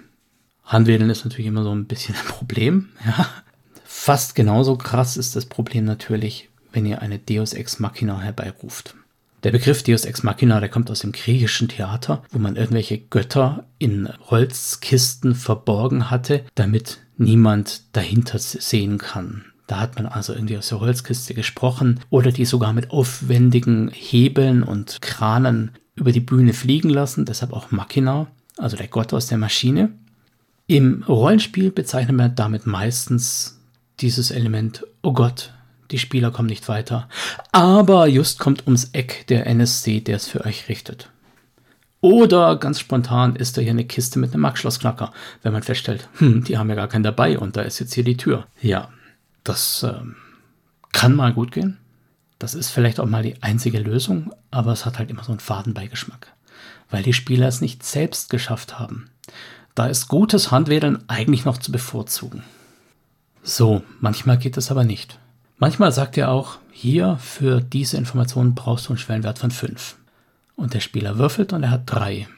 Handwedeln 0.62 1.08
ist 1.08 1.24
natürlich 1.24 1.46
immer 1.46 1.62
so 1.62 1.74
ein 1.74 1.86
bisschen 1.86 2.16
ein 2.16 2.26
Problem, 2.26 2.90
ja. 3.06 3.26
Fast 3.86 4.34
genauso 4.34 4.76
krass 4.76 5.16
ist 5.16 5.36
das 5.36 5.46
Problem 5.46 5.86
natürlich, 5.86 6.50
wenn 6.76 6.84
ihr 6.84 7.00
eine 7.00 7.18
Deus 7.18 7.54
Ex 7.54 7.80
Machina 7.80 8.20
herbeiruft. 8.20 8.94
Der 9.42 9.50
Begriff 9.50 9.82
Deus 9.82 10.04
Ex 10.04 10.22
Machina, 10.22 10.60
der 10.60 10.68
kommt 10.68 10.90
aus 10.90 11.00
dem 11.00 11.12
griechischen 11.12 11.68
Theater, 11.68 12.22
wo 12.30 12.38
man 12.38 12.56
irgendwelche 12.56 12.98
Götter 12.98 13.64
in 13.78 14.10
Holzkisten 14.28 15.34
verborgen 15.34 16.10
hatte, 16.10 16.44
damit 16.54 16.98
niemand 17.16 17.96
dahinter 17.96 18.38
sehen 18.38 18.98
kann. 18.98 19.46
Da 19.66 19.80
hat 19.80 19.96
man 19.96 20.04
also 20.04 20.34
irgendwie 20.34 20.58
aus 20.58 20.68
der 20.68 20.80
Holzkiste 20.80 21.32
gesprochen 21.32 22.00
oder 22.10 22.30
die 22.30 22.44
sogar 22.44 22.74
mit 22.74 22.90
aufwendigen 22.90 23.90
Hebeln 23.90 24.62
und 24.62 25.00
Kranen 25.00 25.70
über 25.94 26.12
die 26.12 26.20
Bühne 26.20 26.52
fliegen 26.52 26.90
lassen, 26.90 27.24
deshalb 27.24 27.54
auch 27.54 27.70
Machina, 27.70 28.26
also 28.58 28.76
der 28.76 28.88
Gott 28.88 29.14
aus 29.14 29.28
der 29.28 29.38
Maschine. 29.38 29.92
Im 30.66 31.04
Rollenspiel 31.04 31.70
bezeichnet 31.70 32.16
man 32.16 32.34
damit 32.34 32.66
meistens 32.66 33.60
dieses 34.00 34.30
Element, 34.30 34.86
oh 35.02 35.14
Gott, 35.14 35.52
die 35.90 35.98
Spieler 35.98 36.30
kommen 36.30 36.48
nicht 36.48 36.68
weiter. 36.68 37.08
Aber 37.52 38.06
just 38.06 38.38
kommt 38.38 38.66
ums 38.66 38.90
Eck 38.92 39.26
der 39.28 39.46
NSC, 39.46 40.00
der 40.00 40.16
es 40.16 40.28
für 40.28 40.44
euch 40.44 40.68
richtet. 40.68 41.10
Oder 42.00 42.56
ganz 42.56 42.78
spontan 42.78 43.36
ist 43.36 43.56
da 43.56 43.62
hier 43.62 43.70
eine 43.70 43.84
Kiste 43.84 44.18
mit 44.18 44.32
einem 44.32 44.42
Markschlossknacker, 44.42 45.12
wenn 45.42 45.52
man 45.52 45.62
feststellt, 45.62 46.08
hm, 46.18 46.44
die 46.44 46.58
haben 46.58 46.68
ja 46.68 46.76
gar 46.76 46.88
keinen 46.88 47.02
dabei 47.02 47.38
und 47.38 47.56
da 47.56 47.62
ist 47.62 47.78
jetzt 47.78 47.94
hier 47.94 48.04
die 48.04 48.16
Tür. 48.16 48.46
Ja, 48.60 48.90
das 49.44 49.82
äh, 49.82 49.94
kann 50.92 51.14
mal 51.14 51.32
gut 51.32 51.52
gehen. 51.52 51.78
Das 52.38 52.54
ist 52.54 52.70
vielleicht 52.70 53.00
auch 53.00 53.06
mal 53.06 53.22
die 53.22 53.42
einzige 53.42 53.78
Lösung, 53.78 54.32
aber 54.50 54.72
es 54.72 54.84
hat 54.84 54.98
halt 54.98 55.10
immer 55.10 55.24
so 55.24 55.32
einen 55.32 55.40
Fadenbeigeschmack, 55.40 56.32
weil 56.90 57.02
die 57.02 57.14
Spieler 57.14 57.48
es 57.48 57.60
nicht 57.62 57.82
selbst 57.82 58.28
geschafft 58.28 58.78
haben. 58.78 59.10
Da 59.74 59.86
ist 59.86 60.08
gutes 60.08 60.50
Handwedeln 60.50 61.02
eigentlich 61.08 61.44
noch 61.44 61.58
zu 61.58 61.72
bevorzugen. 61.72 62.42
So, 63.42 63.82
manchmal 64.00 64.38
geht 64.38 64.56
es 64.56 64.70
aber 64.70 64.84
nicht. 64.84 65.18
Manchmal 65.58 65.90
sagt 65.90 66.18
er 66.18 66.30
auch, 66.30 66.58
hier 66.70 67.16
für 67.18 67.60
diese 67.60 67.96
Information 67.96 68.54
brauchst 68.54 68.86
du 68.86 68.90
einen 68.90 68.98
Schwellenwert 68.98 69.38
von 69.38 69.50
5. 69.50 69.96
Und 70.54 70.74
der 70.74 70.80
Spieler 70.80 71.18
würfelt 71.18 71.52
und 71.52 71.62
er 71.62 71.70
hat 71.70 71.82
3. 71.86 72.28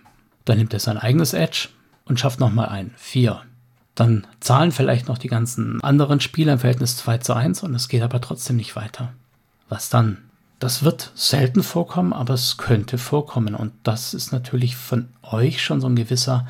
Dann 0.45 0.59
nimmt 0.59 0.73
er 0.73 0.81
sein 0.81 0.99
eigenes 0.99 1.33
Edge 1.33 1.69
und 2.05 2.21
schafft 2.21 2.41
nochmal 2.41 2.69
ein, 2.69 2.93
4. 2.97 3.43
Dann 3.95 4.27
zahlen 4.39 4.71
vielleicht 4.71 5.09
noch 5.09 5.19
die 5.19 5.29
ganzen 5.29 5.83
anderen 5.83 6.21
Spieler 6.21 6.53
im 6.53 6.59
Verhältnis 6.61 6.97
2 6.99 7.19
zu 7.19 7.35
1 7.35 7.65
und 7.65 7.75
es 7.75 7.89
geht 7.89 8.03
aber 8.03 8.21
trotzdem 8.21 8.57
nicht 8.57 8.77
weiter. 8.77 9.13
Was 9.69 9.91
dann? 9.91 10.19
Das 10.61 10.83
wird 10.83 11.13
selten 11.15 11.63
vorkommen, 11.63 12.13
aber 12.13 12.35
es 12.35 12.57
könnte 12.57 12.99
vorkommen. 12.99 13.55
Und 13.55 13.73
das 13.83 14.15
ist 14.15 14.33
natürlich 14.33 14.77
von 14.77 15.09
euch 15.23 15.63
schon 15.63 15.81
so 15.81 15.89
ein 15.89 15.97
gewisser 15.97 16.47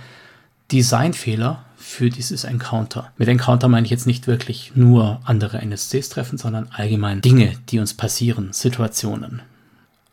Designfehler 0.70 1.64
für 1.78 2.10
dieses 2.10 2.44
Encounter. 2.44 3.12
Mit 3.16 3.28
Encounter 3.28 3.68
meine 3.68 3.84
ich 3.84 3.90
jetzt 3.90 4.06
nicht 4.06 4.26
wirklich 4.26 4.72
nur 4.74 5.20
andere 5.24 5.58
NSCs 5.62 6.08
treffen, 6.08 6.36
sondern 6.36 6.68
allgemein 6.72 7.20
Dinge, 7.20 7.54
die 7.68 7.78
uns 7.78 7.94
passieren, 7.94 8.52
Situationen. 8.52 9.42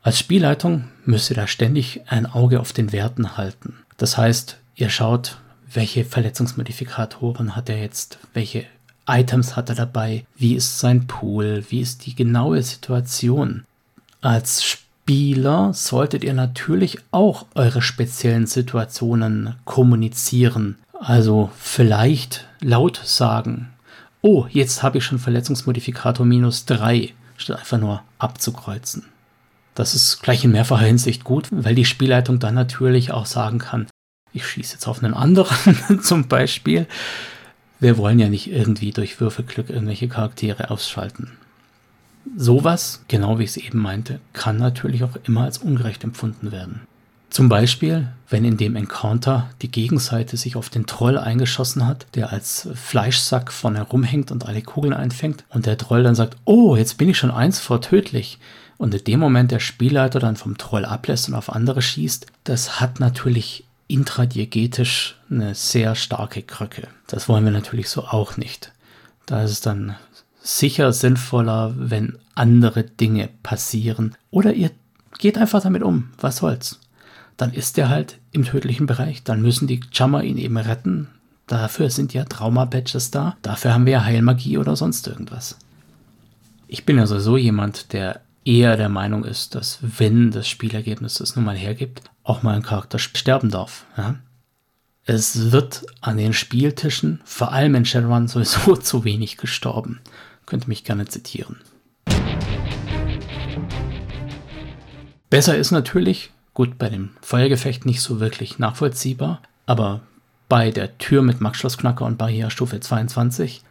Als 0.01 0.19
Spielleitung 0.19 0.85
müsst 1.03 1.31
ihr 1.31 1.35
da 1.35 1.47
ständig 1.47 2.01
ein 2.07 2.27
Auge 2.27 2.59
auf 2.59 2.73
den 2.73 2.91
Werten 2.91 3.37
halten. 3.37 3.73
Das 3.97 4.17
heißt, 4.17 4.57
ihr 4.75 4.89
schaut, 4.89 5.37
welche 5.73 6.05
Verletzungsmodifikatoren 6.05 7.55
hat 7.55 7.69
er 7.69 7.79
jetzt, 7.79 8.19
welche 8.33 8.65
Items 9.07 9.55
hat 9.55 9.69
er 9.69 9.75
dabei, 9.75 10.25
wie 10.35 10.55
ist 10.55 10.79
sein 10.79 11.07
Pool, 11.07 11.63
wie 11.69 11.81
ist 11.81 12.05
die 12.05 12.15
genaue 12.15 12.61
Situation. 12.61 13.65
Als 14.21 14.63
Spieler 14.63 15.73
solltet 15.73 16.23
ihr 16.23 16.33
natürlich 16.33 16.99
auch 17.11 17.45
eure 17.53 17.81
speziellen 17.81 18.47
Situationen 18.47 19.55
kommunizieren. 19.65 20.77
Also 21.05 21.51
vielleicht 21.55 22.47
laut 22.61 22.99
sagen, 23.03 23.69
oh, 24.23 24.47
jetzt 24.49 24.81
habe 24.81 24.97
ich 24.97 25.05
schon 25.05 25.19
Verletzungsmodifikator 25.19 26.25
minus 26.25 26.65
3, 26.65 27.13
statt 27.37 27.59
einfach 27.59 27.77
nur 27.77 28.01
abzukreuzen. 28.17 29.05
Das 29.75 29.93
ist 29.93 30.23
gleich 30.23 30.43
in 30.43 30.51
mehrfacher 30.51 30.87
Hinsicht 30.87 31.23
gut, 31.23 31.49
weil 31.51 31.75
die 31.75 31.85
Spielleitung 31.85 32.39
dann 32.39 32.55
natürlich 32.55 33.11
auch 33.11 33.27
sagen 33.27 33.59
kann, 33.59 33.85
ich 34.33 34.47
schieße 34.47 34.73
jetzt 34.73 34.87
auf 34.87 35.03
einen 35.03 35.13
anderen 35.13 36.01
zum 36.01 36.27
Beispiel. 36.27 36.87
Wir 37.79 37.99
wollen 37.99 38.17
ja 38.17 38.27
nicht 38.27 38.49
irgendwie 38.49 38.89
durch 38.89 39.19
Würfelglück 39.21 39.69
irgendwelche 39.69 40.07
Charaktere 40.07 40.71
ausschalten. 40.71 41.33
Sowas, 42.35 43.03
genau 43.09 43.37
wie 43.37 43.43
ich 43.43 43.51
es 43.51 43.57
eben 43.57 43.77
meinte, 43.77 44.21
kann 44.33 44.57
natürlich 44.57 45.03
auch 45.03 45.17
immer 45.25 45.43
als 45.43 45.59
ungerecht 45.59 46.03
empfunden 46.03 46.51
werden. 46.51 46.81
Zum 47.35 47.49
Beispiel, 47.49 48.07
wenn 48.29 48.45
in 48.45 48.55
dem 48.55 48.77
Encounter 48.77 49.49
die 49.61 49.69
Gegenseite 49.69 50.37
sich 50.37 50.55
auf 50.55 50.69
den 50.69 50.85
Troll 50.85 51.17
eingeschossen 51.17 51.85
hat, 51.85 52.05
der 52.15 52.31
als 52.31 52.69
Fleischsack 52.75 53.51
vorne 53.51 53.81
rumhängt 53.81 54.31
und 54.31 54.45
alle 54.45 54.61
Kugeln 54.61 54.93
einfängt, 54.93 55.43
und 55.49 55.65
der 55.65 55.77
Troll 55.77 56.03
dann 56.03 56.15
sagt, 56.15 56.37
oh, 56.45 56.77
jetzt 56.77 56.97
bin 56.97 57.09
ich 57.09 57.17
schon 57.17 57.31
eins 57.31 57.59
vor 57.59 57.81
tödlich, 57.81 58.39
und 58.77 58.95
in 58.95 59.03
dem 59.03 59.19
Moment 59.19 59.51
der 59.51 59.59
Spielleiter 59.59 60.21
dann 60.21 60.37
vom 60.37 60.57
Troll 60.57 60.85
ablässt 60.85 61.27
und 61.27 61.35
auf 61.35 61.51
andere 61.51 61.81
schießt, 61.81 62.25
das 62.45 62.79
hat 62.79 63.01
natürlich 63.01 63.65
intradiegetisch 63.89 65.17
eine 65.29 65.55
sehr 65.55 65.95
starke 65.95 66.41
Krücke. 66.41 66.87
Das 67.07 67.27
wollen 67.27 67.43
wir 67.43 67.51
natürlich 67.51 67.89
so 67.89 68.05
auch 68.05 68.37
nicht. 68.37 68.71
Da 69.25 69.43
ist 69.43 69.51
es 69.51 69.59
dann 69.59 69.97
sicher 70.41 70.93
sinnvoller, 70.93 71.73
wenn 71.75 72.17
andere 72.33 72.83
Dinge 72.83 73.27
passieren. 73.43 74.15
Oder 74.31 74.53
ihr 74.53 74.71
geht 75.17 75.37
einfach 75.37 75.61
damit 75.61 75.83
um. 75.83 76.11
Was 76.21 76.37
soll's? 76.37 76.79
Dann 77.37 77.53
ist 77.53 77.77
er 77.77 77.89
halt 77.89 78.19
im 78.31 78.45
tödlichen 78.45 78.85
Bereich. 78.85 79.23
Dann 79.23 79.41
müssen 79.41 79.67
die 79.67 79.81
Jammer 79.91 80.23
ihn 80.23 80.37
eben 80.37 80.57
retten. 80.57 81.09
Dafür 81.47 81.89
sind 81.89 82.13
ja 82.13 82.23
Trauma-Badges 82.23 83.11
da. 83.11 83.37
Dafür 83.41 83.73
haben 83.73 83.85
wir 83.85 83.93
ja 83.93 84.03
Heilmagie 84.05 84.57
oder 84.57 84.75
sonst 84.75 85.07
irgendwas. 85.07 85.57
Ich 86.67 86.85
bin 86.85 86.97
also 86.99 87.19
so 87.19 87.37
jemand, 87.37 87.93
der 87.93 88.21
eher 88.45 88.77
der 88.77 88.89
Meinung 88.89 89.23
ist, 89.25 89.55
dass 89.55 89.79
wenn 89.81 90.31
das 90.31 90.47
Spielergebnis 90.47 91.15
das 91.15 91.35
nun 91.35 91.45
mal 91.45 91.57
hergibt, 91.57 92.03
auch 92.23 92.43
mal 92.43 92.55
ein 92.55 92.63
Charakter 92.63 92.99
sterben 92.99 93.49
darf. 93.49 93.85
Ja? 93.97 94.15
Es 95.03 95.51
wird 95.51 95.85
an 96.01 96.17
den 96.17 96.33
Spieltischen, 96.33 97.21
vor 97.25 97.51
allem 97.51 97.75
in 97.75 97.85
Shadowrun, 97.85 98.27
sowieso 98.27 98.75
zu 98.81 99.03
wenig 99.03 99.37
gestorben. 99.37 99.99
Könnt 100.45 100.65
ihr 100.65 100.69
mich 100.69 100.83
gerne 100.83 101.05
zitieren. 101.05 101.57
Besser 105.29 105.57
ist 105.57 105.71
natürlich, 105.71 106.31
gut, 106.55 106.79
bei 106.79 106.89
dem 106.89 107.11
Feuergefecht 107.21 107.85
nicht 107.85 108.01
so 108.01 108.19
wirklich 108.19 108.57
nachvollziehbar, 108.57 109.41
aber 109.67 110.01
bei 110.49 110.71
der 110.71 110.97
Tür 110.97 111.21
mit 111.21 111.41
Max-Schloss-Knacker 111.41 112.05
und 112.05 112.17
Barrierstufe 112.17 112.79
22, 112.79 113.61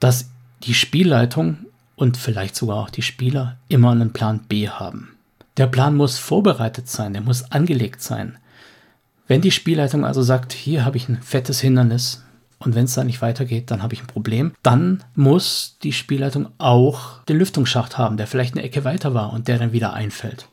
dass 0.00 0.30
die 0.62 0.74
Spielleitung 0.74 1.58
und 1.96 2.16
vielleicht 2.16 2.56
sogar 2.56 2.76
auch 2.76 2.90
die 2.90 3.02
Spieler 3.02 3.56
immer 3.68 3.90
einen 3.90 4.12
Plan 4.12 4.40
B 4.48 4.68
haben. 4.68 5.10
Der 5.56 5.66
Plan 5.66 5.96
muss 5.96 6.18
vorbereitet 6.18 6.88
sein, 6.88 7.12
der 7.12 7.22
muss 7.22 7.50
angelegt 7.50 8.00
sein. 8.00 8.38
Wenn 9.26 9.40
die 9.40 9.50
Spielleitung 9.50 10.06
also 10.06 10.22
sagt, 10.22 10.52
hier 10.52 10.84
habe 10.84 10.96
ich 10.96 11.08
ein 11.08 11.20
fettes 11.20 11.60
Hindernis, 11.60 12.22
und 12.60 12.74
wenn 12.74 12.84
es 12.84 12.94
da 12.94 13.04
nicht 13.04 13.22
weitergeht, 13.22 13.70
dann 13.70 13.82
habe 13.82 13.94
ich 13.94 14.02
ein 14.02 14.08
Problem. 14.08 14.52
Dann 14.62 15.04
muss 15.14 15.76
die 15.82 15.92
Spielleitung 15.92 16.48
auch 16.58 17.22
den 17.24 17.38
Lüftungsschacht 17.38 17.98
haben, 17.98 18.16
der 18.16 18.26
vielleicht 18.26 18.54
eine 18.54 18.64
Ecke 18.64 18.84
weiter 18.84 19.14
war 19.14 19.32
und 19.32 19.46
der 19.46 19.58
dann 19.58 19.72
wieder 19.72 19.92
einfällt. 19.92 20.48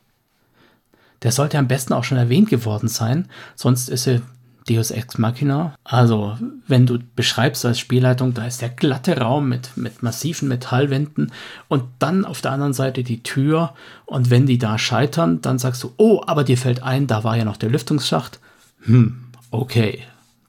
Der 1.23 1.31
sollte 1.31 1.57
am 1.57 1.67
besten 1.67 1.93
auch 1.93 2.03
schon 2.03 2.17
erwähnt 2.17 2.49
geworden 2.49 2.87
sein, 2.87 3.27
sonst 3.55 3.89
ist 3.89 4.07
er 4.07 4.21
Deus 4.67 4.89
Ex 4.89 5.17
Machina. 5.17 5.75
Also, 5.83 6.37
wenn 6.67 6.87
du 6.87 6.97
beschreibst 7.15 7.65
als 7.65 7.79
Spielleitung, 7.79 8.33
da 8.33 8.45
ist 8.45 8.61
der 8.61 8.69
glatte 8.69 9.19
Raum 9.19 9.47
mit, 9.47 9.77
mit 9.77 10.01
massiven 10.01 10.47
Metallwänden 10.47 11.31
und 11.67 11.83
dann 11.99 12.25
auf 12.25 12.41
der 12.41 12.51
anderen 12.51 12.73
Seite 12.73 13.03
die 13.03 13.21
Tür. 13.21 13.75
Und 14.05 14.31
wenn 14.31 14.47
die 14.47 14.57
da 14.57 14.79
scheitern, 14.79 15.41
dann 15.41 15.59
sagst 15.59 15.83
du, 15.83 15.93
oh, 15.97 16.21
aber 16.25 16.43
dir 16.43 16.57
fällt 16.57 16.81
ein, 16.81 17.05
da 17.05 17.23
war 17.23 17.37
ja 17.37 17.45
noch 17.45 17.57
der 17.57 17.69
Lüftungsschacht. 17.69 18.39
Hm, 18.81 19.25
okay, 19.51 20.01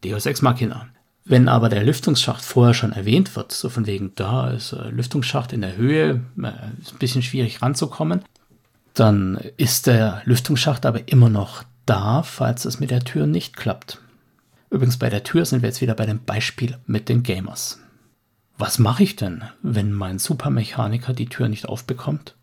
Deus 0.03 0.25
Ex 0.25 0.41
Machina. 0.41 0.87
Wenn 1.29 1.49
aber 1.49 1.69
der 1.69 1.83
Lüftungsschacht 1.83 2.43
vorher 2.43 2.73
schon 2.73 2.93
erwähnt 2.93 3.35
wird, 3.35 3.53
so 3.53 3.69
von 3.69 3.87
wegen, 3.87 4.13
da 4.15 4.49
ist 4.49 4.73
ein 4.73 4.97
Lüftungsschacht 4.97 5.53
in 5.53 5.61
der 5.61 5.77
Höhe, 5.77 6.23
äh, 6.41 6.81
ist 6.81 6.95
ein 6.95 6.99
bisschen 6.99 7.23
schwierig 7.23 7.61
ranzukommen, 7.61 8.23
dann 8.99 9.37
ist 9.57 9.87
der 9.87 10.23
Lüftungsschacht 10.25 10.87
aber 10.87 11.09
immer 11.09 11.29
noch 11.29 11.65
da, 11.85 12.23
falls 12.23 12.65
es 12.65 12.81
mit 12.81 12.91
der 12.91 13.05
Tür 13.05 13.27
nicht 13.27 13.57
klappt. 13.57 14.01
Übrigens 14.71 14.99
bei 14.99 15.11
der 15.11 15.23
Tür 15.23 15.45
sind 15.45 15.63
wir 15.63 15.69
jetzt 15.69 15.81
wieder 15.81 15.95
bei 15.95 16.07
dem 16.07 16.25
Beispiel 16.25 16.79
mit 16.87 17.09
den 17.09 17.23
Gamers. 17.23 17.79
Was 18.59 18.79
mache 18.79 19.03
ich 19.03 19.15
denn, 19.17 19.45
wenn 19.63 19.93
mein 19.93 20.19
Supermechaniker 20.19 21.13
die 21.13 21.29
Tür 21.29 21.49
nicht 21.49 21.69
aufbekommt? 21.69 22.37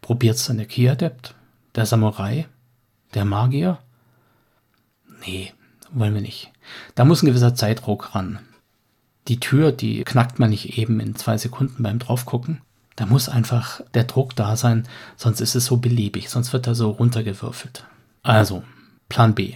Probiert 0.00 0.36
es 0.36 0.46
dann 0.46 0.56
der 0.56 0.66
Ki-Adept? 0.66 1.34
Der 1.76 1.86
Samurai? 1.86 2.48
Der 3.14 3.24
Magier? 3.24 3.78
Nee, 5.24 5.52
wollen 5.92 6.14
wir 6.14 6.20
nicht. 6.20 6.50
Da 6.96 7.04
muss 7.04 7.22
ein 7.22 7.26
gewisser 7.26 7.54
Zeitdruck 7.54 8.14
ran. 8.14 8.40
Die 9.28 9.38
Tür, 9.38 9.70
die 9.70 10.02
knackt 10.02 10.40
man 10.40 10.50
nicht 10.50 10.78
eben 10.78 10.98
in 10.98 11.14
zwei 11.14 11.38
Sekunden 11.38 11.84
beim 11.84 12.00
draufgucken. 12.00 12.60
Da 13.00 13.06
muss 13.06 13.30
einfach 13.30 13.80
der 13.94 14.04
Druck 14.04 14.36
da 14.36 14.56
sein, 14.56 14.86
sonst 15.16 15.40
ist 15.40 15.54
es 15.54 15.64
so 15.64 15.78
beliebig, 15.78 16.28
sonst 16.28 16.52
wird 16.52 16.66
er 16.66 16.74
so 16.74 16.90
runtergewürfelt. 16.90 17.86
Also, 18.22 18.62
Plan 19.08 19.34
B. 19.34 19.54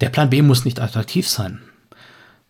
Der 0.00 0.08
Plan 0.08 0.28
B 0.28 0.42
muss 0.42 0.64
nicht 0.64 0.80
attraktiv 0.80 1.28
sein. 1.28 1.60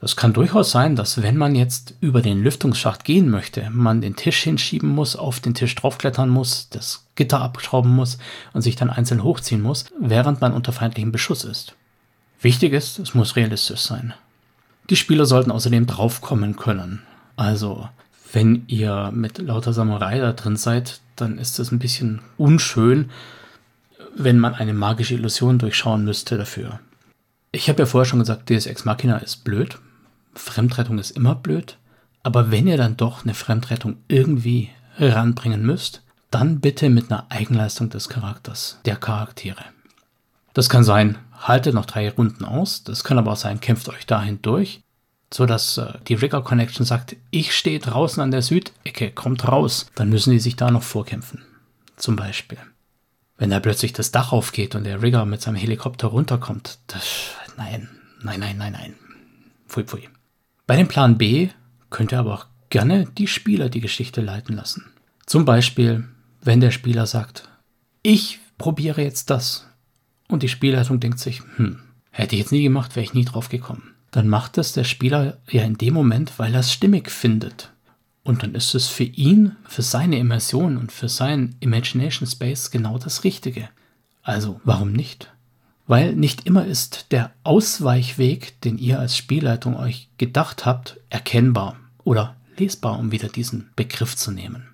Das 0.00 0.16
kann 0.16 0.32
durchaus 0.32 0.70
sein, 0.70 0.96
dass 0.96 1.20
wenn 1.20 1.36
man 1.36 1.54
jetzt 1.54 1.92
über 2.00 2.22
den 2.22 2.42
Lüftungsschacht 2.42 3.04
gehen 3.04 3.28
möchte, 3.28 3.68
man 3.68 4.00
den 4.00 4.16
Tisch 4.16 4.38
hinschieben 4.42 4.88
muss, 4.88 5.14
auf 5.14 5.40
den 5.40 5.52
Tisch 5.52 5.74
draufklettern 5.74 6.30
muss, 6.30 6.70
das 6.70 7.04
Gitter 7.16 7.42
abschrauben 7.42 7.94
muss 7.94 8.16
und 8.54 8.62
sich 8.62 8.76
dann 8.76 8.88
einzeln 8.88 9.22
hochziehen 9.22 9.60
muss, 9.60 9.84
während 10.00 10.40
man 10.40 10.54
unter 10.54 10.72
feindlichem 10.72 11.12
Beschuss 11.12 11.44
ist. 11.44 11.74
Wichtig 12.40 12.72
ist, 12.72 12.98
es 12.98 13.12
muss 13.12 13.36
realistisch 13.36 13.80
sein. 13.80 14.14
Die 14.88 14.96
Spieler 14.96 15.26
sollten 15.26 15.50
außerdem 15.50 15.86
draufkommen 15.86 16.56
können. 16.56 17.02
Also, 17.36 17.90
wenn 18.32 18.64
ihr 18.66 19.10
mit 19.12 19.38
lauter 19.38 19.72
Samurai 19.72 20.18
da 20.18 20.32
drin 20.32 20.56
seid, 20.56 21.00
dann 21.16 21.38
ist 21.38 21.58
das 21.58 21.72
ein 21.72 21.78
bisschen 21.78 22.20
unschön, 22.36 23.10
wenn 24.16 24.38
man 24.38 24.54
eine 24.54 24.74
magische 24.74 25.14
Illusion 25.14 25.58
durchschauen 25.58 26.04
müsste 26.04 26.36
dafür. 26.36 26.80
Ich 27.52 27.68
habe 27.68 27.80
ja 27.80 27.86
vorher 27.86 28.06
schon 28.06 28.20
gesagt, 28.20 28.48
Deus 28.50 28.66
Ex 28.66 28.84
Machina 28.84 29.18
ist 29.18 29.44
blöd. 29.44 29.78
Fremdrettung 30.34 30.98
ist 30.98 31.10
immer 31.10 31.34
blöd. 31.34 31.78
Aber 32.22 32.50
wenn 32.50 32.66
ihr 32.66 32.76
dann 32.76 32.96
doch 32.96 33.24
eine 33.24 33.34
Fremdrettung 33.34 33.96
irgendwie 34.08 34.70
ranbringen 34.98 35.62
müsst, 35.62 36.02
dann 36.30 36.60
bitte 36.60 36.90
mit 36.90 37.10
einer 37.10 37.26
Eigenleistung 37.30 37.90
des 37.90 38.08
Charakters, 38.08 38.78
der 38.84 38.96
Charaktere. 38.96 39.64
Das 40.52 40.68
kann 40.68 40.84
sein, 40.84 41.18
haltet 41.32 41.74
noch 41.74 41.86
drei 41.86 42.10
Runden 42.10 42.44
aus. 42.44 42.84
Das 42.84 43.02
kann 43.04 43.18
aber 43.18 43.32
auch 43.32 43.36
sein, 43.36 43.60
kämpft 43.60 43.88
euch 43.88 44.06
dahin 44.06 44.40
durch, 44.42 44.80
sodass 45.32 45.78
äh, 45.78 45.94
die 46.08 46.14
Rigger 46.14 46.42
Connection 46.42 46.84
sagt, 46.84 47.16
ich 47.30 47.54
stehe 47.54 47.78
draußen 47.78 48.22
an 48.22 48.30
der 48.30 48.42
Südecke, 48.42 49.10
kommt 49.10 49.46
raus. 49.46 49.86
Dann 49.94 50.10
müssen 50.10 50.32
die 50.32 50.40
sich 50.40 50.56
da 50.56 50.70
noch 50.70 50.82
vorkämpfen. 50.82 51.42
Zum 51.96 52.16
Beispiel. 52.16 52.58
Wenn 53.38 53.50
da 53.50 53.60
plötzlich 53.60 53.92
das 53.92 54.10
Dach 54.10 54.32
aufgeht 54.32 54.74
und 54.74 54.84
der 54.84 55.02
Rigger 55.02 55.24
mit 55.24 55.40
seinem 55.40 55.56
Helikopter 55.56 56.08
runterkommt, 56.08 56.78
das, 56.88 57.30
nein, 57.56 57.88
nein, 58.22 58.40
nein, 58.40 58.58
nein, 58.58 58.72
nein. 58.72 58.94
Pfui, 59.66 59.84
pfui. 59.84 60.08
Bei 60.66 60.76
dem 60.76 60.88
Plan 60.88 61.16
B 61.16 61.48
könnt 61.88 62.12
ihr 62.12 62.18
aber 62.18 62.34
auch 62.34 62.46
gerne 62.68 63.06
die 63.06 63.26
Spieler 63.26 63.68
die 63.68 63.80
Geschichte 63.80 64.20
leiten 64.20 64.56
lassen. 64.56 64.90
Zum 65.26 65.44
Beispiel, 65.44 66.08
wenn 66.42 66.60
der 66.60 66.70
Spieler 66.70 67.06
sagt, 67.06 67.48
ich 68.02 68.40
probiere 68.58 69.02
jetzt 69.02 69.30
das 69.30 69.66
und 70.28 70.42
die 70.42 70.48
Spielleitung 70.48 71.00
denkt 71.00 71.18
sich, 71.18 71.42
hm, 71.56 71.80
hätte 72.10 72.34
ich 72.34 72.42
jetzt 72.42 72.52
nie 72.52 72.62
gemacht, 72.62 72.94
wäre 72.96 73.04
ich 73.04 73.14
nie 73.14 73.24
drauf 73.24 73.48
gekommen. 73.48 73.89
Dann 74.10 74.28
macht 74.28 74.58
es 74.58 74.72
der 74.72 74.84
Spieler 74.84 75.38
ja 75.48 75.62
in 75.62 75.78
dem 75.78 75.94
Moment, 75.94 76.38
weil 76.38 76.54
er 76.54 76.60
es 76.60 76.72
stimmig 76.72 77.10
findet. 77.10 77.70
Und 78.22 78.42
dann 78.42 78.54
ist 78.54 78.74
es 78.74 78.88
für 78.88 79.04
ihn, 79.04 79.56
für 79.64 79.82
seine 79.82 80.18
Immersion 80.18 80.76
und 80.76 80.92
für 80.92 81.08
seinen 81.08 81.56
Imagination 81.60 82.28
Space 82.28 82.70
genau 82.70 82.98
das 82.98 83.24
Richtige. 83.24 83.68
Also, 84.22 84.60
warum 84.64 84.92
nicht? 84.92 85.32
Weil 85.86 86.14
nicht 86.14 86.46
immer 86.46 86.66
ist 86.66 87.06
der 87.10 87.32
Ausweichweg, 87.42 88.60
den 88.60 88.78
ihr 88.78 89.00
als 89.00 89.16
Spielleitung 89.16 89.76
euch 89.76 90.08
gedacht 90.18 90.66
habt, 90.66 91.00
erkennbar 91.08 91.76
oder 92.04 92.36
lesbar, 92.56 92.98
um 92.98 93.10
wieder 93.10 93.28
diesen 93.28 93.70
Begriff 93.74 94.14
zu 94.16 94.30
nehmen. 94.30 94.68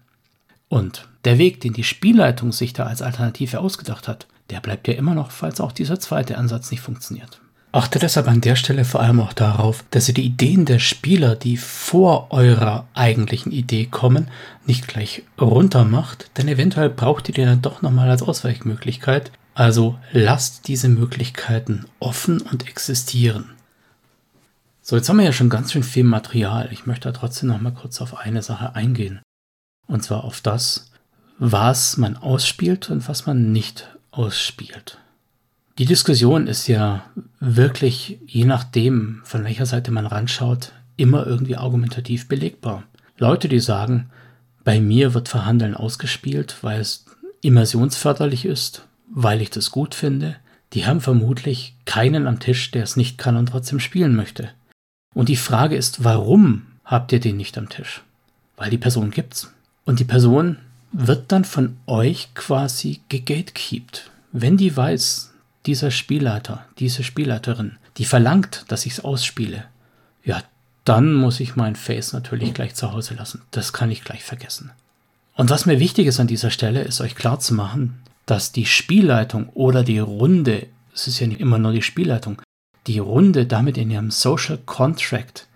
Und 0.68 1.08
der 1.24 1.38
Weg, 1.38 1.60
den 1.60 1.72
die 1.72 1.84
Spielleitung 1.84 2.52
sich 2.52 2.72
da 2.72 2.84
als 2.84 3.00
Alternative 3.00 3.60
ausgedacht 3.60 4.08
hat, 4.08 4.26
der 4.50 4.60
bleibt 4.60 4.88
ja 4.88 4.94
immer 4.94 5.14
noch, 5.14 5.30
falls 5.30 5.60
auch 5.60 5.72
dieser 5.72 5.98
zweite 6.00 6.36
Ansatz 6.36 6.70
nicht 6.70 6.80
funktioniert. 6.80 7.40
Achte 7.76 7.98
deshalb 7.98 8.26
an 8.26 8.40
der 8.40 8.56
Stelle 8.56 8.86
vor 8.86 9.02
allem 9.02 9.20
auch 9.20 9.34
darauf, 9.34 9.84
dass 9.90 10.08
ihr 10.08 10.14
die 10.14 10.24
Ideen 10.24 10.64
der 10.64 10.78
Spieler, 10.78 11.36
die 11.36 11.58
vor 11.58 12.28
eurer 12.30 12.86
eigentlichen 12.94 13.52
Idee 13.52 13.84
kommen, 13.84 14.28
nicht 14.64 14.88
gleich 14.88 15.24
runter 15.38 15.84
macht, 15.84 16.30
denn 16.38 16.48
eventuell 16.48 16.88
braucht 16.88 17.28
ihr 17.28 17.34
die 17.34 17.44
dann 17.44 17.60
doch 17.60 17.82
nochmal 17.82 18.08
als 18.08 18.22
Ausweichmöglichkeit. 18.22 19.30
Also 19.52 19.98
lasst 20.10 20.68
diese 20.68 20.88
Möglichkeiten 20.88 21.84
offen 22.00 22.40
und 22.40 22.66
existieren. 22.66 23.50
So, 24.80 24.96
jetzt 24.96 25.10
haben 25.10 25.18
wir 25.18 25.26
ja 25.26 25.32
schon 25.32 25.50
ganz 25.50 25.72
schön 25.72 25.82
viel 25.82 26.04
Material. 26.04 26.70
Ich 26.72 26.86
möchte 26.86 27.12
da 27.12 27.18
trotzdem 27.18 27.50
nochmal 27.50 27.74
kurz 27.74 28.00
auf 28.00 28.16
eine 28.16 28.40
Sache 28.40 28.74
eingehen. 28.74 29.20
Und 29.86 30.02
zwar 30.02 30.24
auf 30.24 30.40
das, 30.40 30.92
was 31.38 31.98
man 31.98 32.16
ausspielt 32.16 32.88
und 32.88 33.06
was 33.06 33.26
man 33.26 33.52
nicht 33.52 33.94
ausspielt. 34.12 34.96
Die 35.78 35.84
Diskussion 35.84 36.46
ist 36.46 36.68
ja 36.68 37.04
wirklich, 37.38 38.18
je 38.26 38.46
nachdem, 38.46 39.20
von 39.24 39.44
welcher 39.44 39.66
Seite 39.66 39.90
man 39.90 40.06
ranschaut, 40.06 40.72
immer 40.96 41.26
irgendwie 41.26 41.56
argumentativ 41.56 42.28
belegbar. 42.28 42.84
Leute, 43.18 43.48
die 43.48 43.60
sagen, 43.60 44.08
bei 44.64 44.80
mir 44.80 45.12
wird 45.12 45.28
Verhandeln 45.28 45.74
ausgespielt, 45.74 46.56
weil 46.62 46.80
es 46.80 47.04
immersionsförderlich 47.42 48.46
ist, 48.46 48.86
weil 49.08 49.42
ich 49.42 49.50
das 49.50 49.70
gut 49.70 49.94
finde, 49.94 50.36
die 50.72 50.86
haben 50.86 51.02
vermutlich 51.02 51.74
keinen 51.84 52.26
am 52.26 52.40
Tisch, 52.40 52.70
der 52.70 52.82
es 52.82 52.96
nicht 52.96 53.18
kann 53.18 53.36
und 53.36 53.50
trotzdem 53.50 53.78
spielen 53.78 54.16
möchte. 54.16 54.48
Und 55.14 55.28
die 55.28 55.36
Frage 55.36 55.76
ist, 55.76 56.04
warum 56.04 56.62
habt 56.84 57.12
ihr 57.12 57.20
den 57.20 57.36
nicht 57.36 57.56
am 57.58 57.68
Tisch? 57.68 58.02
Weil 58.56 58.70
die 58.70 58.78
Person 58.78 59.10
gibt's. 59.10 59.52
Und 59.84 60.00
die 60.00 60.04
Person 60.04 60.56
wird 60.92 61.30
dann 61.32 61.44
von 61.44 61.76
euch 61.86 62.30
quasi 62.34 63.00
gegatekeept. 63.10 64.10
Wenn 64.32 64.56
die 64.56 64.74
weiß, 64.74 65.32
dieser 65.66 65.90
Spielleiter, 65.90 66.64
diese 66.78 67.02
Spielleiterin, 67.02 67.76
die 67.96 68.04
verlangt, 68.04 68.64
dass 68.68 68.86
ich 68.86 68.92
es 68.94 69.04
ausspiele, 69.04 69.64
ja, 70.24 70.42
dann 70.84 71.14
muss 71.14 71.40
ich 71.40 71.56
mein 71.56 71.74
Face 71.74 72.12
natürlich 72.12 72.54
gleich 72.54 72.74
zu 72.74 72.92
Hause 72.92 73.14
lassen. 73.14 73.42
Das 73.50 73.72
kann 73.72 73.90
ich 73.90 74.04
gleich 74.04 74.22
vergessen. 74.22 74.70
Und 75.34 75.50
was 75.50 75.66
mir 75.66 75.80
wichtig 75.80 76.06
ist 76.06 76.20
an 76.20 76.28
dieser 76.28 76.50
Stelle, 76.50 76.82
ist 76.82 77.00
euch 77.00 77.16
klar 77.16 77.40
zu 77.40 77.54
machen, 77.54 78.00
dass 78.24 78.52
die 78.52 78.66
Spielleitung 78.66 79.48
oder 79.50 79.82
die 79.82 79.98
Runde, 79.98 80.66
es 80.94 81.08
ist 81.08 81.18
ja 81.20 81.26
nicht 81.26 81.40
immer 81.40 81.58
nur 81.58 81.72
die 81.72 81.82
Spielleitung, 81.82 82.40
die 82.86 83.00
Runde 83.00 83.46
damit 83.46 83.76
in 83.78 83.90
ihrem 83.90 84.10
Social 84.10 84.58
Contract 84.58 85.48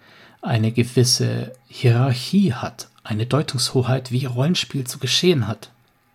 eine 0.42 0.72
gewisse 0.72 1.52
Hierarchie 1.68 2.54
hat, 2.54 2.88
eine 3.04 3.26
Deutungshoheit, 3.26 4.10
wie 4.10 4.24
Rollenspiel 4.24 4.84
zu 4.84 4.98
geschehen 4.98 5.46
hat. 5.46 5.70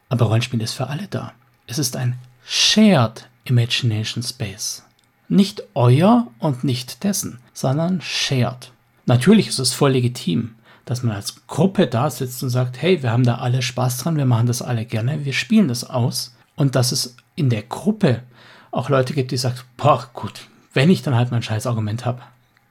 Aber 0.10 0.26
Rollenspiel 0.26 0.62
ist 0.62 0.74
für 0.74 0.88
alle 0.88 1.08
da. 1.08 1.34
Es 1.68 1.80
ist 1.80 1.96
ein 1.96 2.18
Shared 2.46 3.28
Imagination 3.46 4.24
Space. 4.24 4.84
Nicht 5.28 5.64
euer 5.74 6.28
und 6.40 6.64
nicht 6.64 7.04
dessen, 7.04 7.40
sondern 7.54 8.02
shared. 8.02 8.72
Natürlich 9.06 9.48
ist 9.48 9.60
es 9.60 9.74
voll 9.74 9.92
legitim, 9.92 10.56
dass 10.86 11.04
man 11.04 11.16
als 11.16 11.48
Gruppe 11.48 11.88
da 11.88 12.10
sitzt 12.10 12.44
und 12.44 12.50
sagt, 12.50 12.82
hey, 12.82 13.02
wir 13.02 13.12
haben 13.12 13.24
da 13.24 13.36
alle 13.36 13.62
Spaß 13.62 14.00
dran, 14.00 14.18
wir 14.18 14.26
machen 14.26 14.48
das 14.48 14.62
alle 14.62 14.86
gerne, 14.86 15.26
wir 15.26 15.34
spielen 15.34 15.68
das 15.68 15.84
aus. 15.84 16.36
Und 16.56 16.76
dass 16.76 16.92
es 16.92 17.16
in 17.36 17.50
der 17.50 17.64
Gruppe 17.64 18.24
auch 18.72 18.90
Leute 18.90 19.14
gibt, 19.14 19.32
die 19.32 19.38
sagen, 19.38 19.60
boah, 19.78 20.10
gut, 20.14 20.48
wenn 20.74 20.90
ich 20.90 21.02
dann 21.02 21.16
halt 21.16 21.32
mein 21.32 21.42
scheiß 21.42 21.68
Argument 21.68 22.06
habe, 22.06 22.22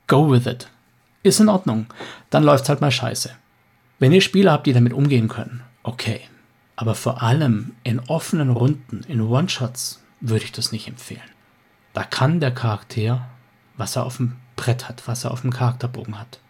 go 0.07 0.31
with 0.31 0.47
it. 0.47 0.69
Ist 1.23 1.41
in 1.41 1.49
Ordnung. 1.49 1.87
Dann 2.31 2.45
läuft's 2.45 2.69
halt 2.69 2.81
mal 2.81 2.91
scheiße. 2.91 3.31
Wenn 3.99 4.13
ihr 4.13 4.21
Spieler 4.21 4.53
habt, 4.53 4.67
die 4.67 4.73
damit 4.73 4.93
umgehen 4.93 5.29
können, 5.29 5.63
okay. 5.83 6.21
Aber 6.77 6.95
vor 6.95 7.23
allem 7.23 7.73
in 7.85 8.01
offenen 8.01 8.51
Runden, 8.51 9.03
in 9.09 9.21
One-Shots, 9.21 10.04
würde 10.21 10.45
ich 10.45 10.53
das 10.53 10.73
nicht 10.73 10.89
empfehlen. 10.89 11.21
Da 11.93 12.03
kann 12.03 12.41
der 12.41 12.53
Charakter, 12.53 13.29
was 13.77 13.97
er 13.97 14.05
auf 14.05 14.17
dem 14.17 14.37
Brett 14.57 14.89
hat, 14.89 15.07
was 15.07 15.25
er 15.25 15.31
auf 15.31 15.43
dem 15.43 15.53
Charakterbogen 15.53 16.19
hat. 16.19 16.41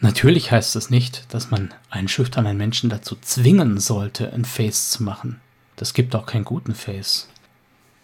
Natürlich 0.00 0.50
heißt 0.50 0.74
das 0.74 0.90
nicht, 0.90 1.32
dass 1.32 1.50
man 1.50 1.72
einen 1.90 2.08
schüchternen 2.08 2.56
Menschen 2.56 2.90
dazu 2.90 3.16
zwingen 3.20 3.78
sollte, 3.78 4.32
ein 4.32 4.44
Face 4.44 4.90
zu 4.90 5.02
machen. 5.02 5.40
Das 5.76 5.94
gibt 5.94 6.14
auch 6.14 6.26
keinen 6.26 6.44
guten 6.44 6.74
Face. 6.74 7.28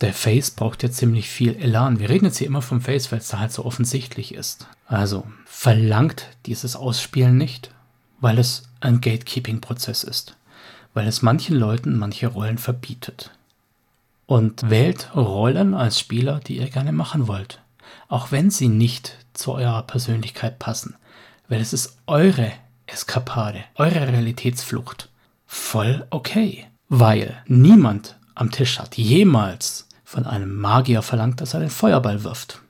Der 0.00 0.14
Face 0.14 0.50
braucht 0.50 0.82
ja 0.82 0.90
ziemlich 0.90 1.28
viel 1.28 1.56
Elan. 1.56 1.98
Wir 1.98 2.08
reden 2.08 2.24
jetzt 2.24 2.38
hier 2.38 2.46
immer 2.46 2.62
vom 2.62 2.80
Face, 2.80 3.12
weil 3.12 3.18
es 3.18 3.28
da 3.28 3.38
halt 3.38 3.52
so 3.52 3.64
offensichtlich 3.66 4.34
ist. 4.34 4.66
Also 4.86 5.26
verlangt 5.44 6.26
dieses 6.46 6.74
Ausspielen 6.74 7.36
nicht, 7.36 7.70
weil 8.20 8.38
es 8.38 8.62
ein 8.80 9.00
Gatekeeping-Prozess 9.02 10.04
ist. 10.04 10.36
Weil 10.94 11.06
es 11.06 11.22
manchen 11.22 11.56
Leuten 11.56 11.98
manche 11.98 12.28
Rollen 12.28 12.58
verbietet 12.58 13.30
und 14.30 14.70
wählt 14.70 15.10
Rollen 15.16 15.74
als 15.74 15.98
Spieler, 15.98 16.38
die 16.38 16.58
ihr 16.58 16.70
gerne 16.70 16.92
machen 16.92 17.26
wollt. 17.26 17.60
Auch 18.06 18.30
wenn 18.30 18.48
sie 18.48 18.68
nicht 18.68 19.16
zu 19.32 19.54
eurer 19.54 19.82
Persönlichkeit 19.82 20.60
passen. 20.60 20.94
Weil 21.48 21.60
es 21.60 21.72
ist 21.72 21.98
eure 22.06 22.52
Eskapade, 22.86 23.64
eure 23.74 24.06
Realitätsflucht. 24.06 25.08
Voll 25.46 26.06
okay. 26.10 26.68
Weil 26.88 27.42
niemand 27.48 28.20
am 28.36 28.52
Tisch 28.52 28.78
hat 28.78 28.96
jemals 28.96 29.88
von 30.04 30.26
einem 30.26 30.54
Magier 30.54 31.02
verlangt, 31.02 31.40
dass 31.40 31.54
er 31.54 31.60
den 31.60 31.68
Feuerball 31.68 32.22
wirft. 32.22 32.62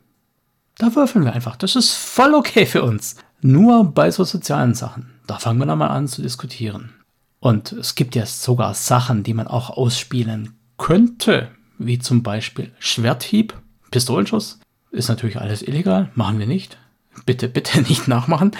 Da 0.78 0.94
würfeln 0.96 1.26
wir 1.26 1.34
einfach. 1.34 1.56
Das 1.56 1.76
ist 1.76 1.92
voll 1.92 2.32
okay 2.32 2.64
für 2.64 2.82
uns. 2.82 3.16
Nur 3.42 3.84
bei 3.84 4.10
so 4.10 4.24
sozialen 4.24 4.72
Sachen. 4.72 5.10
Da 5.26 5.38
fangen 5.38 5.58
wir 5.58 5.66
dann 5.66 5.76
mal 5.76 5.88
an 5.88 6.08
zu 6.08 6.22
diskutieren. 6.22 6.94
Und 7.38 7.72
es 7.72 7.96
gibt 7.96 8.14
ja 8.14 8.24
sogar 8.24 8.72
Sachen, 8.72 9.24
die 9.24 9.34
man 9.34 9.46
auch 9.46 9.68
ausspielen 9.68 10.56
könnte, 10.80 11.50
wie 11.78 11.98
zum 11.98 12.22
Beispiel 12.22 12.72
Schwerthieb, 12.78 13.54
Pistolenschuss, 13.90 14.58
ist 14.90 15.08
natürlich 15.08 15.38
alles 15.38 15.62
illegal, 15.62 16.10
machen 16.14 16.38
wir 16.38 16.46
nicht. 16.46 16.78
Bitte, 17.26 17.48
bitte 17.56 17.82
nicht 17.82 18.08
nachmachen. 18.08 18.52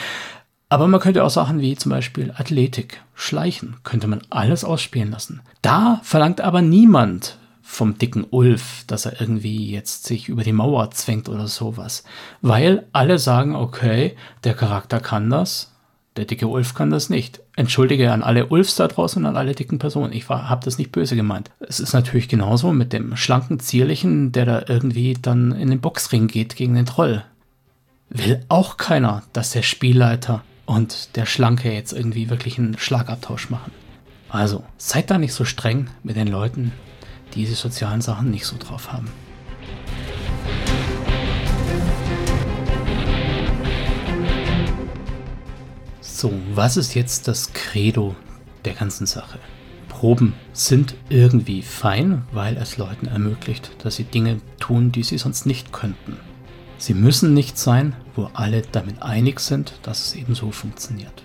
Aber 0.68 0.86
man 0.86 1.00
könnte 1.00 1.24
auch 1.24 1.30
Sachen 1.30 1.60
wie 1.60 1.74
zum 1.74 1.90
Beispiel 1.90 2.32
Athletik, 2.36 3.02
Schleichen, 3.14 3.76
könnte 3.82 4.06
man 4.06 4.22
alles 4.30 4.64
ausspielen 4.64 5.10
lassen. 5.10 5.40
Da 5.62 6.00
verlangt 6.04 6.40
aber 6.40 6.62
niemand 6.62 7.38
vom 7.62 7.98
dicken 7.98 8.26
Ulf, 8.30 8.84
dass 8.86 9.06
er 9.06 9.20
irgendwie 9.20 9.70
jetzt 9.70 10.04
sich 10.04 10.28
über 10.28 10.44
die 10.44 10.52
Mauer 10.52 10.90
zwängt 10.90 11.28
oder 11.28 11.48
sowas. 11.48 12.04
Weil 12.42 12.86
alle 12.92 13.18
sagen, 13.18 13.56
okay, 13.56 14.14
der 14.44 14.54
Charakter 14.54 15.00
kann 15.00 15.30
das, 15.30 15.69
der 16.20 16.26
dicke 16.26 16.46
Ulf 16.48 16.74
kann 16.74 16.90
das 16.90 17.08
nicht. 17.08 17.40
Entschuldige 17.56 18.12
an 18.12 18.22
alle 18.22 18.48
Ulfs 18.48 18.76
da 18.76 18.86
draußen 18.86 19.22
und 19.22 19.26
an 19.26 19.38
alle 19.38 19.54
dicken 19.54 19.78
Personen. 19.78 20.12
Ich 20.12 20.28
habe 20.28 20.62
das 20.62 20.76
nicht 20.76 20.92
böse 20.92 21.16
gemeint. 21.16 21.50
Es 21.60 21.80
ist 21.80 21.94
natürlich 21.94 22.28
genauso 22.28 22.72
mit 22.72 22.92
dem 22.92 23.16
schlanken, 23.16 23.58
zierlichen, 23.58 24.30
der 24.30 24.44
da 24.44 24.64
irgendwie 24.68 25.14
dann 25.14 25.52
in 25.52 25.70
den 25.70 25.80
Boxring 25.80 26.28
geht 26.28 26.56
gegen 26.56 26.74
den 26.74 26.84
Troll. 26.84 27.24
Will 28.10 28.44
auch 28.50 28.76
keiner, 28.76 29.22
dass 29.32 29.52
der 29.52 29.62
Spielleiter 29.62 30.42
und 30.66 31.16
der 31.16 31.24
Schlanke 31.24 31.72
jetzt 31.72 31.94
irgendwie 31.94 32.28
wirklich 32.28 32.58
einen 32.58 32.76
Schlagabtausch 32.76 33.48
machen. 33.48 33.72
Also, 34.28 34.62
seid 34.76 35.10
da 35.10 35.16
nicht 35.16 35.32
so 35.32 35.46
streng 35.46 35.88
mit 36.02 36.16
den 36.16 36.28
Leuten, 36.28 36.72
die 37.32 37.40
diese 37.40 37.54
sozialen 37.54 38.02
Sachen 38.02 38.30
nicht 38.30 38.44
so 38.44 38.58
drauf 38.58 38.92
haben. 38.92 39.08
So, 46.20 46.34
was 46.54 46.76
ist 46.76 46.94
jetzt 46.94 47.28
das 47.28 47.54
Credo 47.54 48.14
der 48.66 48.74
ganzen 48.74 49.06
Sache? 49.06 49.38
Proben 49.88 50.34
sind 50.52 50.94
irgendwie 51.08 51.62
fein, 51.62 52.26
weil 52.30 52.58
es 52.58 52.76
Leuten 52.76 53.06
ermöglicht, 53.06 53.70
dass 53.82 53.96
sie 53.96 54.04
Dinge 54.04 54.36
tun, 54.58 54.92
die 54.92 55.02
sie 55.02 55.16
sonst 55.16 55.46
nicht 55.46 55.72
könnten. 55.72 56.18
Sie 56.76 56.92
müssen 56.92 57.32
nicht 57.32 57.56
sein, 57.56 57.96
wo 58.16 58.28
alle 58.34 58.60
damit 58.60 59.00
einig 59.00 59.40
sind, 59.40 59.72
dass 59.80 60.08
es 60.08 60.14
eben 60.14 60.34
so 60.34 60.50
funktioniert. 60.50 61.22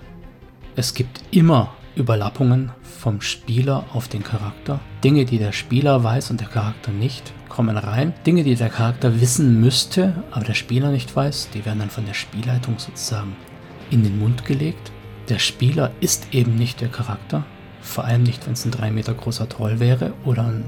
Es 0.77 0.93
gibt 0.93 1.21
immer 1.29 1.73
Überlappungen 1.97 2.71
vom 2.81 3.19
Spieler 3.19 3.83
auf 3.91 4.07
den 4.07 4.23
Charakter. 4.23 4.79
Dinge, 5.03 5.25
die 5.25 5.39
der 5.39 5.51
Spieler 5.51 6.05
weiß 6.05 6.31
und 6.31 6.39
der 6.39 6.47
Charakter 6.47 6.91
nicht, 6.91 7.33
kommen 7.49 7.75
rein. 7.75 8.13
Dinge, 8.25 8.45
die 8.45 8.55
der 8.55 8.69
Charakter 8.69 9.19
wissen 9.19 9.59
müsste, 9.59 10.23
aber 10.31 10.45
der 10.45 10.53
Spieler 10.53 10.91
nicht 10.91 11.13
weiß, 11.13 11.49
die 11.53 11.65
werden 11.65 11.79
dann 11.79 11.89
von 11.89 12.05
der 12.05 12.13
Spielleitung 12.13 12.79
sozusagen 12.79 13.35
in 13.91 14.03
den 14.03 14.19
Mund 14.19 14.45
gelegt. 14.45 14.91
Der 15.29 15.39
Spieler 15.39 15.91
ist 16.01 16.33
eben 16.33 16.55
nicht 16.55 16.81
der 16.81 16.89
Charakter, 16.89 17.45
vor 17.81 18.05
allem 18.05 18.23
nicht, 18.23 18.45
wenn 18.45 18.53
es 18.53 18.65
ein 18.65 18.71
3 18.71 18.91
Meter 18.91 19.13
großer 19.13 19.49
Troll 19.49 19.79
wäre 19.79 20.13
oder 20.23 20.43
ein 20.43 20.63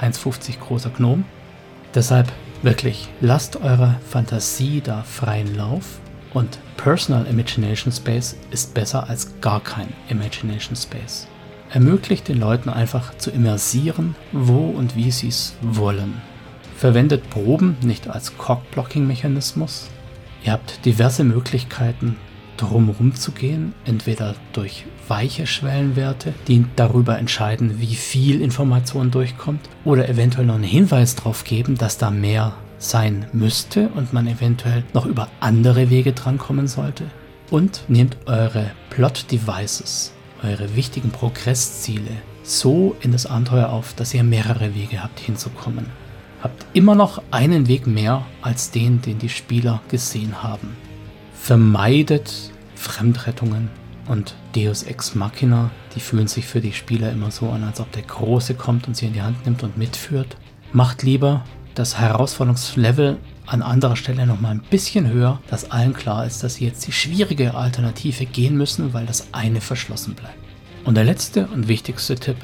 1,50 0.00 0.58
großer 0.58 0.90
Gnome. 0.90 1.24
Deshalb 1.94 2.32
wirklich, 2.62 3.08
lasst 3.20 3.56
eure 3.56 3.96
Fantasie 4.08 4.80
da 4.80 5.02
freien 5.02 5.56
Lauf. 5.56 6.00
Und 6.32 6.58
Personal 6.76 7.26
Imagination 7.26 7.92
Space 7.92 8.36
ist 8.52 8.72
besser 8.72 9.08
als 9.08 9.40
gar 9.40 9.60
kein 9.60 9.88
Imagination 10.08 10.76
Space. 10.76 11.26
Ermöglicht 11.70 12.28
den 12.28 12.38
Leuten 12.38 12.68
einfach 12.68 13.16
zu 13.18 13.30
immersieren, 13.30 14.14
wo 14.32 14.70
und 14.70 14.94
wie 14.94 15.10
sie 15.10 15.28
es 15.28 15.56
wollen. 15.60 16.20
Verwendet 16.76 17.28
Proben 17.30 17.76
nicht 17.82 18.08
als 18.08 18.38
Cockblocking-Mechanismus. 18.38 19.88
Ihr 20.44 20.52
habt 20.52 20.84
diverse 20.84 21.24
Möglichkeiten, 21.24 22.16
drumherum 22.60 23.14
zu 23.14 23.32
gehen, 23.32 23.74
entweder 23.84 24.34
durch 24.52 24.84
weiche 25.08 25.46
Schwellenwerte, 25.46 26.34
die 26.46 26.64
darüber 26.76 27.18
entscheiden, 27.18 27.80
wie 27.80 27.94
viel 27.94 28.40
Information 28.40 29.10
durchkommt, 29.10 29.68
oder 29.84 30.08
eventuell 30.08 30.46
noch 30.46 30.54
einen 30.56 30.64
Hinweis 30.64 31.16
darauf 31.16 31.44
geben, 31.44 31.76
dass 31.76 31.98
da 31.98 32.10
mehr 32.10 32.54
sein 32.78 33.26
müsste 33.32 33.88
und 33.88 34.12
man 34.12 34.26
eventuell 34.26 34.84
noch 34.94 35.06
über 35.06 35.28
andere 35.40 35.90
Wege 35.90 36.12
drankommen 36.12 36.66
sollte. 36.66 37.04
Und 37.50 37.84
nehmt 37.88 38.16
eure 38.26 38.70
Plot-Devices, 38.90 40.12
eure 40.42 40.76
wichtigen 40.76 41.10
Progressziele 41.10 42.10
so 42.42 42.96
in 43.00 43.12
das 43.12 43.26
Abenteuer 43.26 43.68
auf, 43.68 43.94
dass 43.94 44.14
ihr 44.14 44.24
mehrere 44.24 44.74
Wege 44.74 45.02
habt 45.02 45.20
hinzukommen. 45.20 45.86
Habt 46.42 46.66
immer 46.72 46.94
noch 46.94 47.22
einen 47.30 47.68
Weg 47.68 47.86
mehr 47.86 48.24
als 48.40 48.70
den, 48.70 49.02
den 49.02 49.18
die 49.18 49.28
Spieler 49.28 49.82
gesehen 49.88 50.42
haben. 50.42 50.76
Vermeidet 51.42 52.52
Fremdrettungen 52.76 53.70
und 54.06 54.36
Deus 54.54 54.84
Ex 54.84 55.14
Machina, 55.14 55.70
die 55.96 56.00
fühlen 56.00 56.28
sich 56.28 56.46
für 56.46 56.60
die 56.60 56.74
Spieler 56.74 57.10
immer 57.10 57.30
so 57.30 57.48
an, 57.48 57.64
als 57.64 57.80
ob 57.80 57.90
der 57.92 58.02
Große 58.02 58.54
kommt 58.54 58.86
und 58.86 58.96
sie 58.96 59.06
in 59.06 59.14
die 59.14 59.22
Hand 59.22 59.46
nimmt 59.46 59.62
und 59.64 59.76
mitführt. 59.76 60.36
Macht 60.72 61.02
lieber 61.02 61.42
das 61.74 61.98
Herausforderungslevel 61.98 63.16
an 63.46 63.62
anderer 63.62 63.96
Stelle 63.96 64.26
nochmal 64.26 64.52
ein 64.52 64.62
bisschen 64.70 65.08
höher, 65.08 65.40
dass 65.48 65.70
allen 65.70 65.94
klar 65.94 66.24
ist, 66.26 66.44
dass 66.44 66.56
sie 66.56 66.66
jetzt 66.66 66.86
die 66.86 66.92
schwierige 66.92 67.54
Alternative 67.54 68.26
gehen 68.26 68.56
müssen, 68.56 68.92
weil 68.92 69.06
das 69.06 69.28
eine 69.32 69.62
verschlossen 69.62 70.14
bleibt. 70.14 70.38
Und 70.84 70.94
der 70.94 71.04
letzte 71.04 71.48
und 71.48 71.66
wichtigste 71.66 72.16
Tipp. 72.16 72.36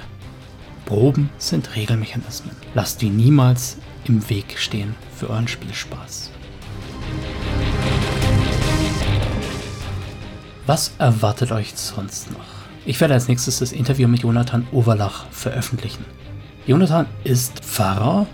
Proben 0.87 1.29
sind 1.39 1.77
Regelmechanismen. 1.77 2.57
Lasst 2.75 3.03
die 3.03 3.11
niemals 3.11 3.77
im 4.07 4.29
Weg 4.31 4.55
stehen 4.57 4.95
für 5.15 5.29
euren 5.31 5.49
Spielspaß. 5.49 6.31
Was 10.67 10.93
erwartet 10.99 11.53
euch 11.53 11.77
sonst 11.77 12.33
noch? 12.33 12.41
Ich 12.85 13.01
werde 13.01 13.15
als 13.15 13.29
nächstes 13.29 13.61
das 13.61 13.71
Interview 13.71 14.09
mit 14.09 14.23
Jonathan 14.23 14.67
Overlach 14.73 15.27
veröffentlichen. 15.31 16.05
Jonathan 16.67 17.07
ist 17.23 17.61
Pfarrer 17.61 18.27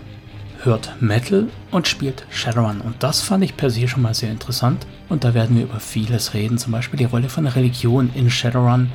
hört 0.63 0.95
Metal 0.99 1.47
und 1.69 1.87
spielt 1.87 2.25
Shadowrun. 2.31 2.81
Und 2.81 3.03
das 3.03 3.21
fand 3.21 3.43
ich 3.43 3.55
per 3.55 3.69
se 3.69 3.87
schon 3.87 4.01
mal 4.01 4.15
sehr 4.15 4.31
interessant. 4.31 4.87
Und 5.09 5.23
da 5.23 5.35
werden 5.35 5.55
wir 5.55 5.63
über 5.63 5.79
vieles 5.79 6.33
reden, 6.33 6.57
zum 6.57 6.71
Beispiel 6.71 6.97
die 6.97 7.05
Rolle 7.05 7.29
von 7.29 7.45
Religion 7.45 8.09
in 8.15 8.31
Shadowrun, 8.31 8.91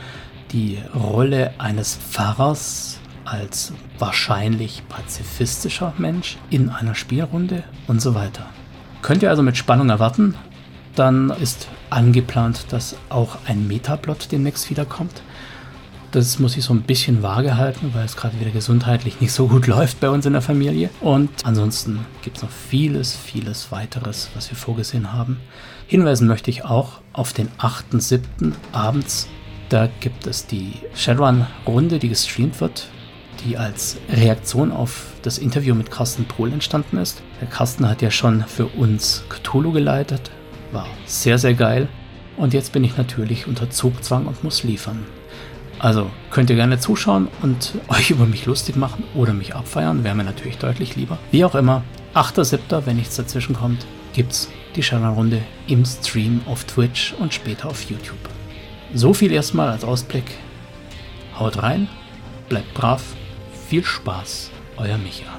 die 0.50 0.78
Rolle 0.94 1.52
eines 1.58 1.96
Pfarrers 1.96 2.98
als 3.24 3.72
wahrscheinlich 3.98 4.82
pazifistischer 4.88 5.92
Mensch 5.98 6.38
in 6.50 6.70
einer 6.70 6.94
Spielrunde 6.94 7.62
und 7.86 8.00
so 8.00 8.14
weiter. 8.14 8.46
Könnt 9.02 9.22
ihr 9.22 9.30
also 9.30 9.42
mit 9.42 9.56
Spannung 9.56 9.90
erwarten. 9.90 10.34
Dann 10.96 11.30
ist 11.30 11.68
angeplant, 11.90 12.66
dass 12.70 12.96
auch 13.08 13.38
ein 13.46 13.66
Metaplot 13.66 14.30
demnächst 14.32 14.70
wiederkommt. 14.70 15.22
Das 16.10 16.38
muss 16.38 16.56
ich 16.56 16.64
so 16.64 16.72
ein 16.72 16.82
bisschen 16.82 17.22
vage 17.22 17.56
halten, 17.56 17.90
weil 17.92 18.06
es 18.06 18.16
gerade 18.16 18.40
wieder 18.40 18.50
gesundheitlich 18.50 19.20
nicht 19.20 19.32
so 19.32 19.46
gut 19.46 19.66
läuft 19.66 20.00
bei 20.00 20.08
uns 20.08 20.24
in 20.24 20.32
der 20.32 20.42
Familie. 20.42 20.88
Und 21.00 21.30
ansonsten 21.44 22.06
gibt 22.22 22.38
es 22.38 22.42
noch 22.42 22.50
vieles, 22.50 23.14
vieles 23.14 23.70
weiteres, 23.72 24.30
was 24.34 24.50
wir 24.50 24.56
vorgesehen 24.56 25.12
haben. 25.12 25.38
Hinweisen 25.86 26.26
möchte 26.26 26.50
ich 26.50 26.64
auch 26.64 27.00
auf 27.12 27.32
den 27.32 27.48
8.7. 27.58 28.52
abends. 28.72 29.28
Da 29.68 29.88
gibt 30.00 30.26
es 30.26 30.46
die 30.46 30.72
Shadowrun-Runde, 30.94 31.98
die 31.98 32.08
gestreamt 32.08 32.58
wird, 32.62 32.88
die 33.44 33.58
als 33.58 33.98
Reaktion 34.10 34.72
auf 34.72 35.12
das 35.22 35.36
Interview 35.36 35.74
mit 35.74 35.90
Carsten 35.90 36.24
Pohl 36.24 36.52
entstanden 36.52 36.96
ist. 36.96 37.22
Der 37.40 37.48
Carsten 37.48 37.86
hat 37.86 38.00
ja 38.00 38.10
schon 38.10 38.44
für 38.44 38.66
uns 38.66 39.24
Cthulhu 39.28 39.72
geleitet, 39.72 40.30
war 40.72 40.86
sehr, 41.06 41.38
sehr 41.38 41.54
geil. 41.54 41.88
Und 42.36 42.54
jetzt 42.54 42.72
bin 42.72 42.84
ich 42.84 42.96
natürlich 42.96 43.46
unter 43.46 43.70
Zugzwang 43.70 44.26
und 44.26 44.44
muss 44.44 44.62
liefern. 44.62 45.04
Also 45.78 46.10
könnt 46.30 46.50
ihr 46.50 46.56
gerne 46.56 46.78
zuschauen 46.78 47.28
und 47.42 47.74
euch 47.88 48.10
über 48.10 48.26
mich 48.26 48.46
lustig 48.46 48.76
machen 48.76 49.04
oder 49.14 49.32
mich 49.32 49.54
abfeiern, 49.54 50.04
wäre 50.04 50.14
mir 50.14 50.24
natürlich 50.24 50.58
deutlich 50.58 50.96
lieber. 50.96 51.18
Wie 51.30 51.44
auch 51.44 51.54
immer, 51.54 51.82
8.7., 52.14 52.86
wenn 52.86 52.96
nichts 52.96 53.16
dazwischen 53.16 53.54
kommt, 53.54 53.86
gibt's 54.12 54.48
die 54.74 54.82
Shadowrun-Runde 54.82 55.42
im 55.66 55.84
Stream 55.84 56.40
auf 56.46 56.64
Twitch 56.64 57.14
und 57.18 57.34
später 57.34 57.68
auf 57.68 57.82
YouTube. 57.88 58.18
So 58.94 59.12
viel 59.12 59.32
erstmal 59.32 59.68
als 59.68 59.84
Ausblick. 59.84 60.24
Haut 61.38 61.62
rein, 61.62 61.88
bleibt 62.48 62.72
brav, 62.74 63.02
viel 63.68 63.84
Spaß, 63.84 64.50
euer 64.76 64.98
Micha. 64.98 65.38